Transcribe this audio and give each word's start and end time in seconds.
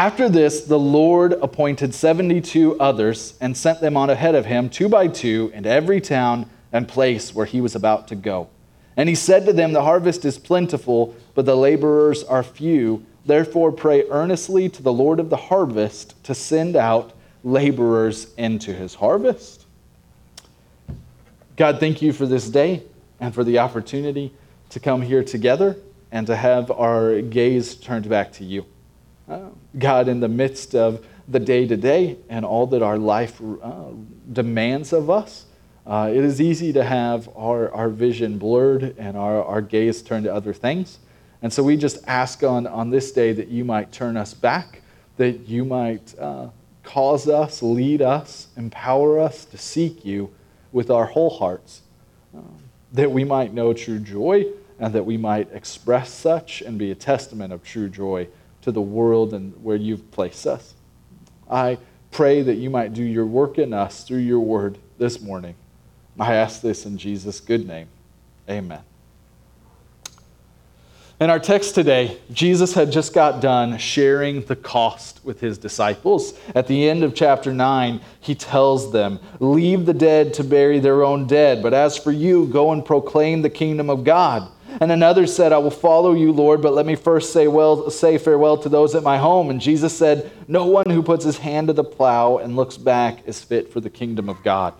After 0.00 0.30
this, 0.30 0.62
the 0.62 0.78
Lord 0.78 1.34
appointed 1.34 1.94
72 1.94 2.80
others 2.80 3.34
and 3.38 3.54
sent 3.54 3.82
them 3.82 3.98
on 3.98 4.08
ahead 4.08 4.34
of 4.34 4.46
him, 4.46 4.70
two 4.70 4.88
by 4.88 5.08
two, 5.08 5.50
into 5.52 5.68
every 5.68 6.00
town 6.00 6.48
and 6.72 6.88
place 6.88 7.34
where 7.34 7.44
he 7.44 7.60
was 7.60 7.74
about 7.74 8.08
to 8.08 8.14
go. 8.14 8.48
And 8.96 9.10
he 9.10 9.14
said 9.14 9.44
to 9.44 9.52
them, 9.52 9.74
The 9.74 9.82
harvest 9.82 10.24
is 10.24 10.38
plentiful, 10.38 11.14
but 11.34 11.44
the 11.44 11.54
laborers 11.54 12.24
are 12.24 12.42
few. 12.42 13.04
Therefore, 13.26 13.70
pray 13.72 14.04
earnestly 14.08 14.70
to 14.70 14.82
the 14.82 14.90
Lord 14.90 15.20
of 15.20 15.28
the 15.28 15.36
harvest 15.36 16.14
to 16.24 16.34
send 16.34 16.76
out 16.76 17.12
laborers 17.44 18.32
into 18.38 18.72
his 18.72 18.94
harvest. 18.94 19.66
God, 21.56 21.78
thank 21.78 22.00
you 22.00 22.14
for 22.14 22.24
this 22.24 22.48
day 22.48 22.84
and 23.20 23.34
for 23.34 23.44
the 23.44 23.58
opportunity 23.58 24.32
to 24.70 24.80
come 24.80 25.02
here 25.02 25.22
together 25.22 25.76
and 26.10 26.26
to 26.26 26.36
have 26.36 26.70
our 26.70 27.20
gaze 27.20 27.74
turned 27.74 28.08
back 28.08 28.32
to 28.32 28.44
you. 28.44 28.64
God, 29.78 30.08
in 30.08 30.20
the 30.20 30.28
midst 30.28 30.74
of 30.74 31.06
the 31.28 31.38
day 31.38 31.66
to 31.66 31.76
day 31.76 32.16
and 32.28 32.44
all 32.44 32.66
that 32.68 32.82
our 32.82 32.98
life 32.98 33.40
uh, 33.40 33.90
demands 34.32 34.92
of 34.92 35.08
us, 35.08 35.46
uh, 35.86 36.10
it 36.12 36.24
is 36.24 36.40
easy 36.40 36.72
to 36.72 36.84
have 36.84 37.28
our, 37.36 37.72
our 37.72 37.88
vision 37.88 38.38
blurred 38.38 38.94
and 38.98 39.16
our, 39.16 39.44
our 39.44 39.62
gaze 39.62 40.02
turned 40.02 40.24
to 40.24 40.34
other 40.34 40.52
things. 40.52 40.98
And 41.42 41.52
so 41.52 41.62
we 41.62 41.76
just 41.76 41.98
ask 42.06 42.42
on, 42.42 42.66
on 42.66 42.90
this 42.90 43.12
day 43.12 43.32
that 43.32 43.48
you 43.48 43.64
might 43.64 43.92
turn 43.92 44.16
us 44.16 44.34
back, 44.34 44.82
that 45.16 45.48
you 45.48 45.64
might 45.64 46.14
uh, 46.18 46.48
cause 46.82 47.28
us, 47.28 47.62
lead 47.62 48.02
us, 48.02 48.48
empower 48.56 49.18
us 49.18 49.44
to 49.46 49.58
seek 49.58 50.04
you 50.04 50.32
with 50.72 50.90
our 50.90 51.06
whole 51.06 51.30
hearts, 51.30 51.82
um, 52.34 52.58
that 52.92 53.10
we 53.10 53.24
might 53.24 53.54
know 53.54 53.72
true 53.72 53.98
joy 53.98 54.44
and 54.78 54.94
that 54.94 55.04
we 55.04 55.16
might 55.16 55.50
express 55.52 56.12
such 56.12 56.62
and 56.62 56.78
be 56.78 56.90
a 56.90 56.94
testament 56.94 57.52
of 57.52 57.62
true 57.62 57.88
joy 57.88 58.26
to 58.62 58.72
the 58.72 58.80
world 58.80 59.32
and 59.32 59.54
where 59.62 59.76
you've 59.76 60.10
placed 60.10 60.46
us. 60.46 60.74
I 61.50 61.78
pray 62.10 62.42
that 62.42 62.56
you 62.56 62.70
might 62.70 62.92
do 62.92 63.02
your 63.02 63.26
work 63.26 63.58
in 63.58 63.72
us 63.72 64.04
through 64.04 64.18
your 64.18 64.40
word 64.40 64.78
this 64.98 65.20
morning. 65.20 65.54
I 66.18 66.34
ask 66.34 66.60
this 66.60 66.84
in 66.84 66.98
Jesus' 66.98 67.40
good 67.40 67.66
name. 67.66 67.88
Amen. 68.48 68.82
In 71.20 71.28
our 71.28 71.38
text 71.38 71.74
today, 71.74 72.18
Jesus 72.32 72.72
had 72.72 72.90
just 72.90 73.12
got 73.12 73.42
done 73.42 73.76
sharing 73.76 74.42
the 74.46 74.56
cost 74.56 75.20
with 75.22 75.38
his 75.38 75.58
disciples. 75.58 76.32
At 76.54 76.66
the 76.66 76.88
end 76.88 77.02
of 77.02 77.14
chapter 77.14 77.52
9, 77.52 78.00
he 78.20 78.34
tells 78.34 78.90
them, 78.90 79.20
Leave 79.38 79.84
the 79.84 79.92
dead 79.92 80.32
to 80.34 80.44
bury 80.44 80.78
their 80.78 81.02
own 81.02 81.26
dead, 81.26 81.62
but 81.62 81.74
as 81.74 81.98
for 81.98 82.10
you, 82.10 82.46
go 82.46 82.72
and 82.72 82.82
proclaim 82.82 83.42
the 83.42 83.50
kingdom 83.50 83.90
of 83.90 84.02
God. 84.02 84.50
And 84.80 84.92
another 84.92 85.26
said, 85.26 85.52
I 85.52 85.58
will 85.58 85.70
follow 85.70 86.12
you, 86.12 86.32
Lord, 86.32 86.62
but 86.62 86.74
let 86.74 86.86
me 86.86 86.94
first 86.94 87.32
say, 87.32 87.48
well, 87.48 87.90
say 87.90 88.18
farewell 88.18 88.58
to 88.58 88.68
those 88.68 88.94
at 88.94 89.02
my 89.02 89.18
home. 89.18 89.50
And 89.50 89.60
Jesus 89.60 89.96
said, 89.96 90.30
No 90.46 90.66
one 90.66 90.88
who 90.88 91.02
puts 91.02 91.24
his 91.24 91.38
hand 91.38 91.68
to 91.68 91.72
the 91.72 91.84
plow 91.84 92.38
and 92.38 92.56
looks 92.56 92.76
back 92.76 93.26
is 93.26 93.42
fit 93.42 93.72
for 93.72 93.80
the 93.80 93.90
kingdom 93.90 94.28
of 94.28 94.42
God. 94.42 94.74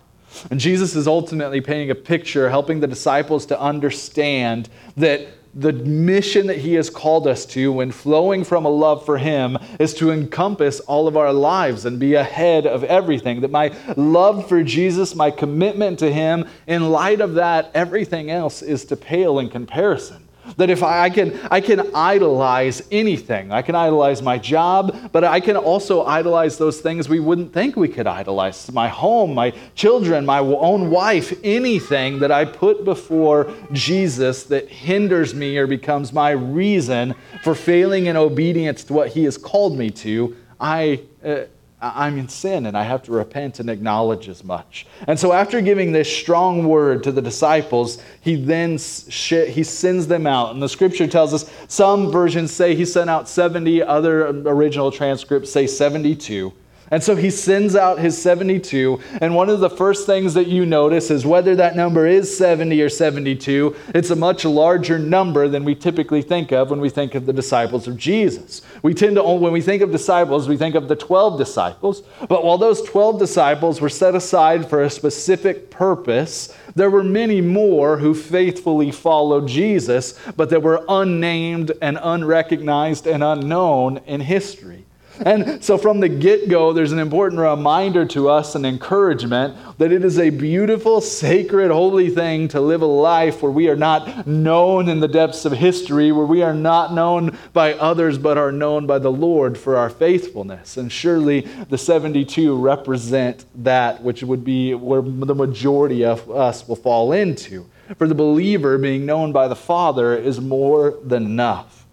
And 0.49 0.59
Jesus 0.59 0.95
is 0.95 1.07
ultimately 1.07 1.59
painting 1.61 1.91
a 1.91 1.95
picture, 1.95 2.49
helping 2.49 2.79
the 2.79 2.87
disciples 2.87 3.45
to 3.47 3.59
understand 3.59 4.69
that 4.95 5.27
the 5.53 5.73
mission 5.73 6.47
that 6.47 6.57
he 6.57 6.75
has 6.75 6.89
called 6.89 7.27
us 7.27 7.45
to 7.45 7.71
when 7.73 7.91
flowing 7.91 8.43
from 8.43 8.65
a 8.65 8.69
love 8.69 9.05
for 9.05 9.17
him 9.17 9.57
is 9.79 9.93
to 9.95 10.11
encompass 10.11 10.79
all 10.81 11.07
of 11.07 11.17
our 11.17 11.33
lives 11.33 11.85
and 11.85 11.99
be 11.99 12.15
ahead 12.15 12.65
of 12.65 12.83
everything. 12.85 13.41
That 13.41 13.51
my 13.51 13.75
love 13.97 14.47
for 14.47 14.63
jesus 14.63 15.15
my 15.15 15.31
commitment 15.31 15.99
to 15.99 16.11
him 16.11 16.47
in 16.67 16.89
light 16.89 17.21
of 17.21 17.35
that 17.35 17.71
everything 17.73 18.29
else 18.29 18.61
is 18.61 18.85
to 18.85 18.95
pale 18.95 19.39
in 19.39 19.49
comparison 19.49 20.20
that 20.57 20.69
if 20.69 20.83
I, 20.83 21.03
I, 21.03 21.09
can, 21.09 21.39
I 21.49 21.61
can 21.61 21.93
idolize 21.93 22.87
anything, 22.91 23.51
I 23.51 23.61
can 23.61 23.75
idolize 23.75 24.21
my 24.21 24.37
job, 24.37 25.11
but 25.11 25.23
I 25.23 25.39
can 25.39 25.57
also 25.57 26.05
idolize 26.05 26.57
those 26.57 26.81
things 26.81 27.07
we 27.07 27.19
wouldn't 27.19 27.53
think 27.53 27.75
we 27.75 27.87
could 27.87 28.07
idolize 28.07 28.71
my 28.71 28.87
home, 28.87 29.33
my 29.33 29.53
children, 29.75 30.25
my 30.25 30.39
own 30.39 30.89
wife, 30.89 31.33
anything 31.43 32.19
that 32.19 32.31
I 32.31 32.45
put 32.45 32.83
before 32.85 33.53
Jesus 33.71 34.43
that 34.45 34.69
hinders 34.69 35.33
me 35.33 35.57
or 35.57 35.67
becomes 35.67 36.13
my 36.13 36.31
reason 36.31 37.15
for 37.43 37.55
failing 37.55 38.07
in 38.07 38.17
obedience 38.17 38.83
to 38.85 38.93
what 38.93 39.09
He 39.09 39.23
has 39.25 39.37
called 39.37 39.77
me 39.77 39.89
to. 39.91 40.35
I. 40.59 41.01
Uh, 41.23 41.41
I'm 41.81 42.19
in 42.19 42.29
sin 42.29 42.67
and 42.67 42.77
I 42.77 42.83
have 42.83 43.01
to 43.03 43.11
repent 43.11 43.59
and 43.59 43.69
acknowledge 43.69 44.29
as 44.29 44.43
much. 44.43 44.85
And 45.07 45.19
so, 45.19 45.33
after 45.33 45.61
giving 45.61 45.91
this 45.91 46.15
strong 46.15 46.67
word 46.67 47.03
to 47.03 47.11
the 47.11 47.21
disciples, 47.21 48.01
he 48.21 48.35
then 48.35 48.71
he 48.73 49.63
sends 49.63 50.07
them 50.07 50.27
out. 50.27 50.53
And 50.53 50.61
the 50.61 50.69
scripture 50.69 51.07
tells 51.07 51.33
us 51.33 51.49
some 51.67 52.11
versions 52.11 52.51
say 52.51 52.75
he 52.75 52.85
sent 52.85 53.09
out 53.09 53.27
70, 53.27 53.81
other 53.81 54.27
um, 54.27 54.47
original 54.47 54.91
transcripts 54.91 55.51
say 55.51 55.65
72. 55.65 56.53
And 56.91 57.01
so 57.01 57.15
he 57.15 57.29
sends 57.29 57.73
out 57.73 57.99
his 57.99 58.21
72. 58.21 58.99
And 59.21 59.33
one 59.33 59.49
of 59.49 59.61
the 59.61 59.69
first 59.69 60.05
things 60.05 60.33
that 60.33 60.47
you 60.47 60.65
notice 60.65 61.09
is 61.09 61.25
whether 61.25 61.55
that 61.55 61.77
number 61.77 62.05
is 62.05 62.37
70 62.37 62.81
or 62.81 62.89
72, 62.89 63.75
it's 63.95 64.09
a 64.09 64.15
much 64.15 64.43
larger 64.43 64.99
number 64.99 65.47
than 65.47 65.63
we 65.63 65.73
typically 65.73 66.21
think 66.21 66.51
of 66.51 66.69
when 66.69 66.81
we 66.81 66.89
think 66.89 67.15
of 67.15 67.25
the 67.25 67.31
disciples 67.31 67.87
of 67.87 67.95
Jesus. 67.95 68.61
We 68.83 68.93
tend 68.93 69.15
to, 69.15 69.23
when 69.23 69.53
we 69.53 69.61
think 69.61 69.81
of 69.81 69.91
disciples, 69.91 70.49
we 70.49 70.57
think 70.57 70.75
of 70.75 70.89
the 70.89 70.97
12 70.97 71.37
disciples. 71.37 72.03
But 72.27 72.43
while 72.43 72.57
those 72.57 72.81
12 72.81 73.17
disciples 73.19 73.79
were 73.79 73.89
set 73.89 74.13
aside 74.13 74.69
for 74.69 74.83
a 74.83 74.89
specific 74.89 75.71
purpose, 75.71 76.53
there 76.75 76.89
were 76.89 77.03
many 77.03 77.39
more 77.39 77.97
who 77.99 78.13
faithfully 78.13 78.91
followed 78.91 79.47
Jesus, 79.47 80.19
but 80.35 80.49
that 80.49 80.61
were 80.61 80.83
unnamed 80.89 81.71
and 81.81 81.97
unrecognized 82.01 83.07
and 83.07 83.23
unknown 83.23 84.01
in 84.07 84.19
history. 84.19 84.85
And 85.19 85.63
so, 85.63 85.77
from 85.77 85.99
the 85.99 86.09
get 86.09 86.49
go, 86.49 86.73
there's 86.73 86.91
an 86.91 86.99
important 86.99 87.41
reminder 87.41 88.05
to 88.07 88.29
us 88.29 88.55
and 88.55 88.65
encouragement 88.65 89.55
that 89.77 89.91
it 89.91 90.03
is 90.03 90.17
a 90.17 90.29
beautiful, 90.29 91.01
sacred, 91.01 91.69
holy 91.69 92.09
thing 92.09 92.47
to 92.49 92.61
live 92.61 92.81
a 92.81 92.85
life 92.85 93.41
where 93.41 93.51
we 93.51 93.67
are 93.67 93.75
not 93.75 94.25
known 94.25 94.87
in 94.89 94.99
the 94.99 95.07
depths 95.07 95.45
of 95.45 95.51
history, 95.51 96.11
where 96.11 96.25
we 96.25 96.41
are 96.41 96.53
not 96.53 96.93
known 96.93 97.37
by 97.53 97.73
others, 97.73 98.17
but 98.17 98.37
are 98.37 98.51
known 98.51 98.87
by 98.87 98.99
the 98.99 99.11
Lord 99.11 99.57
for 99.57 99.77
our 99.77 99.89
faithfulness. 99.89 100.77
And 100.77 100.91
surely 100.91 101.41
the 101.41 101.77
72 101.77 102.57
represent 102.57 103.45
that 103.63 104.01
which 104.01 104.23
would 104.23 104.43
be 104.43 104.73
where 104.73 105.01
the 105.01 105.35
majority 105.35 106.05
of 106.05 106.29
us 106.31 106.67
will 106.67 106.75
fall 106.75 107.11
into. 107.11 107.65
For 107.97 108.07
the 108.07 108.15
believer, 108.15 108.77
being 108.77 109.05
known 109.05 109.31
by 109.31 109.47
the 109.47 109.55
Father 109.55 110.15
is 110.15 110.39
more 110.39 110.97
than 111.03 111.25
enough. 111.25 111.85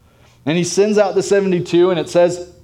And 0.47 0.57
he 0.57 0.65
sends 0.65 0.97
out 0.97 1.15
the 1.15 1.23
72, 1.23 1.91
and 1.91 1.99
it 1.99 2.09
says, 2.09 2.55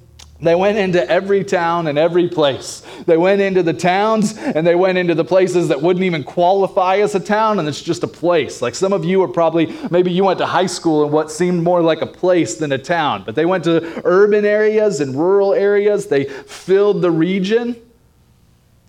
they 0.41 0.55
went 0.55 0.79
into 0.79 1.09
every 1.09 1.45
town 1.45 1.87
and 1.87 1.97
every 1.97 2.29
place. 2.29 2.83
They 3.07 3.17
went 3.17 3.41
into 3.41 3.63
the 3.63 3.73
towns 3.73 4.37
and 4.37 4.67
they 4.67 4.75
went 4.75 4.99
into 4.99 5.15
the 5.15 5.25
places 5.25 5.69
that 5.69 5.81
wouldn't 5.81 6.05
even 6.05 6.25
qualify 6.25 6.97
as 6.97 7.15
a 7.15 7.21
town, 7.21 7.59
and 7.61 7.69
it's 7.69 7.81
just 7.81 8.03
a 8.03 8.09
place. 8.09 8.61
Like 8.61 8.75
some 8.75 8.93
of 8.93 9.05
you 9.05 9.23
are 9.23 9.29
probably, 9.29 9.67
maybe 9.91 10.11
you 10.11 10.25
went 10.25 10.39
to 10.41 10.47
high 10.47 10.67
school 10.67 11.05
in 11.05 11.13
what 11.13 11.31
seemed 11.31 11.63
more 11.63 11.81
like 11.81 12.03
a 12.03 12.07
place 12.07 12.57
than 12.57 12.73
a 12.73 12.79
town, 12.79 13.23
but 13.25 13.37
they 13.37 13.47
went 13.47 13.65
to 13.65 14.03
urban 14.05 14.45
areas 14.45 15.01
and 15.01 15.15
rural 15.15 15.55
areas. 15.55 16.07
They 16.07 16.25
filled 16.25 17.01
the 17.01 17.13
region, 17.13 17.77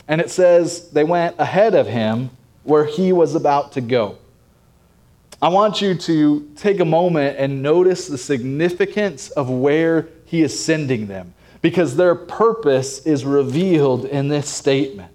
and 0.07 0.19
it 0.19 0.31
says 0.31 0.89
they 0.89 1.03
went 1.03 1.35
ahead 1.39 1.75
of 1.75 1.87
him 1.87 2.31
where 2.63 2.85
he 2.85 3.13
was 3.13 3.35
about 3.35 3.71
to 3.73 3.81
go. 3.81 4.17
I 5.41 5.49
want 5.49 5.79
you 5.79 5.93
to 5.93 6.49
take 6.55 6.79
a 6.79 6.85
moment 6.85 7.37
and 7.37 7.61
notice 7.61 8.07
the 8.07 8.17
significance 8.17 9.29
of 9.29 9.49
where 9.49 10.07
he 10.25 10.41
is 10.41 10.57
sending 10.57 11.07
them 11.07 11.33
because 11.61 11.95
their 11.95 12.15
purpose 12.15 13.05
is 13.05 13.25
revealed 13.25 14.05
in 14.05 14.27
this 14.27 14.49
statement. 14.49 15.11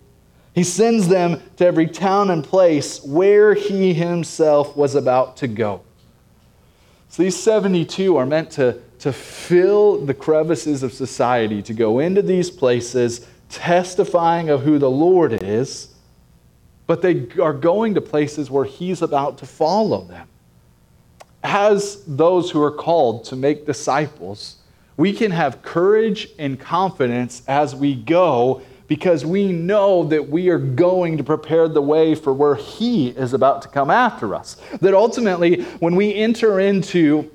He 0.54 0.65
sends 0.65 1.09
them 1.09 1.41
to 1.56 1.66
every 1.66 1.87
town 1.87 2.31
and 2.31 2.43
place 2.43 3.03
where 3.04 3.54
he 3.54 3.94
himself 3.94 4.76
was 4.76 4.94
about 4.94 5.37
to 5.38 5.49
go. 5.49 5.82
So 7.09 7.22
these 7.22 7.41
72 7.41 8.16
are 8.16 8.26
meant 8.26 8.50
to, 8.53 8.81
to 9.00 9.12
fill 9.12 10.04
the 10.04 10.15
crevices 10.15 10.82
of 10.82 10.93
society, 10.93 11.62
to 11.62 11.75
go 11.75 11.99
into 11.99 12.23
these 12.23 12.50
places 12.50 13.26
testifying 13.49 14.49
of 14.49 14.62
who 14.62 14.79
the 14.79 14.90
Lord 14.90 15.43
is, 15.43 15.88
but 16.87 17.02
they 17.02 17.29
are 17.40 17.52
going 17.52 17.94
to 17.94 18.00
places 18.00 18.50
where 18.50 18.64
he's 18.64 19.02
about 19.02 19.38
to 19.38 19.46
follow 19.46 20.05
them. 20.05 20.29
As 21.43 22.05
those 22.06 22.50
who 22.50 22.62
are 22.62 22.70
called 22.70 23.25
to 23.26 23.37
make 23.37 23.67
disciples, 23.67 24.56
we 25.00 25.14
can 25.14 25.31
have 25.31 25.62
courage 25.62 26.29
and 26.38 26.61
confidence 26.61 27.43
as 27.49 27.75
we 27.75 27.94
go 27.94 28.61
because 28.87 29.25
we 29.25 29.50
know 29.50 30.05
that 30.05 30.29
we 30.29 30.50
are 30.50 30.58
going 30.58 31.17
to 31.17 31.25
prepare 31.25 31.69
the 31.69 31.81
way 31.81 32.14
for 32.14 32.35
where 32.35 32.55
He 32.55 33.08
is 33.08 33.32
about 33.32 33.62
to 33.62 33.69
come 33.69 33.91
after 33.91 34.35
us. 34.35 34.61
That 34.82 34.93
ultimately, 34.93 35.62
when 35.79 35.97
we 35.97 36.14
enter 36.14 36.61
into 36.61 37.31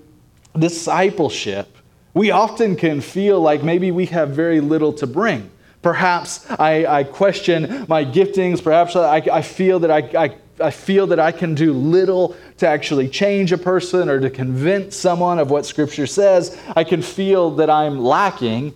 discipleship, 0.56 1.76
we 2.14 2.30
often 2.30 2.76
can 2.76 3.02
feel 3.02 3.42
like 3.42 3.64
maybe 3.64 3.90
we 3.90 4.06
have 4.06 4.30
very 4.30 4.62
little 4.62 4.94
to 4.94 5.08
bring. 5.08 5.50
Perhaps 5.82 6.48
I, 6.52 6.86
I 6.86 7.04
question 7.04 7.88
my 7.90 8.06
giftings. 8.06 8.64
Perhaps 8.64 8.96
I, 8.96 9.16
I 9.16 9.42
feel 9.42 9.80
that 9.80 9.90
I, 9.90 10.26
I 10.26 10.36
I 10.60 10.72
feel 10.72 11.08
that 11.08 11.20
I 11.20 11.32
can 11.32 11.54
do 11.56 11.74
little 11.74 12.36
to 12.58 12.68
actually 12.68 13.10
change 13.10 13.52
a 13.52 13.58
person 13.58 14.10
or 14.10 14.20
to 14.20 14.30
convince 14.30 14.96
someone 14.96 15.40
of 15.40 15.52
what 15.52 15.66
Scripture 15.66 16.08
says. 16.08 16.58
I 16.76 16.84
can 16.84 17.02
feel 17.02 17.52
that 17.56 17.70
I'm 17.70 18.00
lacking. 18.00 18.74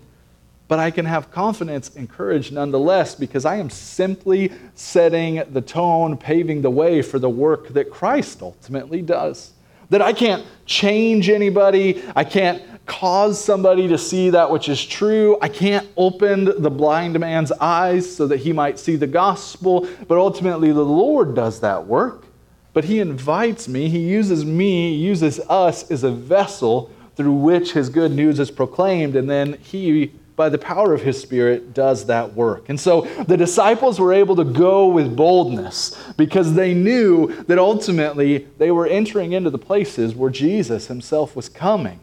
but 0.69 0.77
I 0.77 0.91
can 0.91 1.05
have 1.05 1.31
confidence 1.31 1.95
and 1.95 2.07
courage 2.07 2.51
nonetheless 2.51 3.15
because 3.15 3.43
I 3.43 3.55
am 3.55 3.71
simply 3.71 4.51
setting 4.75 5.41
the 5.51 5.61
tone, 5.61 6.15
paving 6.15 6.61
the 6.61 6.69
way 6.69 7.01
for 7.01 7.17
the 7.17 7.29
work 7.29 7.69
that 7.69 7.89
Christ 7.89 8.43
ultimately 8.43 9.01
does. 9.01 9.51
That 9.89 10.03
I 10.03 10.13
can't 10.13 10.45
change 10.67 11.27
anybody, 11.27 12.03
I 12.15 12.23
can't 12.23 12.61
cause 12.89 13.41
somebody 13.41 13.87
to 13.87 13.97
see 13.97 14.31
that 14.31 14.49
which 14.49 14.67
is 14.67 14.83
true. 14.83 15.37
I 15.41 15.47
can't 15.47 15.87
open 15.95 16.61
the 16.61 16.71
blind 16.71 17.17
man's 17.19 17.51
eyes 17.53 18.13
so 18.13 18.27
that 18.27 18.37
he 18.37 18.51
might 18.51 18.79
see 18.79 18.97
the 18.97 19.07
gospel, 19.07 19.87
but 20.07 20.17
ultimately 20.17 20.73
the 20.73 20.83
Lord 20.83 21.35
does 21.35 21.61
that 21.61 21.85
work. 21.85 22.25
But 22.73 22.85
he 22.85 22.99
invites 22.99 23.67
me, 23.67 23.89
he 23.89 23.99
uses 23.99 24.43
me, 24.43 24.93
uses 24.93 25.39
us 25.49 25.89
as 25.89 26.03
a 26.03 26.11
vessel 26.11 26.91
through 27.15 27.33
which 27.33 27.73
his 27.73 27.89
good 27.89 28.11
news 28.11 28.39
is 28.39 28.49
proclaimed, 28.51 29.15
and 29.15 29.29
then 29.29 29.53
he 29.61 30.11
by 30.35 30.47
the 30.47 30.57
power 30.57 30.93
of 30.93 31.01
his 31.01 31.21
Spirit, 31.21 31.73
does 31.73 32.05
that 32.05 32.33
work. 32.33 32.69
And 32.69 32.79
so 32.79 33.01
the 33.27 33.35
disciples 33.35 33.99
were 33.99 34.13
able 34.13 34.37
to 34.37 34.45
go 34.45 34.87
with 34.87 35.13
boldness 35.13 36.01
because 36.15 36.53
they 36.53 36.73
knew 36.73 37.43
that 37.43 37.59
ultimately 37.59 38.47
they 38.57 38.71
were 38.71 38.87
entering 38.87 39.33
into 39.33 39.49
the 39.49 39.57
places 39.57 40.15
where 40.15 40.29
Jesus 40.29 40.87
himself 40.87 41.35
was 41.35 41.49
coming. 41.49 41.99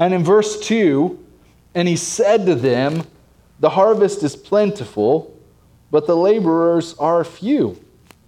And 0.00 0.12
in 0.12 0.24
verse 0.24 0.60
2, 0.60 1.18
and 1.74 1.88
he 1.88 1.96
said 1.96 2.46
to 2.46 2.54
them, 2.54 3.06
The 3.60 3.70
harvest 3.70 4.22
is 4.22 4.36
plentiful, 4.36 5.36
but 5.90 6.06
the 6.06 6.16
laborers 6.16 6.94
are 6.98 7.24
few. 7.24 7.82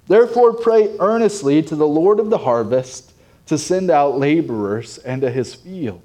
Therefore, 0.07 0.53
pray 0.53 0.97
earnestly 1.01 1.63
to 1.63 1.75
the 1.75 1.87
Lord 1.87 2.21
of 2.21 2.31
the 2.31 2.39
harvest 2.39 3.13
to 3.47 3.59
send 3.59 3.91
out 3.91 4.19
laborers 4.19 4.99
into 4.99 5.31
his 5.31 5.55
field. 5.55 6.03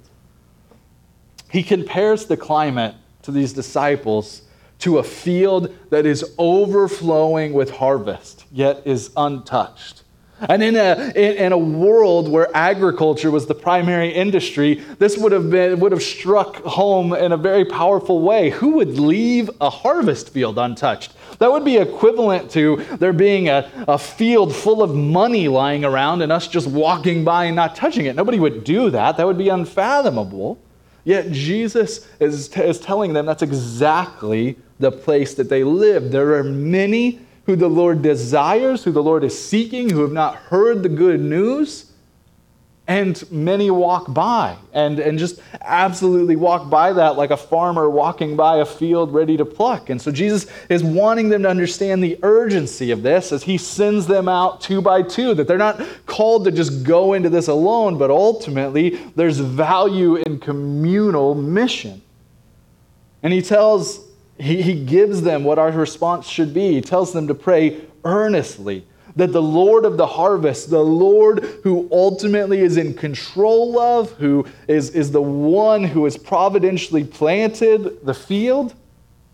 He 1.51 1.63
compares 1.63 2.25
the 2.25 2.37
climate 2.37 2.95
to 3.23 3.31
these 3.31 3.53
disciples 3.53 4.43
to 4.79 4.97
a 4.97 5.03
field 5.03 5.75
that 5.91 6.05
is 6.05 6.33
overflowing 6.37 7.53
with 7.53 7.69
harvest, 7.69 8.45
yet 8.51 8.81
is 8.85 9.11
untouched. 9.15 10.00
And 10.49 10.63
in 10.63 10.75
a, 10.75 11.11
in, 11.15 11.51
a 11.51 11.57
world 11.57 12.27
where 12.27 12.49
agriculture 12.55 13.29
was 13.29 13.45
the 13.45 13.55
primary 13.55 14.09
industry, 14.09 14.75
this 14.97 15.17
would 15.17 15.31
have, 15.31 15.49
been, 15.49 15.79
would 15.79 15.91
have 15.91 16.01
struck 16.01 16.57
home 16.57 17.13
in 17.13 17.31
a 17.31 17.37
very 17.37 17.63
powerful 17.63 18.21
way. 18.21 18.49
Who 18.49 18.71
would 18.77 18.97
leave 18.99 19.49
a 19.61 19.69
harvest 19.69 20.29
field 20.29 20.57
untouched? 20.57 21.13
That 21.37 21.51
would 21.51 21.63
be 21.63 21.77
equivalent 21.77 22.49
to 22.51 22.77
there 22.99 23.13
being 23.13 23.49
a, 23.49 23.69
a 23.87 23.97
field 23.97 24.55
full 24.55 24.81
of 24.81 24.95
money 24.95 25.47
lying 25.47 25.85
around 25.85 26.21
and 26.21 26.31
us 26.31 26.47
just 26.47 26.67
walking 26.67 27.23
by 27.23 27.45
and 27.45 27.55
not 27.55 27.75
touching 27.75 28.05
it. 28.05 28.15
Nobody 28.15 28.39
would 28.39 28.63
do 28.63 28.89
that. 28.89 29.17
That 29.17 29.27
would 29.27 29.37
be 29.37 29.49
unfathomable. 29.49 30.59
Yet 31.03 31.31
Jesus 31.31 32.07
is, 32.19 32.47
t- 32.47 32.61
is 32.61 32.79
telling 32.79 33.13
them 33.13 33.25
that's 33.25 33.41
exactly 33.41 34.57
the 34.79 34.91
place 34.91 35.35
that 35.35 35.49
they 35.49 35.63
live. 35.63 36.11
There 36.11 36.35
are 36.35 36.43
many 36.43 37.19
who 37.45 37.55
the 37.55 37.69
Lord 37.69 38.01
desires, 38.01 38.83
who 38.83 38.91
the 38.91 39.03
Lord 39.03 39.23
is 39.23 39.37
seeking, 39.37 39.89
who 39.89 40.01
have 40.01 40.11
not 40.11 40.35
heard 40.35 40.83
the 40.83 40.89
good 40.89 41.19
news. 41.19 41.87
And 42.87 43.23
many 43.31 43.71
walk 43.71 44.13
by 44.13 44.57
and, 44.73 44.99
and 44.99 45.17
just 45.17 45.39
absolutely 45.61 46.35
walk 46.35 46.69
by 46.69 46.91
that 46.91 47.15
like 47.15 47.31
a 47.31 47.37
farmer 47.37 47.89
walking 47.89 48.35
by 48.35 48.57
a 48.57 48.65
field 48.65 49.13
ready 49.13 49.37
to 49.37 49.45
pluck. 49.45 49.89
And 49.89 50.01
so 50.01 50.11
Jesus 50.11 50.47
is 50.67 50.83
wanting 50.83 51.29
them 51.29 51.43
to 51.43 51.49
understand 51.49 52.03
the 52.03 52.19
urgency 52.21 52.91
of 52.91 53.01
this 53.01 53.31
as 53.31 53.43
he 53.43 53.57
sends 53.57 54.07
them 54.07 54.27
out 54.27 54.59
two 54.59 54.81
by 54.81 55.03
two, 55.03 55.33
that 55.35 55.47
they're 55.47 55.57
not 55.57 55.81
called 56.05 56.43
to 56.45 56.51
just 56.51 56.83
go 56.83 57.13
into 57.13 57.29
this 57.29 57.47
alone, 57.47 57.97
but 57.97 58.09
ultimately 58.09 58.99
there's 59.15 59.39
value 59.39 60.17
in 60.17 60.39
communal 60.39 61.33
mission. 61.33 62.01
And 63.23 63.31
he 63.31 63.41
tells, 63.41 64.05
he, 64.41 64.61
he 64.61 64.73
gives 64.73 65.21
them 65.21 65.43
what 65.43 65.59
our 65.59 65.71
response 65.71 66.27
should 66.27 66.53
be. 66.53 66.73
He 66.73 66.81
tells 66.81 67.13
them 67.13 67.27
to 67.27 67.35
pray 67.35 67.81
earnestly 68.03 68.85
that 69.15 69.33
the 69.33 69.41
Lord 69.41 69.85
of 69.85 69.97
the 69.97 70.07
harvest, 70.07 70.69
the 70.69 70.79
Lord 70.79 71.43
who 71.63 71.87
ultimately 71.91 72.59
is 72.59 72.77
in 72.77 72.93
control 72.93 73.77
of, 73.77 74.11
who 74.13 74.45
is, 74.67 74.91
is 74.91 75.11
the 75.11 75.21
one 75.21 75.83
who 75.83 76.05
has 76.05 76.17
providentially 76.17 77.03
planted 77.03 78.05
the 78.05 78.13
field, 78.13 78.73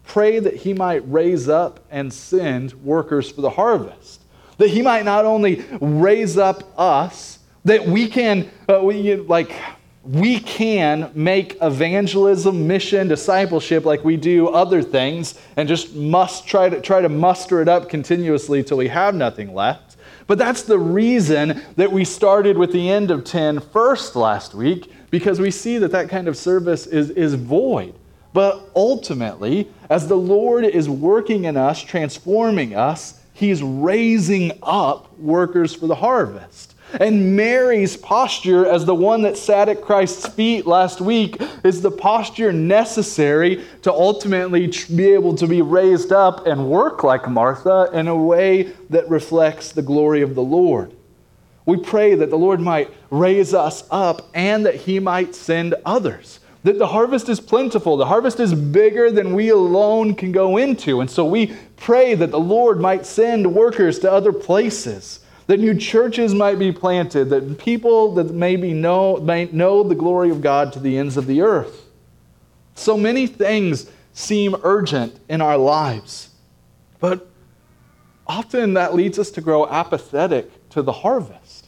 pray 0.04 0.40
that 0.40 0.56
he 0.56 0.74
might 0.74 1.10
raise 1.10 1.48
up 1.48 1.80
and 1.92 2.12
send 2.12 2.74
workers 2.84 3.32
for 3.32 3.42
the 3.42 3.52
harvest. 3.52 4.24
That 4.58 4.70
he 4.70 4.82
might 4.82 5.06
not 5.06 5.26
only 5.26 5.64
raise 5.80 6.38
up 6.38 6.64
us, 6.78 7.40
that 7.66 7.86
we 7.86 8.08
can, 8.08 8.50
uh, 8.68 8.82
we, 8.82 9.16
like, 9.16 9.52
we 10.08 10.40
can 10.40 11.12
make 11.14 11.58
evangelism, 11.62 12.66
mission, 12.66 13.10
discipleship 13.10 13.84
like 13.84 14.06
we 14.06 14.16
do 14.16 14.48
other 14.48 14.82
things 14.82 15.38
and 15.58 15.68
just 15.68 15.94
must 15.96 16.48
try 16.48 16.70
to 16.70 16.80
try 16.80 17.02
to 17.02 17.10
muster 17.10 17.62
it 17.62 17.68
up 17.68 17.90
continuously 17.90 18.64
till 18.64 18.78
we 18.78 18.88
have 18.88 19.14
nothing 19.14 19.54
left. 19.54 19.98
But 20.26 20.38
that's 20.38 20.64
the 20.64 20.80
reason 20.80 21.62
that 21.76 21.92
we 21.92 22.06
started 22.06 22.58
with 22.58 22.72
the 22.72 22.90
end 22.90 23.12
of 23.12 23.26
10 23.26 23.60
first 23.60 24.16
last 24.16 24.54
week 24.54 24.92
because 25.10 25.40
we 25.40 25.52
see 25.52 25.78
that 25.78 25.92
that 25.92 26.10
kind 26.10 26.28
of 26.28 26.38
service 26.38 26.88
is, 26.88 27.10
is 27.12 27.34
void. 27.34 27.94
But 28.34 28.70
ultimately, 28.76 29.70
as 29.90 30.08
the 30.08 30.18
Lord 30.18 30.64
is 30.64 30.90
working 30.90 31.46
in 31.46 31.58
us, 31.58 31.82
transforming 31.82 32.76
us, 32.76 33.20
He's 33.34 33.62
raising 33.62 34.52
up 34.64 35.18
workers 35.20 35.76
for 35.76 35.86
the 35.86 35.96
harvest. 35.96 36.67
And 36.94 37.36
Mary's 37.36 37.98
posture, 37.98 38.66
as 38.66 38.86
the 38.86 38.96
one 38.96 39.22
that 39.24 39.38
sat 39.38 39.68
at 39.68 39.82
Christ's 39.82 40.28
feet 40.28 40.66
last 40.66 41.02
week, 41.02 41.42
is 41.64 41.82
the 41.82 41.92
posture 41.92 42.54
necessary 42.54 43.66
to 43.82 43.92
ultimately 43.92 44.72
be 44.96 45.10
able 45.10 45.36
to 45.36 45.48
be 45.48 45.62
raised 45.62 46.14
up 46.14 46.48
and 46.48 46.70
work 46.70 47.04
like 47.04 47.30
Martha 47.30 47.90
in 47.92 48.08
a 48.08 48.16
way 48.16 48.74
that 48.90 49.10
reflects 49.10 49.72
the 49.72 49.82
glory 49.82 50.22
of 50.22 50.34
the 50.34 50.44
Lord. 50.44 50.94
We 51.66 51.76
pray 51.76 52.16
that 52.16 52.30
the 52.30 52.38
Lord 52.38 52.62
might 52.62 52.94
raise 53.10 53.54
us 53.54 53.84
up 53.92 54.30
and 54.34 54.66
that 54.66 54.76
He 54.76 55.00
might 55.00 55.36
send 55.36 55.76
others. 55.86 56.40
That 56.64 56.80
the 56.80 56.88
harvest 56.88 57.28
is 57.28 57.42
plentiful, 57.42 57.98
the 57.98 58.06
harvest 58.06 58.40
is 58.40 58.54
bigger 58.54 59.12
than 59.12 59.36
we 59.36 59.50
alone 59.50 60.16
can 60.16 60.32
go 60.32 60.56
into. 60.56 61.02
And 61.02 61.12
so 61.12 61.26
we 61.26 61.54
pray 61.76 62.16
that 62.16 62.32
the 62.32 62.40
Lord 62.40 62.80
might 62.80 63.06
send 63.06 63.54
workers 63.54 64.00
to 64.00 64.12
other 64.12 64.32
places 64.32 65.20
that 65.48 65.60
new 65.60 65.74
churches 65.74 66.34
might 66.34 66.60
be 66.60 66.72
planted, 66.72 67.30
that 67.30 67.58
people 67.58 68.14
that 68.16 68.34
maybe 68.34 68.74
know, 68.74 69.18
may 69.18 69.46
know 69.46 69.82
the 69.82 69.96
glory 69.96 70.30
of 70.30 70.42
God 70.42 70.74
to 70.74 70.80
the 70.80 70.98
ends 70.98 71.18
of 71.18 71.26
the 71.26 71.42
earth. 71.42 71.86
So 72.76 72.98
many 72.98 73.28
things 73.28 73.90
seem 74.14 74.56
urgent 74.64 75.20
in 75.30 75.42
our 75.42 75.58
lives, 75.58 76.30
but 77.00 77.28
often 78.28 78.74
that 78.74 78.94
leads 78.94 79.18
us 79.18 79.32
to 79.32 79.42
grow 79.42 79.66
apathetic 79.68 80.70
to 80.72 80.82
the 80.82 80.92
harvest. 80.92 81.68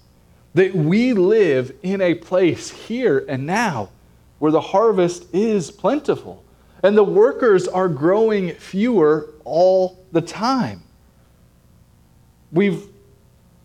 That 0.56 0.76
we 0.76 1.14
live 1.14 1.74
in 1.82 2.02
a 2.02 2.16
place 2.16 2.70
here 2.70 3.24
and 3.30 3.46
now 3.46 3.90
where 4.40 4.52
the 4.52 4.60
harvest 4.60 5.34
is 5.34 5.72
plentiful 5.72 6.44
and 6.84 6.98
the 6.98 7.04
workers 7.04 7.68
are 7.68 7.88
growing 7.88 8.52
fewer 8.54 9.30
all 9.44 10.04
the 10.12 10.22
time. 10.22 10.82
We've 12.52 12.88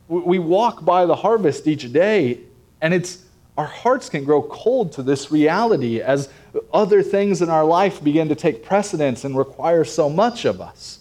we 0.09 0.39
walk 0.39 0.85
by 0.85 1.07
the 1.07 1.15
harvest 1.15 1.67
each 1.67 1.93
day, 1.93 2.41
and 2.81 2.93
it's 2.93 3.25
our 3.57 3.67
hearts 3.67 4.09
can 4.09 4.25
grow 4.25 4.43
cold 4.43 4.93
to 4.93 5.03
this 5.03 5.31
reality 5.31 6.01
as 6.01 6.29
other 6.73 7.03
things 7.03 7.41
in 7.41 7.49
our 7.49 7.65
life 7.65 8.03
begin 8.03 8.29
to 8.29 8.35
take 8.35 8.65
precedence 8.65 9.25
and 9.25 9.39
require 9.39 9.85
so 9.85 10.11
much 10.11 10.45
of 10.45 10.61
us. 10.61 10.99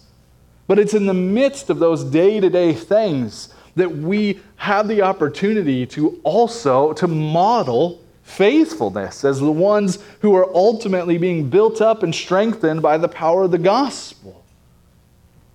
But 0.68 0.78
it's 0.78 0.94
in 0.94 1.06
the 1.06 1.14
midst 1.14 1.68
of 1.68 1.80
those 1.80 2.04
day-to-day 2.04 2.74
things 2.74 3.52
that 3.74 3.90
we 3.90 4.40
have 4.56 4.86
the 4.86 5.02
opportunity 5.02 5.84
to 5.86 6.20
also 6.22 6.92
to 6.92 7.08
model 7.08 8.00
faithfulness 8.22 9.24
as 9.24 9.40
the 9.40 9.50
ones 9.50 9.98
who 10.20 10.34
are 10.34 10.48
ultimately 10.54 11.18
being 11.18 11.50
built 11.50 11.82
up 11.82 12.04
and 12.04 12.14
strengthened 12.14 12.80
by 12.80 12.96
the 12.96 13.08
power 13.08 13.42
of 13.42 13.50
the 13.50 13.58
gospel 13.58 14.43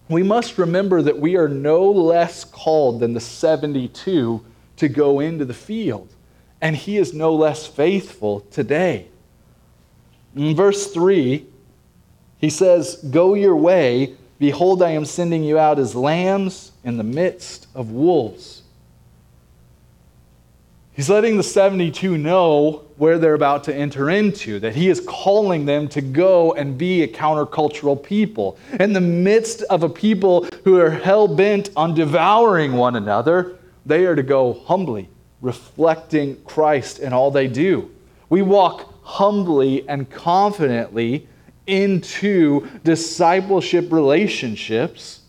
we 0.09 0.23
must 0.23 0.57
remember 0.57 1.01
that 1.03 1.19
we 1.19 1.37
are 1.37 1.47
no 1.47 1.89
less 1.89 2.43
called 2.43 2.99
than 2.99 3.13
the 3.13 3.19
72 3.19 4.43
to 4.77 4.87
go 4.89 5.19
into 5.19 5.45
the 5.45 5.53
field. 5.53 6.13
And 6.61 6.75
he 6.75 6.97
is 6.97 7.13
no 7.13 7.33
less 7.33 7.67
faithful 7.67 8.41
today. 8.51 9.07
In 10.35 10.55
verse 10.55 10.91
3, 10.91 11.45
he 12.39 12.49
says, 12.49 12.95
Go 13.11 13.35
your 13.35 13.55
way. 13.55 14.15
Behold, 14.39 14.81
I 14.81 14.91
am 14.91 15.05
sending 15.05 15.43
you 15.43 15.59
out 15.59 15.79
as 15.79 15.95
lambs 15.95 16.71
in 16.83 16.97
the 16.97 17.03
midst 17.03 17.67
of 17.75 17.91
wolves. 17.91 18.58
He's 20.99 21.09
letting 21.09 21.37
the 21.37 21.43
72 21.43 22.17
know 22.17 22.83
where 22.97 23.17
they're 23.17 23.33
about 23.33 23.63
to 23.63 23.73
enter 23.73 24.09
into, 24.09 24.59
that 24.59 24.75
he 24.75 24.89
is 24.89 24.99
calling 24.99 25.63
them 25.63 25.87
to 25.87 26.01
go 26.01 26.51
and 26.55 26.77
be 26.77 27.03
a 27.03 27.07
countercultural 27.07 28.03
people. 28.03 28.57
In 28.81 28.91
the 28.91 28.99
midst 28.99 29.61
of 29.69 29.83
a 29.83 29.87
people 29.87 30.45
who 30.65 30.77
are 30.77 30.89
hell 30.89 31.25
bent 31.29 31.69
on 31.77 31.93
devouring 31.93 32.73
one 32.73 32.97
another, 32.97 33.55
they 33.85 34.05
are 34.07 34.13
to 34.13 34.23
go 34.23 34.51
humbly, 34.65 35.07
reflecting 35.39 36.35
Christ 36.43 36.99
in 36.99 37.13
all 37.13 37.31
they 37.31 37.47
do. 37.47 37.89
We 38.27 38.41
walk 38.41 38.93
humbly 39.01 39.87
and 39.87 40.09
confidently 40.09 41.29
into 41.65 42.67
discipleship 42.83 43.89
relationships 43.89 45.21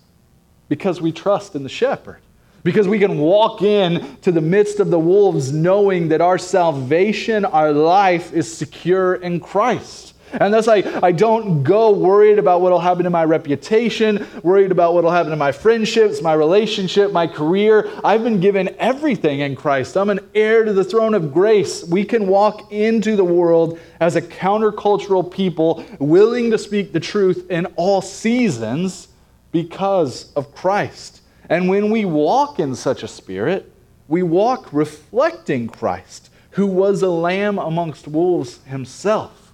because 0.68 1.00
we 1.00 1.12
trust 1.12 1.54
in 1.54 1.62
the 1.62 1.68
shepherd. 1.68 2.18
Because 2.62 2.86
we 2.86 2.98
can 2.98 3.18
walk 3.18 3.62
in 3.62 4.16
to 4.22 4.32
the 4.32 4.40
midst 4.40 4.80
of 4.80 4.90
the 4.90 4.98
wolves 4.98 5.52
knowing 5.52 6.08
that 6.08 6.20
our 6.20 6.38
salvation, 6.38 7.44
our 7.44 7.72
life 7.72 8.32
is 8.32 8.52
secure 8.52 9.14
in 9.14 9.40
Christ. 9.40 10.10
And 10.32 10.54
thus, 10.54 10.68
I, 10.68 10.84
I 11.02 11.10
don't 11.10 11.64
go 11.64 11.90
worried 11.90 12.38
about 12.38 12.60
what 12.60 12.70
will 12.70 12.78
happen 12.78 13.04
to 13.04 13.10
my 13.10 13.24
reputation, 13.24 14.26
worried 14.42 14.70
about 14.70 14.94
what 14.94 15.02
will 15.02 15.10
happen 15.10 15.30
to 15.30 15.36
my 15.36 15.50
friendships, 15.50 16.22
my 16.22 16.34
relationship, 16.34 17.12
my 17.12 17.26
career. 17.26 17.90
I've 18.04 18.22
been 18.22 18.38
given 18.38 18.74
everything 18.78 19.40
in 19.40 19.56
Christ. 19.56 19.96
I'm 19.96 20.10
an 20.10 20.20
heir 20.34 20.64
to 20.64 20.72
the 20.72 20.84
throne 20.84 21.14
of 21.14 21.32
grace. 21.34 21.82
We 21.82 22.04
can 22.04 22.28
walk 22.28 22.72
into 22.72 23.16
the 23.16 23.24
world 23.24 23.80
as 23.98 24.14
a 24.14 24.22
countercultural 24.22 25.30
people, 25.32 25.84
willing 25.98 26.50
to 26.52 26.58
speak 26.58 26.92
the 26.92 27.00
truth 27.00 27.50
in 27.50 27.66
all 27.76 28.00
seasons 28.00 29.08
because 29.50 30.32
of 30.34 30.54
Christ. 30.54 31.19
And 31.50 31.68
when 31.68 31.90
we 31.90 32.04
walk 32.04 32.60
in 32.60 32.76
such 32.76 33.02
a 33.02 33.08
spirit, 33.08 33.70
we 34.06 34.22
walk 34.22 34.72
reflecting 34.72 35.66
Christ, 35.66 36.30
who 36.52 36.66
was 36.66 37.02
a 37.02 37.10
lamb 37.10 37.58
amongst 37.58 38.06
wolves 38.06 38.60
himself. 38.66 39.52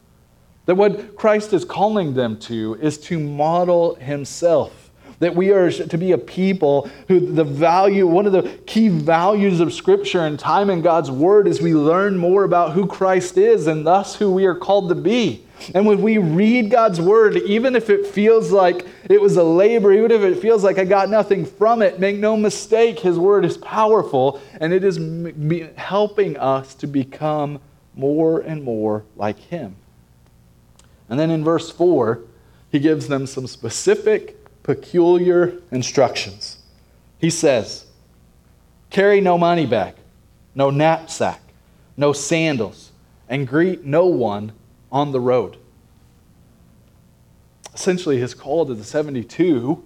That 0.67 0.75
what 0.75 1.17
Christ 1.17 1.55
is 1.55 1.65
calling 1.65 2.13
them 2.13 2.39
to 2.41 2.77
is 2.83 2.99
to 2.99 3.19
model 3.19 3.95
himself. 3.95 4.91
That 5.21 5.35
we 5.35 5.51
are 5.53 5.71
to 5.71 5.97
be 5.97 6.13
a 6.13 6.19
people 6.19 6.91
who 7.09 7.19
the 7.19 7.45
value, 7.45 8.07
one 8.07 8.27
of 8.27 8.33
the 8.33 8.43
key 8.67 8.89
values 8.89 9.61
of 9.61 9.73
Scripture 9.73 10.27
and 10.27 10.39
time 10.39 10.69
in 10.69 10.83
God's 10.83 11.11
Word 11.11 11.49
is 11.49 11.63
we 11.63 11.73
learn 11.73 12.19
more 12.19 12.45
about 12.45 12.73
who 12.73 12.87
Christ 12.87 13.39
is 13.39 13.67
and 13.67 13.87
thus 13.87 14.17
who 14.17 14.31
we 14.31 14.45
are 14.45 14.55
called 14.55 14.91
to 14.91 14.95
be. 14.95 15.46
And 15.75 15.87
when 15.87 16.03
we 16.03 16.19
read 16.19 16.71
God's 16.71 17.01
Word, 17.01 17.37
even 17.39 17.75
if 17.75 17.91
it 17.91 18.07
feels 18.07 18.53
like 18.53 18.87
it 19.09 19.21
was 19.21 19.37
a 19.37 19.43
labor, 19.43 19.93
even 19.93 20.11
if 20.11 20.23
it 20.23 20.41
feels 20.41 20.63
like 20.63 20.79
I 20.79 20.85
got 20.85 21.09
nothing 21.09 21.45
from 21.45 21.83
it, 21.83 21.99
make 21.99 22.19
no 22.19 22.37
mistake, 22.37 23.01
His 23.01 23.19
Word 23.19 23.45
is 23.45 23.57
powerful 23.57 24.41
and 24.61 24.73
it 24.73 24.85
is 24.85 24.99
helping 25.77 26.37
us 26.37 26.75
to 26.77 26.87
become 26.87 27.61
more 27.95 28.41
and 28.41 28.63
more 28.63 29.05
like 29.17 29.39
Him. 29.39 29.77
And 31.09 31.19
then 31.19 31.31
in 31.31 31.45
verse 31.45 31.71
4, 31.71 32.21
he 32.71 32.79
gives 32.79 33.09
them 33.09 33.27
some 33.27 33.47
specific, 33.47 34.37
peculiar 34.63 35.55
instructions. 35.71 36.59
He 37.19 37.31
says, 37.31 37.87
Carry 38.91 39.21
no 39.21 39.39
money 39.39 39.67
bag, 39.67 39.95
no 40.55 40.71
knapsack, 40.71 41.41
no 41.97 42.13
sandals, 42.13 42.93
and 43.29 43.47
greet 43.47 43.85
no 43.85 44.07
one 44.07 44.53
on 44.91 45.13
the 45.13 45.21
road. 45.21 45.57
Essentially, 47.75 48.19
his 48.19 48.35
call 48.35 48.67
to 48.67 48.75
the 48.75 48.85
72 48.85 49.85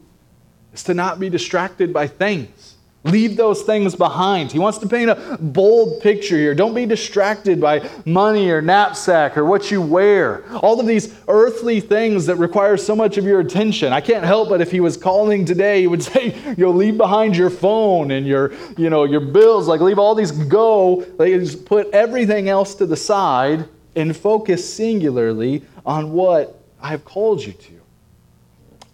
is 0.72 0.82
to 0.84 0.94
not 0.94 1.18
be 1.18 1.28
distracted 1.28 1.92
by 1.92 2.06
things. 2.06 2.76
Leave 3.02 3.36
those 3.36 3.62
things 3.62 3.94
behind. 3.94 4.52
He 4.52 4.58
wants 4.58 4.76
to 4.78 4.86
paint 4.86 5.08
a 5.08 5.38
bold 5.40 6.02
picture 6.02 6.36
here. 6.36 6.54
Don't 6.54 6.74
be 6.74 6.84
distracted 6.84 7.58
by 7.58 7.88
money 8.04 8.50
or 8.50 8.60
knapsack 8.60 9.38
or 9.38 9.46
what 9.46 9.70
you 9.70 9.80
wear. 9.80 10.44
All 10.56 10.78
of 10.78 10.86
these 10.86 11.14
earthly 11.26 11.80
things 11.80 12.26
that 12.26 12.36
require 12.36 12.76
so 12.76 12.94
much 12.94 13.16
of 13.16 13.24
your 13.24 13.40
attention. 13.40 13.94
I 13.94 14.02
can't 14.02 14.24
help 14.24 14.50
but 14.50 14.60
if 14.60 14.70
he 14.70 14.80
was 14.80 14.98
calling 14.98 15.46
today, 15.46 15.80
he 15.80 15.86
would 15.86 16.02
say, 16.12 16.34
you 16.58 16.66
know, 16.66 16.72
leave 16.72 16.98
behind 16.98 17.36
your 17.38 17.48
phone 17.48 18.10
and 18.10 18.26
your, 18.26 18.52
you 18.76 18.90
know, 18.90 19.04
your 19.04 19.20
bills. 19.20 19.66
Like 19.66 19.80
leave 19.80 19.98
all 19.98 20.14
these 20.14 20.30
go. 20.30 21.06
Like 21.16 21.32
just 21.32 21.64
put 21.64 21.88
everything 21.92 22.50
else 22.50 22.74
to 22.76 22.86
the 22.86 22.96
side 22.96 23.66
and 23.96 24.16
focus 24.16 24.72
singularly 24.72 25.62
on 25.84 26.12
what 26.12 26.60
I've 26.80 27.04
called 27.04 27.44
you 27.44 27.52
to. 27.52 27.80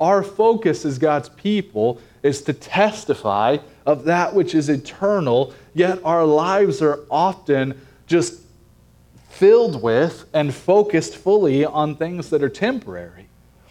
Our 0.00 0.22
focus 0.22 0.84
as 0.84 0.98
God's 0.98 1.28
people 1.30 2.00
is 2.22 2.42
to 2.42 2.52
testify 2.52 3.58
of 3.86 4.04
that 4.04 4.34
which 4.34 4.54
is 4.54 4.68
eternal, 4.68 5.54
yet 5.74 6.00
our 6.04 6.24
lives 6.24 6.82
are 6.82 7.00
often 7.10 7.80
just 8.06 8.40
filled 9.30 9.82
with 9.82 10.26
and 10.32 10.54
focused 10.54 11.16
fully 11.16 11.64
on 11.64 11.96
things 11.96 12.30
that 12.30 12.42
are 12.42 12.48
temporary. 12.48 13.28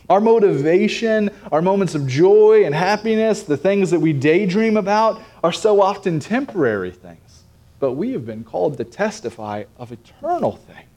Our 0.10 0.22
motivation, 0.22 1.32
our 1.52 1.62
moments 1.62 1.96
of 1.96 2.08
joy 2.08 2.66
and 2.66 2.76
happiness, 2.76 3.44
the 3.44 3.58
things 3.58 3.90
that 3.92 4.00
we 4.00 4.14
daydream 4.14 4.78
about, 4.78 5.22
are 5.44 5.52
so 5.52 5.82
often 5.82 6.20
temporary 6.20 6.92
things. 6.92 7.44
But 7.80 7.94
we 7.94 8.12
have 8.12 8.26
been 8.26 8.44
called 8.44 8.78
to 8.78 8.84
testify 8.84 9.64
of 9.78 9.92
eternal 9.92 10.54
things. 10.54 10.88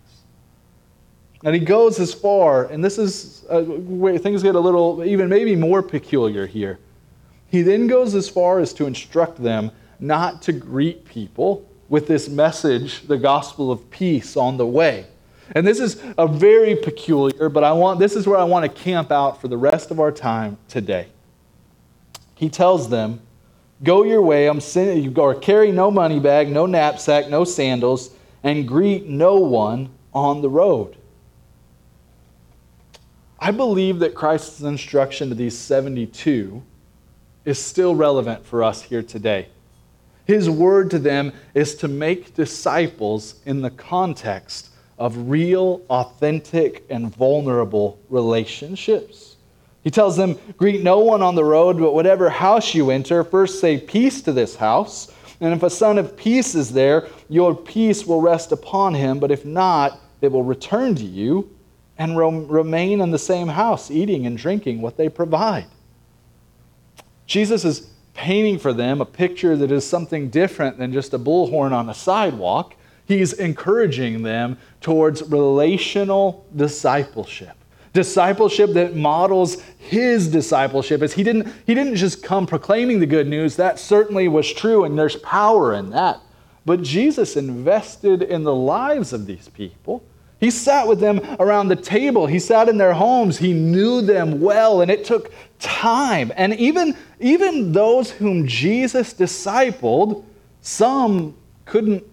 And 1.44 1.54
he 1.54 1.60
goes 1.60 2.00
as 2.00 2.12
far, 2.12 2.64
and 2.64 2.84
this 2.84 2.98
is 2.98 3.44
uh, 3.48 3.62
where 3.62 4.18
things 4.18 4.42
get 4.42 4.56
a 4.56 4.60
little, 4.60 5.04
even 5.04 5.28
maybe 5.28 5.54
more 5.54 5.82
peculiar 5.82 6.46
here. 6.46 6.80
He 7.46 7.62
then 7.62 7.86
goes 7.86 8.14
as 8.14 8.28
far 8.28 8.58
as 8.58 8.72
to 8.74 8.86
instruct 8.86 9.40
them 9.40 9.70
not 10.00 10.42
to 10.42 10.52
greet 10.52 11.04
people 11.04 11.64
with 11.88 12.08
this 12.08 12.28
message, 12.28 13.06
the 13.06 13.16
gospel 13.16 13.70
of 13.70 13.88
peace, 13.88 14.36
on 14.36 14.56
the 14.56 14.66
way. 14.66 15.06
And 15.54 15.66
this 15.66 15.80
is 15.80 16.02
a 16.18 16.26
very 16.26 16.74
peculiar, 16.74 17.48
but 17.48 17.64
I 17.64 17.72
want 17.72 18.00
this 18.00 18.16
is 18.16 18.26
where 18.26 18.38
I 18.38 18.44
want 18.44 18.64
to 18.64 18.82
camp 18.82 19.10
out 19.10 19.40
for 19.40 19.48
the 19.48 19.56
rest 19.56 19.90
of 19.90 19.98
our 19.98 20.12
time 20.12 20.58
today. 20.68 21.06
He 22.34 22.50
tells 22.50 22.90
them, 22.90 23.20
"Go 23.82 24.02
your 24.02 24.20
way. 24.20 24.46
I'm 24.46 24.60
sending 24.60 25.02
you, 25.02 25.14
or 25.16 25.34
carry 25.34 25.72
no 25.72 25.90
money 25.90 26.20
bag, 26.20 26.50
no 26.50 26.66
knapsack, 26.66 27.30
no 27.30 27.44
sandals, 27.44 28.10
and 28.42 28.68
greet 28.68 29.06
no 29.08 29.36
one 29.36 29.88
on 30.12 30.42
the 30.42 30.50
road." 30.50 30.96
I 33.40 33.52
believe 33.52 34.00
that 34.00 34.16
Christ's 34.16 34.62
instruction 34.62 35.28
to 35.28 35.34
these 35.34 35.56
72 35.56 36.60
is 37.44 37.58
still 37.58 37.94
relevant 37.94 38.44
for 38.44 38.64
us 38.64 38.82
here 38.82 39.02
today. 39.02 39.48
His 40.24 40.50
word 40.50 40.90
to 40.90 40.98
them 40.98 41.32
is 41.54 41.76
to 41.76 41.88
make 41.88 42.34
disciples 42.34 43.36
in 43.46 43.62
the 43.62 43.70
context 43.70 44.70
of 44.98 45.30
real, 45.30 45.82
authentic, 45.88 46.84
and 46.90 47.14
vulnerable 47.14 48.00
relationships. 48.10 49.36
He 49.84 49.90
tells 49.90 50.16
them, 50.16 50.36
Greet 50.56 50.82
no 50.82 50.98
one 50.98 51.22
on 51.22 51.36
the 51.36 51.44
road, 51.44 51.78
but 51.78 51.94
whatever 51.94 52.28
house 52.28 52.74
you 52.74 52.90
enter, 52.90 53.22
first 53.22 53.60
say 53.60 53.78
peace 53.78 54.20
to 54.22 54.32
this 54.32 54.56
house. 54.56 55.12
And 55.40 55.54
if 55.54 55.62
a 55.62 55.70
son 55.70 55.98
of 55.98 56.16
peace 56.16 56.56
is 56.56 56.72
there, 56.72 57.06
your 57.28 57.54
peace 57.54 58.04
will 58.04 58.20
rest 58.20 58.50
upon 58.50 58.94
him, 58.94 59.20
but 59.20 59.30
if 59.30 59.44
not, 59.44 60.00
it 60.20 60.32
will 60.32 60.42
return 60.42 60.96
to 60.96 61.04
you 61.04 61.48
and 61.98 62.16
remain 62.16 63.00
in 63.00 63.10
the 63.10 63.18
same 63.18 63.48
house, 63.48 63.90
eating 63.90 64.24
and 64.26 64.38
drinking 64.38 64.80
what 64.80 64.96
they 64.96 65.08
provide. 65.08 65.66
Jesus 67.26 67.64
is 67.64 67.90
painting 68.14 68.58
for 68.58 68.72
them 68.72 69.00
a 69.00 69.04
picture 69.04 69.56
that 69.56 69.70
is 69.70 69.86
something 69.86 70.30
different 70.30 70.78
than 70.78 70.92
just 70.92 71.12
a 71.12 71.18
bullhorn 71.18 71.72
on 71.72 71.88
a 71.88 71.94
sidewalk. 71.94 72.74
He's 73.06 73.32
encouraging 73.34 74.22
them 74.22 74.58
towards 74.80 75.22
relational 75.22 76.46
discipleship. 76.54 77.56
Discipleship 77.92 78.72
that 78.74 78.94
models 78.94 79.62
his 79.78 80.28
discipleship 80.28 81.02
as 81.02 81.12
he 81.14 81.22
didn't, 81.22 81.48
he 81.66 81.74
didn't 81.74 81.96
just 81.96 82.22
come 82.22 82.46
proclaiming 82.46 83.00
the 83.00 83.06
good 83.06 83.26
news. 83.26 83.56
That 83.56 83.78
certainly 83.78 84.28
was 84.28 84.52
true, 84.52 84.84
and 84.84 84.98
there's 84.98 85.16
power 85.16 85.74
in 85.74 85.90
that. 85.90 86.20
But 86.64 86.82
Jesus 86.82 87.36
invested 87.36 88.22
in 88.22 88.44
the 88.44 88.54
lives 88.54 89.12
of 89.12 89.26
these 89.26 89.48
people. 89.48 90.04
He 90.40 90.50
sat 90.50 90.86
with 90.86 91.00
them 91.00 91.20
around 91.40 91.68
the 91.68 91.76
table. 91.76 92.26
He 92.26 92.38
sat 92.38 92.68
in 92.68 92.78
their 92.78 92.92
homes. 92.92 93.38
He 93.38 93.52
knew 93.52 94.00
them 94.02 94.40
well, 94.40 94.80
and 94.80 94.90
it 94.90 95.04
took 95.04 95.32
time. 95.58 96.32
And 96.36 96.54
even, 96.54 96.96
even 97.18 97.72
those 97.72 98.10
whom 98.10 98.46
Jesus 98.46 99.12
discipled, 99.12 100.24
some 100.62 101.34
couldn't, 101.64 102.04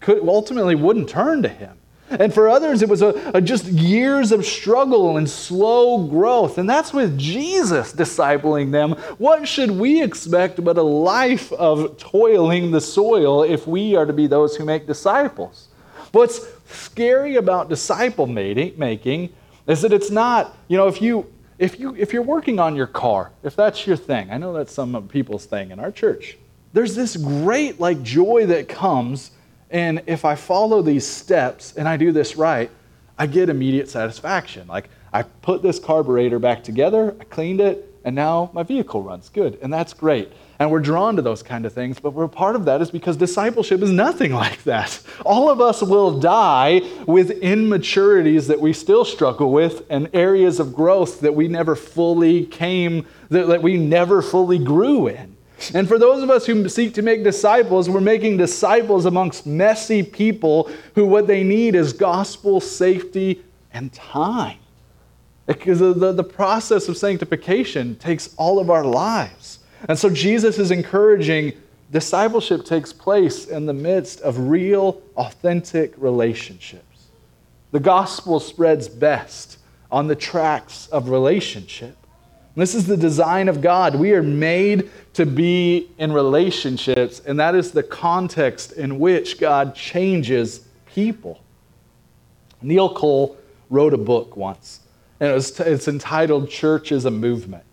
could, 0.00 0.26
ultimately 0.26 0.74
wouldn't 0.74 1.08
turn 1.08 1.42
to 1.42 1.48
him. 1.48 1.76
And 2.10 2.32
for 2.32 2.48
others, 2.48 2.82
it 2.82 2.88
was 2.88 3.02
a, 3.02 3.32
a, 3.34 3.40
just 3.40 3.64
years 3.64 4.30
of 4.30 4.44
struggle 4.44 5.16
and 5.16 5.28
slow 5.28 6.06
growth. 6.06 6.58
And 6.58 6.68
that's 6.68 6.92
with 6.92 7.18
Jesus 7.18 7.92
discipling 7.92 8.70
them. 8.70 8.92
What 9.18 9.48
should 9.48 9.70
we 9.70 10.02
expect 10.02 10.62
but 10.62 10.76
a 10.76 10.82
life 10.82 11.52
of 11.52 11.96
toiling 11.98 12.70
the 12.70 12.80
soil 12.80 13.42
if 13.42 13.66
we 13.66 13.96
are 13.96 14.06
to 14.06 14.12
be 14.12 14.26
those 14.26 14.54
who 14.54 14.64
make 14.64 14.86
disciples? 14.86 15.68
What's 16.12 16.40
scary 16.74 17.36
about 17.36 17.68
disciple 17.68 18.26
making 18.26 19.32
is 19.66 19.82
that 19.82 19.92
it's 19.92 20.10
not, 20.10 20.56
you 20.68 20.76
know, 20.76 20.88
if 20.88 21.00
you 21.00 21.30
if 21.58 21.78
you 21.78 21.94
if 21.96 22.12
you're 22.12 22.22
working 22.22 22.58
on 22.58 22.74
your 22.76 22.86
car, 22.86 23.30
if 23.42 23.54
that's 23.56 23.86
your 23.86 23.96
thing, 23.96 24.30
I 24.30 24.38
know 24.38 24.52
that's 24.52 24.72
some 24.72 25.08
people's 25.08 25.46
thing 25.46 25.70
in 25.70 25.78
our 25.78 25.92
church. 25.92 26.36
There's 26.72 26.94
this 26.94 27.16
great 27.16 27.78
like 27.78 28.02
joy 28.02 28.46
that 28.46 28.68
comes 28.68 29.30
and 29.70 30.02
if 30.06 30.24
I 30.24 30.34
follow 30.34 30.82
these 30.82 31.06
steps 31.06 31.74
and 31.76 31.88
I 31.88 31.96
do 31.96 32.12
this 32.12 32.36
right, 32.36 32.70
I 33.18 33.26
get 33.26 33.48
immediate 33.48 33.88
satisfaction. 33.88 34.68
Like 34.68 34.88
I 35.12 35.22
put 35.22 35.62
this 35.62 35.78
carburetor 35.78 36.38
back 36.38 36.62
together, 36.62 37.16
I 37.20 37.24
cleaned 37.24 37.60
it, 37.60 37.92
and 38.04 38.14
now 38.14 38.50
my 38.52 38.62
vehicle 38.62 39.02
runs 39.02 39.28
good, 39.28 39.58
and 39.62 39.72
that's 39.72 39.92
great. 39.92 40.32
And 40.58 40.70
we're 40.70 40.80
drawn 40.80 41.16
to 41.16 41.22
those 41.22 41.42
kind 41.42 41.66
of 41.66 41.72
things, 41.72 41.98
but 41.98 42.12
we're 42.12 42.28
part 42.28 42.54
of 42.54 42.64
that 42.66 42.80
is 42.80 42.90
because 42.90 43.16
discipleship 43.16 43.82
is 43.82 43.90
nothing 43.90 44.32
like 44.44 44.62
that. 44.64 45.00
All 45.24 45.50
of 45.50 45.60
us 45.60 45.82
will 45.82 46.18
die 46.20 46.82
with 47.06 47.30
immaturities 47.30 48.46
that 48.46 48.60
we 48.60 48.72
still 48.72 49.04
struggle 49.04 49.50
with 49.52 49.84
and 49.90 50.08
areas 50.12 50.60
of 50.60 50.74
growth 50.74 51.20
that 51.20 51.34
we 51.34 51.48
never 51.48 51.74
fully 51.74 52.46
came, 52.46 53.06
that, 53.30 53.48
that 53.48 53.62
we 53.62 53.76
never 53.76 54.22
fully 54.22 54.58
grew 54.58 55.08
in. 55.08 55.34
And 55.72 55.88
for 55.88 55.98
those 55.98 56.22
of 56.22 56.30
us 56.30 56.44
who 56.44 56.68
seek 56.68 56.94
to 56.94 57.02
make 57.02 57.24
disciples, 57.24 57.88
we're 57.88 58.00
making 58.00 58.36
disciples 58.36 59.06
amongst 59.06 59.46
messy 59.46 60.02
people 60.02 60.70
who 60.94 61.06
what 61.06 61.26
they 61.26 61.42
need 61.42 61.74
is 61.74 61.92
gospel 61.92 62.60
safety 62.60 63.42
and 63.72 63.92
time. 63.92 64.58
Because 65.46 65.78
the, 65.78 66.12
the 66.12 66.24
process 66.24 66.88
of 66.88 66.96
sanctification 66.96 67.96
takes 67.96 68.34
all 68.36 68.58
of 68.58 68.70
our 68.70 68.84
lives. 68.84 69.60
And 69.88 69.98
so 69.98 70.08
Jesus 70.10 70.58
is 70.58 70.70
encouraging 70.70 71.52
discipleship 71.90 72.64
takes 72.64 72.92
place 72.92 73.46
in 73.46 73.66
the 73.66 73.72
midst 73.72 74.20
of 74.22 74.48
real, 74.48 75.02
authentic 75.16 75.92
relationships. 75.96 77.06
The 77.70 77.80
gospel 77.80 78.40
spreads 78.40 78.88
best 78.88 79.58
on 79.90 80.06
the 80.06 80.16
tracks 80.16 80.86
of 80.88 81.08
relationship. 81.08 81.96
This 82.56 82.74
is 82.74 82.86
the 82.86 82.96
design 82.96 83.48
of 83.48 83.60
God. 83.60 83.96
We 83.96 84.12
are 84.12 84.22
made 84.22 84.90
to 85.14 85.26
be 85.26 85.90
in 85.98 86.12
relationships, 86.12 87.20
and 87.26 87.38
that 87.40 87.56
is 87.56 87.72
the 87.72 87.82
context 87.82 88.72
in 88.72 89.00
which 89.00 89.40
God 89.40 89.74
changes 89.74 90.66
people. 90.86 91.40
Neil 92.62 92.94
Cole 92.94 93.36
wrote 93.70 93.92
a 93.92 93.98
book 93.98 94.36
once, 94.36 94.80
and 95.18 95.30
it 95.30 95.34
was, 95.34 95.58
it's 95.60 95.88
entitled 95.88 96.48
Church 96.48 96.92
is 96.92 97.04
a 97.04 97.10
Movement. 97.10 97.64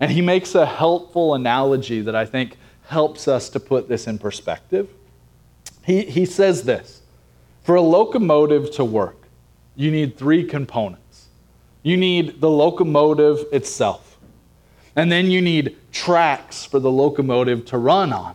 And 0.00 0.10
he 0.10 0.20
makes 0.20 0.54
a 0.54 0.66
helpful 0.66 1.34
analogy 1.34 2.00
that 2.02 2.14
I 2.14 2.24
think 2.24 2.56
helps 2.86 3.28
us 3.28 3.48
to 3.50 3.60
put 3.60 3.88
this 3.88 4.06
in 4.06 4.18
perspective. 4.18 4.88
He, 5.84 6.04
he 6.04 6.24
says 6.24 6.64
this 6.64 7.02
For 7.62 7.74
a 7.74 7.82
locomotive 7.82 8.70
to 8.72 8.84
work, 8.84 9.28
you 9.76 9.90
need 9.90 10.16
three 10.16 10.44
components. 10.44 11.28
You 11.82 11.96
need 11.96 12.40
the 12.40 12.50
locomotive 12.50 13.46
itself, 13.52 14.18
and 14.96 15.10
then 15.10 15.30
you 15.30 15.40
need 15.40 15.76
tracks 15.92 16.64
for 16.64 16.80
the 16.80 16.90
locomotive 16.90 17.64
to 17.66 17.78
run 17.78 18.12
on, 18.12 18.34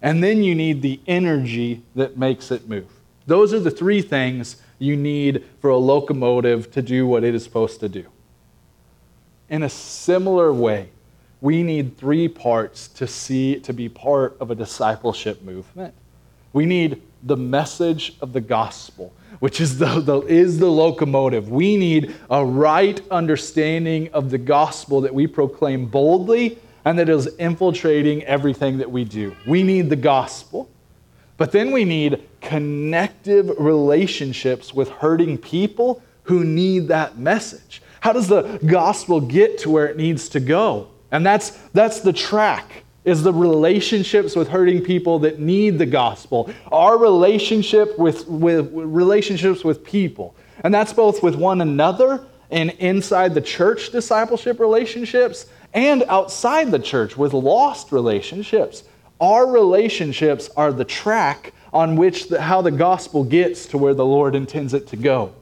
and 0.00 0.22
then 0.22 0.42
you 0.42 0.54
need 0.54 0.80
the 0.80 1.00
energy 1.06 1.82
that 1.94 2.16
makes 2.16 2.50
it 2.50 2.68
move. 2.68 2.86
Those 3.26 3.52
are 3.52 3.60
the 3.60 3.70
three 3.70 4.00
things 4.00 4.56
you 4.78 4.96
need 4.96 5.44
for 5.60 5.70
a 5.70 5.76
locomotive 5.76 6.70
to 6.72 6.82
do 6.82 7.06
what 7.06 7.24
it 7.24 7.34
is 7.34 7.44
supposed 7.44 7.80
to 7.80 7.88
do. 7.88 8.06
In 9.48 9.62
a 9.62 9.68
similar 9.68 10.52
way, 10.52 10.90
we 11.40 11.62
need 11.62 11.96
three 11.96 12.28
parts 12.28 12.88
to 12.88 13.06
see 13.06 13.60
to 13.60 13.72
be 13.72 13.88
part 13.88 14.36
of 14.40 14.50
a 14.50 14.54
discipleship 14.54 15.42
movement. 15.42 15.94
We 16.52 16.66
need 16.66 17.02
the 17.22 17.36
message 17.36 18.16
of 18.20 18.32
the 18.32 18.40
gospel, 18.40 19.12
which 19.40 19.60
is 19.60 19.78
the, 19.78 20.00
the, 20.00 20.20
is 20.22 20.58
the 20.58 20.70
locomotive. 20.70 21.50
We 21.50 21.76
need 21.76 22.14
a 22.30 22.44
right 22.44 23.00
understanding 23.10 24.10
of 24.12 24.30
the 24.30 24.38
gospel 24.38 25.00
that 25.02 25.14
we 25.14 25.26
proclaim 25.26 25.86
boldly 25.86 26.58
and 26.84 26.98
that 26.98 27.08
is 27.08 27.26
infiltrating 27.36 28.24
everything 28.24 28.78
that 28.78 28.90
we 28.90 29.04
do. 29.04 29.34
We 29.46 29.62
need 29.62 29.90
the 29.90 29.96
gospel. 29.96 30.68
But 31.36 31.52
then 31.52 31.70
we 31.70 31.84
need 31.84 32.22
connective 32.40 33.50
relationships 33.58 34.74
with 34.74 34.88
hurting 34.88 35.38
people 35.38 36.02
who 36.24 36.44
need 36.44 36.88
that 36.88 37.18
message. 37.18 37.82
How 38.00 38.12
does 38.12 38.28
the 38.28 38.58
gospel 38.64 39.20
get 39.20 39.58
to 39.58 39.70
where 39.70 39.86
it 39.86 39.96
needs 39.96 40.28
to 40.30 40.40
go? 40.40 40.88
And 41.10 41.24
that's, 41.24 41.50
that's 41.72 42.00
the 42.00 42.12
track 42.12 42.84
is 43.04 43.22
the 43.22 43.32
relationships 43.32 44.36
with 44.36 44.48
hurting 44.48 44.82
people 44.82 45.18
that 45.20 45.40
need 45.40 45.78
the 45.78 45.86
gospel. 45.86 46.50
Our 46.70 46.98
relationship 46.98 47.98
with, 47.98 48.28
with 48.28 48.70
relationships 48.72 49.64
with 49.64 49.82
people. 49.82 50.34
And 50.62 50.74
that's 50.74 50.92
both 50.92 51.22
with 51.22 51.34
one 51.34 51.60
another 51.60 52.24
and 52.50 52.70
inside 52.72 53.34
the 53.34 53.40
church 53.40 53.90
discipleship 53.90 54.60
relationships 54.60 55.46
and 55.72 56.02
outside 56.04 56.70
the 56.70 56.78
church 56.78 57.16
with 57.16 57.32
lost 57.32 57.92
relationships. 57.92 58.84
Our 59.20 59.46
relationships 59.46 60.50
are 60.56 60.72
the 60.72 60.84
track 60.84 61.52
on 61.72 61.96
which 61.96 62.28
the, 62.28 62.40
how 62.40 62.62
the 62.62 62.70
gospel 62.70 63.24
gets 63.24 63.66
to 63.66 63.78
where 63.78 63.94
the 63.94 64.04
Lord 64.04 64.34
intends 64.34 64.74
it 64.74 64.86
to 64.88 64.96
go. 64.96 65.34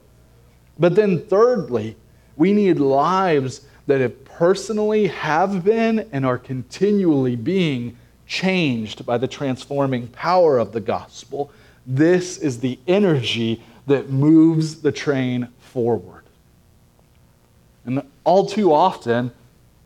But 0.78 0.94
then 0.94 1.26
thirdly, 1.26 1.96
we 2.36 2.52
need 2.52 2.78
lives 2.78 3.62
that 3.86 4.00
have 4.00 4.24
personally 4.24 5.06
have 5.06 5.64
been 5.64 6.08
and 6.12 6.26
are 6.26 6.38
continually 6.38 7.36
being 7.36 7.96
changed 8.26 9.06
by 9.06 9.16
the 9.16 9.28
transforming 9.28 10.08
power 10.08 10.58
of 10.58 10.72
the 10.72 10.80
gospel. 10.80 11.50
This 11.86 12.38
is 12.38 12.60
the 12.60 12.78
energy 12.86 13.62
that 13.86 14.10
moves 14.10 14.82
the 14.82 14.92
train 14.92 15.48
forward. 15.60 16.24
And 17.84 18.02
all 18.24 18.46
too 18.46 18.72
often, 18.72 19.30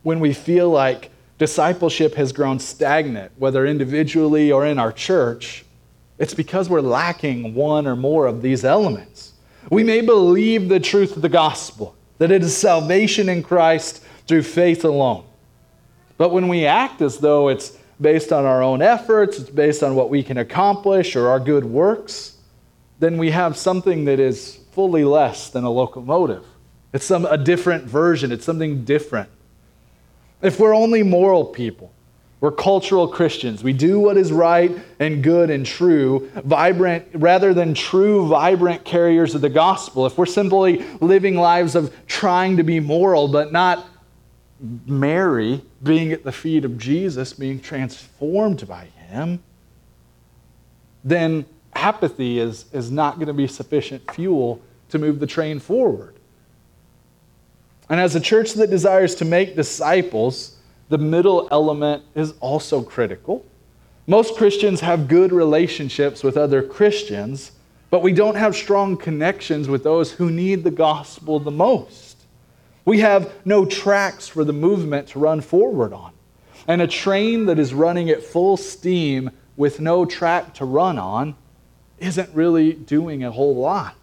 when 0.03 0.21
we 0.21 0.33
feel 0.33 0.71
like 0.71 1.11
discipleship 1.39 2.15
has 2.15 2.33
grown 2.33 2.59
stagnant, 2.59 3.33
whether 3.37 3.67
individually 3.67 4.51
or 4.51 4.65
in 4.65 4.79
our 4.79 4.93
church, 4.93 5.65
it's 6.19 6.35
because 6.35 6.69
we're 6.69 6.81
lacking 6.81 7.55
one 7.55 7.87
or 7.87 7.97
more 7.97 8.27
of 8.27 8.43
these 8.43 8.65
elements. 8.65 9.33
We 9.71 9.85
may 9.85 10.01
believe 10.01 10.69
the 10.69 10.81
truth 10.81 11.17
of 11.17 11.23
the 11.23 11.29
gospel, 11.29 11.95
that 12.21 12.31
it 12.31 12.43
is 12.43 12.55
salvation 12.55 13.31
in 13.31 13.43
Christ 13.43 14.05
through 14.27 14.43
faith 14.43 14.85
alone. 14.85 15.25
But 16.19 16.33
when 16.33 16.49
we 16.49 16.67
act 16.67 17.01
as 17.01 17.17
though 17.17 17.49
it's 17.49 17.79
based 17.99 18.31
on 18.31 18.45
our 18.45 18.63
own 18.63 18.83
efforts, 18.83 19.39
it's 19.39 19.49
based 19.49 19.83
on 19.83 19.95
what 19.95 20.11
we 20.11 20.23
can 20.23 20.37
accomplish 20.37 21.17
or 21.17 21.29
our 21.29 21.41
good 21.41 21.65
works, 21.65 22.37
then 22.99 23.17
we 23.17 23.31
have 23.31 23.57
something 23.57 24.05
that 24.05 24.21
is 24.21 24.61
fully 24.73 25.03
less 25.03 25.49
than 25.49 25.65
a 25.65 25.71
locomotive. 25.71 26.45
It's 26.93 27.07
some, 27.07 27.25
a 27.25 27.39
different 27.39 27.85
version, 27.85 28.33
it's 28.33 28.45
something 28.45 28.85
different. 28.85 29.31
If 30.43 30.61
we're 30.61 30.75
only 30.75 31.03
moral 31.03 31.47
people, 31.47 31.91
we're 32.41 32.53
cultural 32.53 33.07
Christians. 33.07 33.63
We 33.63 33.75
do 33.75 34.01
what 34.01 34.17
is 34.17 34.33
right 34.33 34.75
and 34.99 35.23
good 35.23 35.51
and 35.51 35.67
true, 35.67 36.31
vibrant, 36.37 37.07
rather 37.13 37.53
than 37.53 37.75
true, 37.75 38.27
vibrant 38.29 38.85
carriers 38.85 39.35
of 39.35 39.43
the 39.43 39.51
gospel. 39.51 40.07
If 40.07 40.17
we're 40.17 40.25
simply 40.25 40.83
living 41.01 41.37
lives 41.37 41.75
of 41.75 41.95
trying 42.07 42.57
to 42.57 42.63
be 42.63 42.81
moral, 42.81 43.29
but 43.29 43.53
not 43.53 43.87
Mary 44.87 45.63
being 45.83 46.13
at 46.13 46.25
the 46.25 46.33
feet 46.33 46.65
of 46.65 46.79
Jesus, 46.79 47.35
being 47.35 47.61
transformed 47.61 48.67
by 48.67 48.87
him, 48.87 49.43
then 51.05 51.45
apathy 51.75 52.39
is, 52.39 52.67
is 52.73 52.91
not 52.91 53.17
going 53.17 53.27
to 53.27 53.35
be 53.35 53.47
sufficient 53.47 54.11
fuel 54.15 54.63
to 54.89 54.99
move 54.99 55.21
the 55.21 55.27
train 55.27 55.61
forward. 55.61 56.15
And 57.91 58.01
as 58.01 58.15
a 58.15 58.21
church 58.21 58.55
that 58.55 58.71
desires 58.71 59.15
to 59.17 59.25
make 59.25 59.57
disciples, 59.57 60.57
the 60.91 60.99
middle 60.99 61.49
element 61.51 62.03
is 62.15 62.35
also 62.41 62.83
critical. 62.83 63.47
Most 64.07 64.37
Christians 64.37 64.81
have 64.81 65.07
good 65.09 65.33
relationships 65.33 66.25
with 66.25 66.37
other 66.37 66.63
Christians, 66.63 67.53
but 67.91 68.03
we 68.03 68.13
don't 68.13 68.35
have 68.35 68.57
strong 68.57 68.97
connections 68.97 69.69
with 69.69 69.85
those 69.85 70.13
who 70.13 70.31
need 70.31 70.65
the 70.65 70.71
gospel 70.71 71.39
the 71.39 71.51
most. 71.51 72.25
We 72.85 72.99
have 73.01 73.33
no 73.45 73.65
tracks 73.65 74.27
for 74.27 74.45
the 74.45 74.53
movement 74.53 75.09
to 75.09 75.21
run 75.21 75.41
forward 75.41 75.93
on. 75.93 76.13
And 76.67 76.83
a 76.83 76.89
train 76.89 77.47
that 77.47 77.59
is 77.59 77.73
running 77.73 78.11
at 78.11 78.23
full 78.23 78.57
steam 78.57 79.31
with 79.57 79.79
no 79.79 80.05
track 80.05 80.55
to 80.55 80.65
run 80.65 80.99
on 80.99 81.37
isn't 81.99 82.35
really 82.35 82.73
doing 82.73 83.23
a 83.23 83.31
whole 83.31 83.55
lot. 83.55 83.97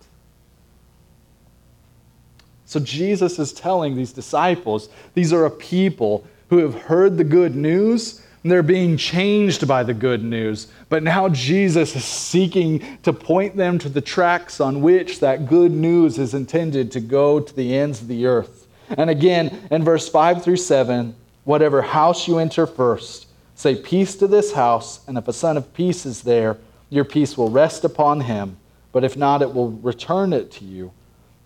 So 2.65 2.80
Jesus 2.80 3.39
is 3.39 3.52
telling 3.52 3.95
these 3.95 4.13
disciples, 4.13 4.89
these 5.13 5.34
are 5.34 5.45
a 5.45 5.52
people 5.52 6.26
who 6.49 6.60
have 6.60 6.75
heard 6.83 7.17
the 7.17 7.23
good 7.23 7.55
news 7.55 8.21
and 8.43 8.51
they're 8.51 8.63
being 8.63 8.95
changed 8.95 9.67
by 9.67 9.83
the 9.83 9.93
good 9.93 10.23
news. 10.23 10.67
But 10.88 11.03
now 11.03 11.27
Jesus 11.27 11.95
is 11.97 12.05
seeking 12.05 12.97
to 13.03 13.12
point 13.12 13.57
them 13.57 13.77
to 13.79 13.89
the 13.89 13.99
tracks 13.99 14.62
on 14.62 14.81
which 14.81 15.19
that 15.19 15.47
good 15.47 15.71
news 15.71 16.17
is 16.17 16.33
intended 16.33 16.91
to 16.93 17.01
go 17.01 17.41
to 17.41 17.55
the 17.55 17.75
ends 17.75 18.01
of 18.01 18.07
the 18.07 18.25
earth. 18.25 18.67
And 18.89 19.10
again, 19.10 19.67
in 19.69 19.83
verse 19.83 20.07
5 20.07 20.43
through 20.43 20.57
7, 20.57 21.13
whatever 21.43 21.81
house 21.81 22.25
you 22.25 22.38
enter 22.38 22.65
first, 22.65 23.27
say 23.55 23.75
peace 23.75 24.15
to 24.15 24.27
this 24.27 24.53
house, 24.53 25.05
and 25.07 25.17
if 25.17 25.27
a 25.27 25.33
son 25.33 25.57
of 25.57 25.73
peace 25.73 26.05
is 26.05 26.21
there, 26.21 26.57
your 26.89 27.03
peace 27.03 27.38
will 27.38 27.49
rest 27.49 27.83
upon 27.83 28.21
him. 28.21 28.55
But 28.93 29.03
if 29.03 29.17
not, 29.17 29.41
it 29.41 29.53
will 29.53 29.71
return 29.71 30.31
it 30.31 30.51
to 30.53 30.63
you. 30.63 30.93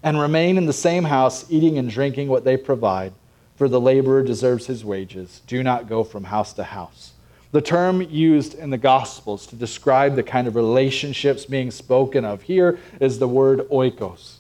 And 0.04 0.20
remain 0.20 0.58
in 0.58 0.68
the 0.68 0.74
same 0.74 1.06
house, 1.06 1.46
eating 1.50 1.80
and 1.80 1.90
drinking 1.90 2.28
what 2.28 2.44
they 2.44 2.58
provide 2.58 3.14
for 3.62 3.70
the 3.70 3.80
laborer 3.80 4.24
deserves 4.24 4.66
his 4.66 4.84
wages. 4.84 5.44
Do 5.46 5.62
not 5.62 5.88
go 5.88 6.04
from 6.04 6.24
house 6.24 6.52
to 6.54 6.64
house. 6.64 7.12
The 7.52 7.62
term 7.62 8.02
used 8.02 8.56
in 8.56 8.72
the 8.72 8.78
Gospels 8.80 9.46
to 9.46 9.56
describe 9.56 10.16
the 10.16 10.24
kind 10.24 10.48
of 10.48 10.56
relationships 10.56 11.46
being 11.46 11.70
spoken 11.70 12.26
of 12.26 12.42
here 12.42 12.80
is 13.00 13.20
the 13.20 13.28
word 13.28 13.60
oikos. 13.70 14.38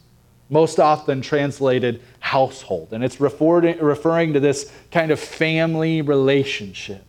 most 0.50 0.80
often 0.80 1.22
translated 1.22 2.02
household. 2.20 2.94
And 2.94 3.04
it's 3.04 3.22
referring 3.22 4.34
to 4.34 4.40
this 4.40 4.74
kind 4.90 5.12
of 5.12 5.20
family 5.20 6.02
relationship. 6.02 7.06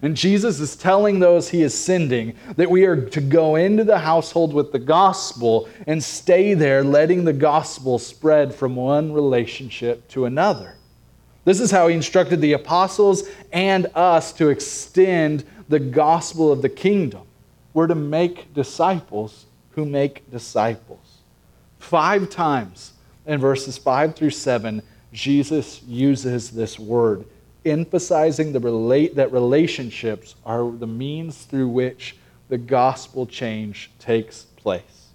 And 0.00 0.16
Jesus 0.16 0.60
is 0.60 0.76
telling 0.76 1.18
those 1.18 1.50
he 1.50 1.60
is 1.60 1.74
sending 1.74 2.36
that 2.56 2.70
we 2.70 2.86
are 2.86 2.96
to 2.96 3.20
go 3.20 3.56
into 3.56 3.84
the 3.84 3.98
household 3.98 4.54
with 4.54 4.72
the 4.72 4.78
gospel 4.78 5.68
and 5.86 6.02
stay 6.02 6.54
there, 6.54 6.82
letting 6.82 7.24
the 7.24 7.34
gospel 7.34 7.98
spread 7.98 8.54
from 8.54 8.76
one 8.76 9.12
relationship 9.12 10.08
to 10.08 10.24
another. 10.24 10.76
This 11.44 11.60
is 11.60 11.70
how 11.70 11.88
he 11.88 11.96
instructed 11.96 12.40
the 12.40 12.52
apostles 12.52 13.28
and 13.52 13.86
us 13.94 14.32
to 14.34 14.48
extend 14.48 15.44
the 15.68 15.78
gospel 15.78 16.52
of 16.52 16.62
the 16.62 16.68
kingdom. 16.68 17.22
We're 17.72 17.86
to 17.86 17.94
make 17.94 18.52
disciples 18.52 19.46
who 19.70 19.84
make 19.84 20.30
disciples. 20.30 21.18
Five 21.78 22.28
times 22.28 22.92
in 23.26 23.40
verses 23.40 23.78
5 23.78 24.14
through 24.14 24.30
7, 24.30 24.82
Jesus 25.12 25.82
uses 25.84 26.50
this 26.50 26.78
word 26.78 27.24
emphasizing 27.64 28.52
the 28.52 28.60
relate, 28.60 29.16
that 29.16 29.32
relationships 29.32 30.34
are 30.44 30.70
the 30.70 30.86
means 30.86 31.44
through 31.44 31.68
which 31.68 32.16
the 32.48 32.58
gospel 32.58 33.26
change 33.26 33.90
takes 33.98 34.44
place. 34.56 35.08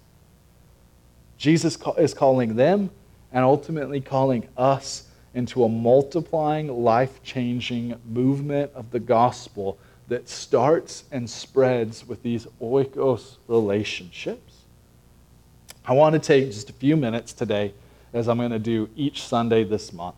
Jesus 1.38 1.78
is 1.98 2.14
calling 2.14 2.56
them 2.56 2.90
and 3.32 3.44
ultimately 3.44 4.00
calling 4.00 4.48
us 4.56 5.05
into 5.36 5.64
a 5.64 5.68
multiplying, 5.68 6.82
life 6.82 7.22
changing 7.22 7.94
movement 8.06 8.72
of 8.74 8.90
the 8.90 8.98
gospel 8.98 9.78
that 10.08 10.28
starts 10.28 11.04
and 11.12 11.28
spreads 11.28 12.08
with 12.08 12.22
these 12.22 12.46
oikos 12.60 13.36
relationships. 13.46 14.62
I 15.84 15.92
want 15.92 16.14
to 16.14 16.18
take 16.18 16.46
just 16.46 16.70
a 16.70 16.72
few 16.72 16.96
minutes 16.96 17.34
today, 17.34 17.74
as 18.14 18.28
I'm 18.28 18.38
going 18.38 18.50
to 18.50 18.58
do 18.58 18.88
each 18.96 19.22
Sunday 19.22 19.62
this 19.62 19.92
month, 19.92 20.16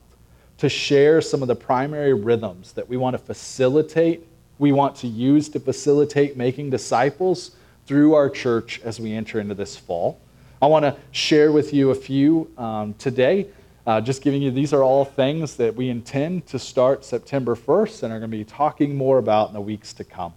to 0.58 0.68
share 0.68 1.20
some 1.20 1.42
of 1.42 1.48
the 1.48 1.56
primary 1.56 2.14
rhythms 2.14 2.72
that 2.74 2.88
we 2.88 2.96
want 2.96 3.14
to 3.14 3.18
facilitate, 3.18 4.24
we 4.60 4.70
want 4.70 4.94
to 4.96 5.08
use 5.08 5.48
to 5.48 5.58
facilitate 5.60 6.36
making 6.36 6.70
disciples 6.70 7.50
through 7.86 8.14
our 8.14 8.30
church 8.30 8.80
as 8.84 9.00
we 9.00 9.12
enter 9.12 9.40
into 9.40 9.54
this 9.54 9.76
fall. 9.76 10.20
I 10.62 10.66
want 10.66 10.84
to 10.84 10.96
share 11.10 11.50
with 11.50 11.74
you 11.74 11.90
a 11.90 11.94
few 11.94 12.50
um, 12.56 12.94
today, 12.94 13.48
uh, 13.88 14.02
just 14.02 14.20
giving 14.20 14.42
you 14.42 14.50
these 14.50 14.74
are 14.74 14.82
all 14.82 15.02
things 15.02 15.56
that 15.56 15.74
we 15.74 15.88
intend 15.88 16.46
to 16.46 16.58
start 16.58 17.06
September 17.06 17.56
1st 17.56 18.02
and 18.02 18.12
are 18.12 18.18
going 18.18 18.30
to 18.30 18.36
be 18.36 18.44
talking 18.44 18.94
more 18.94 19.16
about 19.16 19.48
in 19.48 19.54
the 19.54 19.60
weeks 19.62 19.94
to 19.94 20.04
come. 20.04 20.34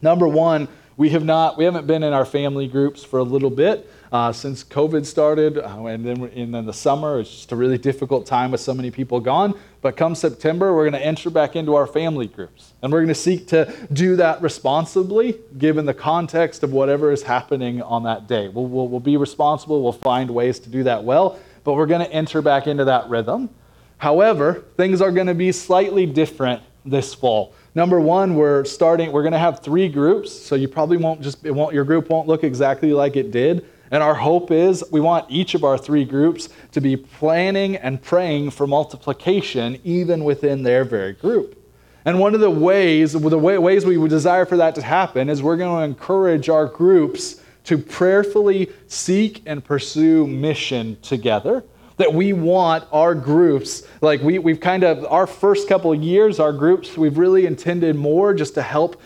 Number 0.00 0.26
one, 0.26 0.68
we 0.96 1.10
have 1.10 1.22
not, 1.22 1.58
we 1.58 1.64
haven't 1.64 1.86
been 1.86 2.02
in 2.02 2.14
our 2.14 2.24
family 2.24 2.66
groups 2.66 3.04
for 3.04 3.18
a 3.18 3.22
little 3.22 3.50
bit 3.50 3.90
uh, 4.10 4.32
since 4.32 4.64
COVID 4.64 5.04
started, 5.04 5.58
uh, 5.58 5.84
and 5.84 6.04
then 6.04 6.24
in 6.28 6.52
the 6.52 6.72
summer, 6.72 7.20
it's 7.20 7.30
just 7.30 7.52
a 7.52 7.56
really 7.56 7.76
difficult 7.76 8.24
time 8.24 8.50
with 8.50 8.60
so 8.60 8.72
many 8.72 8.90
people 8.90 9.20
gone. 9.20 9.54
But 9.82 9.96
come 9.98 10.14
September, 10.14 10.74
we're 10.74 10.88
going 10.88 11.00
to 11.00 11.06
enter 11.06 11.28
back 11.28 11.56
into 11.56 11.74
our 11.74 11.86
family 11.86 12.26
groups, 12.26 12.72
and 12.80 12.90
we're 12.90 13.00
going 13.00 13.08
to 13.08 13.14
seek 13.14 13.48
to 13.48 13.70
do 13.92 14.16
that 14.16 14.40
responsibly, 14.40 15.38
given 15.58 15.84
the 15.84 15.94
context 15.94 16.62
of 16.62 16.72
whatever 16.72 17.12
is 17.12 17.22
happening 17.22 17.82
on 17.82 18.04
that 18.04 18.28
day. 18.28 18.48
We'll, 18.48 18.66
we'll, 18.66 18.88
we'll 18.88 19.00
be 19.00 19.18
responsible. 19.18 19.82
We'll 19.82 19.92
find 19.92 20.30
ways 20.30 20.58
to 20.60 20.70
do 20.70 20.84
that 20.84 21.04
well, 21.04 21.38
but 21.64 21.74
we're 21.74 21.86
going 21.86 22.04
to 22.04 22.12
enter 22.12 22.42
back 22.42 22.66
into 22.66 22.84
that 22.84 23.08
rhythm. 23.08 23.50
However, 23.98 24.64
things 24.76 25.00
are 25.00 25.12
going 25.12 25.28
to 25.28 25.34
be 25.34 25.52
slightly 25.52 26.06
different 26.06 26.62
this 26.84 27.14
fall. 27.14 27.54
Number 27.74 28.00
one, 28.00 28.34
we're 28.34 28.64
starting, 28.64 29.12
we're 29.12 29.22
going 29.22 29.32
to 29.32 29.38
have 29.38 29.60
three 29.60 29.88
groups, 29.88 30.32
so 30.32 30.56
you 30.56 30.68
probably 30.68 30.96
won't 30.96 31.22
just, 31.22 31.44
it 31.46 31.52
won't, 31.52 31.72
your 31.72 31.84
group 31.84 32.08
won't 32.10 32.26
look 32.28 32.44
exactly 32.44 32.92
like 32.92 33.16
it 33.16 33.30
did 33.30 33.64
and 33.92 34.02
our 34.02 34.14
hope 34.14 34.50
is 34.50 34.82
we 34.90 35.00
want 35.00 35.30
each 35.30 35.54
of 35.54 35.64
our 35.64 35.76
three 35.76 36.06
groups 36.06 36.48
to 36.72 36.80
be 36.80 36.96
planning 36.96 37.76
and 37.76 38.00
praying 38.00 38.50
for 38.50 38.66
multiplication 38.66 39.78
even 39.84 40.24
within 40.24 40.62
their 40.62 40.82
very 40.82 41.12
group. 41.12 41.58
And 42.06 42.18
one 42.18 42.34
of 42.34 42.40
the 42.40 42.50
ways, 42.50 43.12
the 43.12 43.38
ways 43.38 43.84
we 43.84 43.98
would 43.98 44.08
desire 44.08 44.46
for 44.46 44.56
that 44.56 44.74
to 44.76 44.82
happen 44.82 45.28
is 45.28 45.42
we're 45.42 45.58
going 45.58 45.78
to 45.78 45.84
encourage 45.84 46.48
our 46.48 46.64
groups 46.64 47.41
to 47.64 47.78
prayerfully 47.78 48.70
seek 48.88 49.42
and 49.46 49.64
pursue 49.64 50.26
mission 50.26 50.96
together 51.02 51.64
that 51.98 52.12
we 52.12 52.32
want 52.32 52.84
our 52.90 53.14
groups 53.14 53.82
like 54.00 54.20
we, 54.22 54.38
we've 54.38 54.60
kind 54.60 54.82
of 54.82 55.04
our 55.04 55.26
first 55.26 55.68
couple 55.68 55.92
of 55.92 56.02
years 56.02 56.40
our 56.40 56.52
groups 56.52 56.96
we've 56.96 57.18
really 57.18 57.46
intended 57.46 57.94
more 57.94 58.34
just 58.34 58.54
to 58.54 58.62
help 58.62 59.00